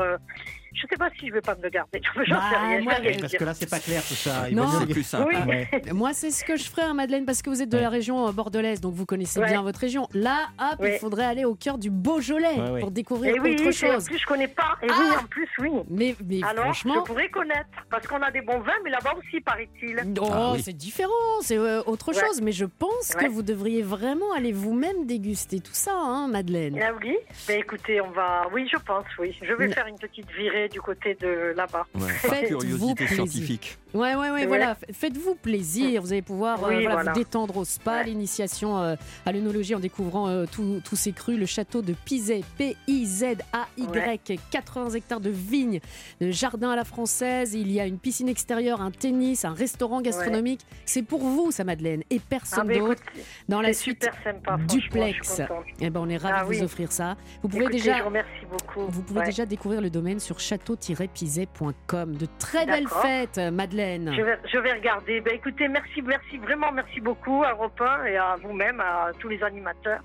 Je 0.74 0.82
sais 0.90 0.98
pas 0.98 1.10
si 1.20 1.28
je 1.28 1.34
vais 1.34 1.42
pas 1.42 1.56
me 1.56 1.62
le 1.64 1.70
garder. 1.70 2.02
J'en 2.16 2.24
sais 2.24 2.30
Bah, 2.32 2.40
rien. 2.68 2.80
je 2.80 2.84
moi, 2.84 2.94
vais 2.96 3.10
rien 3.10 3.20
Parce 3.20 3.32
dire. 3.32 3.40
que 3.40 3.46
là, 3.46 3.54
c'est 3.54 3.70
pas 3.70 3.80
clair 3.80 4.02
tout 4.08 4.14
ça. 4.16 4.50
Il 4.50 4.56
Non. 4.56 4.68
C'est 4.80 4.88
plus 4.94 5.04
simple. 5.04 5.34
Oui. 5.34 5.36
Ouais. 5.50 5.68
Moi, 5.94 6.14
c'est 6.14 6.32
ce 6.32 6.44
que 6.44 6.58
je 6.58 6.64
ferais, 6.70 6.84
hein, 6.84 6.94
Madeleine, 6.94 7.26
parce 7.26 7.42
que 7.42 7.50
vous 7.50 7.62
êtes 7.62 7.70
de 7.70 7.78
Ouais. 7.78 7.84
la 7.84 7.90
région 7.90 8.28
euh, 8.28 8.32
bordelaise, 8.32 8.82
donc 8.82 8.94
vous 8.94 9.06
connaissez 9.06 9.40
Ouais. 9.40 9.48
bien 9.48 9.62
votre 9.62 9.80
région. 9.80 10.08
Là, 10.14 10.48
hop, 10.60 10.86
il 10.86 10.98
faudrait 11.00 11.26
aller 11.26 11.46
au 11.46 11.56
cœur 11.56 11.78
du 11.78 11.90
Beaujolais 11.90 12.56
Ouais, 12.58 12.70
ouais. 12.72 12.80
pour 12.82 12.92
découvrir 12.92 13.36
Et 13.36 13.40
oui, 13.40 13.54
autre 13.54 13.64
et 13.64 13.68
en 13.68 13.72
chose. 13.94 14.06
plus, 14.06 14.18
je 14.20 14.26
connais 14.26 14.48
pas. 14.48 14.76
Et 14.84 14.88
oui, 14.88 14.92
Ah 15.16 15.22
en 15.22 15.28
plus, 15.28 15.48
oui. 15.60 15.70
Mais, 15.90 16.16
mais 16.28 16.42
Alors, 16.44 16.66
franchement, 16.66 16.96
je 16.98 17.12
pourrais 17.12 17.30
connaître. 17.30 17.70
Parce 17.90 18.06
qu'on 18.08 18.22
a 18.22 18.30
des 18.32 18.42
bons 18.42 18.60
vins, 18.60 18.74
mais 18.84 18.90
là-bas 18.92 19.14
aussi, 19.18 19.40
paraît-il. 19.42 19.98
Oh, 20.22 20.28
Ah 20.32 20.52
oui. 20.54 20.62
c'est 20.64 20.74
différent, 20.74 21.10
c'est 21.42 21.58
euh, 21.58 21.82
autre 21.86 22.10
Ouais. 22.14 22.20
chose. 22.20 22.42
Mais 22.42 22.52
je 22.52 22.66
pense 22.66 23.16
que 23.16 23.26
vous 23.28 23.42
devriez 23.42 23.82
vraiment 23.82 24.32
aller 24.38 24.52
vous-même 24.52 25.06
déguster 25.06 25.60
tout 25.62 25.74
ça, 25.74 25.94
hein, 25.96 26.28
Madeleine. 26.28 26.78
Ah 26.82 26.92
oui 27.02 27.16
Ben 27.48 27.60
écoutez, 27.60 28.02
on 28.02 28.12
va. 28.12 28.44
Oui, 28.54 28.68
je 28.72 28.78
pense, 28.78 29.06
oui. 29.20 29.36
Je 29.42 29.54
vais 29.54 29.70
faire 29.72 29.88
une 29.88 29.98
petite 29.98 30.30
virée 30.32 30.59
du 30.68 30.82
côté 30.82 31.16
de 31.22 31.54
là-bas. 31.56 31.86
Ouais, 31.96 32.46
curiosité 32.48 32.96
plaisir. 32.96 33.16
scientifique. 33.16 33.78
Ouais, 33.94 34.14
ouais, 34.16 34.30
ouais, 34.30 34.46
voilà. 34.46 34.78
Faites-vous 34.92 35.36
plaisir. 35.36 36.02
Vous 36.02 36.12
allez 36.12 36.22
pouvoir 36.22 36.64
euh, 36.64 36.68
Oui, 36.70 36.74
voilà, 36.84 36.96
voilà. 36.96 37.14
vous 37.14 37.18
détendre 37.20 37.58
au 37.58 37.66
spa, 37.66 38.00
Ouais. 38.00 38.04
l'initiation 38.06 38.78
euh, 38.78 38.96
à 39.26 39.32
l'œnologie 39.32 39.74
en 39.74 39.80
découvrant 39.80 40.28
euh, 40.28 40.46
tous 40.52 40.96
ces 40.96 41.12
crus, 41.12 41.40
le 41.40 41.46
château 41.48 41.82
de 41.82 41.94
Pizet, 42.06 42.42
P-I-Z-A-Y, 42.58 44.40
80 44.52 44.90
hectares 44.92 45.20
de 45.20 45.30
vignes, 45.30 45.80
de 46.22 46.32
jardin 46.32 46.72
à 46.72 46.76
la 46.76 46.84
française. 46.84 47.54
Il 47.54 47.72
y 47.72 47.80
a 47.80 47.86
une 47.86 47.98
piscine 47.98 48.30
extérieure, 48.30 48.82
un 48.82 48.92
tennis, 48.92 49.46
un 49.46 49.54
restaurant 49.54 50.02
gastronomique. 50.02 50.62
C'est 50.86 51.04
pour 51.04 51.22
vous, 51.22 51.52
ça, 51.52 51.64
Madeleine, 51.64 52.04
et 52.10 52.18
Ah 52.20 52.26
personne 52.30 52.68
ben 52.68 52.80
d'autre. 52.80 53.02
Dans 53.48 53.62
la 53.62 53.74
suite, 53.74 54.04
super 54.04 54.24
sympa. 54.24 54.58
Duplex. 54.68 55.18
Je 55.30 55.34
suis 55.34 55.48
contente. 55.48 55.66
eh 55.82 55.90
ben, 55.90 56.00
on 56.02 56.10
est 56.10 56.18
ravis 56.18 56.36
Ah 56.40 56.44
de 56.44 56.50
oui. 56.50 56.58
vous 56.58 56.64
offrir 56.64 56.92
ça. 56.92 57.16
Vous 57.42 57.50
pouvez 57.50 57.64
Écoutez, 57.64 57.78
déjà. 57.80 57.94
Je 57.98 58.00
vous 58.04 58.08
remercie 58.10 58.46
beaucoup. 58.50 58.88
Vous 58.92 59.02
pouvez 59.02 59.20
Ouais. 59.22 59.26
déjà 59.26 59.46
découvrir 59.46 59.82
le 59.82 59.90
domaine 59.90 60.20
sur 60.20 60.40
château-pizet.com. 60.50 62.16
De 62.16 62.28
très 62.40 62.66
belles 62.66 62.88
fêtes, 62.88 63.38
Madeleine. 63.54 64.14
Je 64.16 64.22
vais, 64.22 64.38
je 64.52 64.58
vais 64.58 64.74
regarder. 64.74 65.22
Ben 65.22 65.34
écoutez, 65.36 65.68
merci, 65.68 66.02
merci, 66.02 66.38
vraiment 66.38 66.72
merci 66.72 67.00
beaucoup 67.00 67.44
à 67.44 67.52
1 67.54 68.06
et 68.06 68.18
à 68.18 68.36
vous-même, 68.42 68.80
à 68.80 69.12
tous 69.20 69.30
les 69.30 69.42
animateurs. 69.44 70.02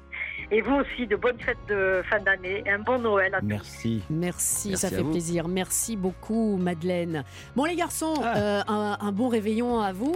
Et 0.50 0.60
vous 0.60 0.74
aussi, 0.76 1.06
de 1.06 1.16
bonnes 1.16 1.40
fêtes 1.40 1.56
de 1.68 2.02
fin 2.10 2.20
d'année 2.20 2.62
et 2.66 2.70
un 2.70 2.78
bon 2.80 2.98
Noël 2.98 3.34
à 3.34 3.40
tous. 3.40 3.46
Merci. 3.46 4.02
Merci, 4.10 4.68
Merci 4.70 4.76
ça 4.76 4.90
fait 4.90 5.02
vous. 5.02 5.10
plaisir. 5.10 5.48
Merci 5.48 5.96
beaucoup, 5.96 6.56
Madeleine. 6.58 7.24
Bon, 7.56 7.64
les 7.64 7.76
garçons, 7.76 8.14
Ah. 8.22 8.36
euh, 8.36 8.62
un, 8.68 8.98
un 9.00 9.12
bon 9.12 9.28
réveillon 9.28 9.80
à 9.80 9.92
vous. 9.92 10.14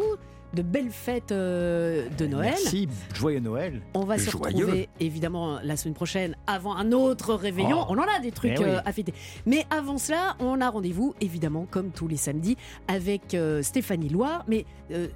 De 0.54 0.62
belles 0.62 0.90
fêtes 0.90 1.30
euh, 1.30 2.08
de 2.16 2.26
Noël. 2.26 2.54
Merci. 2.56 2.88
Joyeux 3.14 3.40
Noël. 3.40 3.82
On 3.92 4.04
va 4.04 4.16
se 4.18 4.30
Joyeux. 4.30 4.56
retrouver 4.64 4.88
évidemment 4.98 5.58
la 5.62 5.76
semaine 5.76 5.94
prochaine 5.94 6.36
avant 6.46 6.74
un 6.74 6.92
autre 6.92 7.34
réveillon. 7.34 7.80
Oh. 7.82 7.86
On 7.90 7.98
en 7.98 8.06
a 8.16 8.18
des 8.20 8.32
trucs 8.32 8.52
Eh 8.56 8.58
oui. 8.58 8.64
euh, 8.66 8.80
à 8.84 8.92
fêter. 8.92 9.12
Mais 9.44 9.66
avant 9.68 9.98
cela, 9.98 10.36
on 10.40 10.60
a 10.62 10.70
rendez-vous 10.70 11.14
évidemment 11.20 11.66
comme 11.70 11.90
tous 11.90 12.08
les 12.08 12.16
samedis 12.16 12.56
avec 12.88 13.34
euh, 13.34 13.62
Stéphanie 13.62 14.08
Loire. 14.08 14.44
Mais 14.48 14.64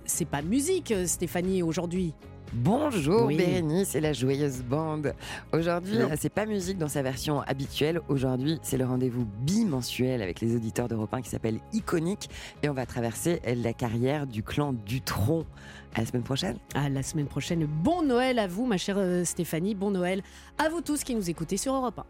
c'est 0.04 0.26
pas 0.28 0.42
musique, 0.42 0.92
Stéphanie, 1.06 1.62
aujourd'hui. 1.62 2.12
Bonjour 2.54 3.26
Oui. 3.26 3.36
Bérénice 3.38 3.94
et 3.94 4.00
la 4.00 4.12
joyeuse 4.12 4.62
bande. 4.62 5.14
Aujourd'hui, 5.54 5.96
c'est 6.18 6.28
pas 6.28 6.44
musique 6.44 6.76
dans 6.76 6.88
sa 6.88 7.00
version 7.00 7.40
habituelle. 7.40 8.02
Aujourd'hui, 8.08 8.58
c'est 8.62 8.76
le 8.76 8.84
rendez-vous 8.84 9.26
bimensuel 9.40 10.20
avec 10.20 10.40
les 10.40 10.54
auditeurs 10.54 10.86
d'Europe 10.86 11.14
1 11.14 11.22
qui 11.22 11.30
s'appelle 11.30 11.60
Iconique. 11.72 12.28
Et 12.62 12.68
on 12.68 12.74
va 12.74 12.84
traverser 12.84 13.40
la 13.46 13.72
carrière 13.72 14.26
du 14.26 14.42
clan 14.42 14.74
Dutron. 14.74 15.46
À 15.94 16.00
la 16.00 16.06
semaine 16.06 16.24
prochaine. 16.24 16.58
À 16.74 16.90
la 16.90 17.02
semaine 17.02 17.26
prochaine. 17.26 17.66
Bon 17.66 18.02
Noël 18.02 18.38
à 18.38 18.46
vous, 18.46 18.66
ma 18.66 18.76
chère 18.76 18.98
euh, 18.98 19.24
Stéphanie. 19.24 19.74
Bon 19.74 19.90
Noël 19.90 20.22
à 20.58 20.68
vous 20.68 20.82
tous 20.82 21.04
qui 21.04 21.14
nous 21.14 21.30
écoutez 21.30 21.56
sur 21.56 21.74
Europe 21.74 22.00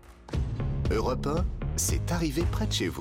1. 0.91 0.95
Europe 0.95 1.27
1, 1.27 1.45
c'est 1.77 2.11
arrivé 2.11 2.43
près 2.51 2.67
de 2.67 2.73
chez 2.73 2.89
vous. 2.89 3.01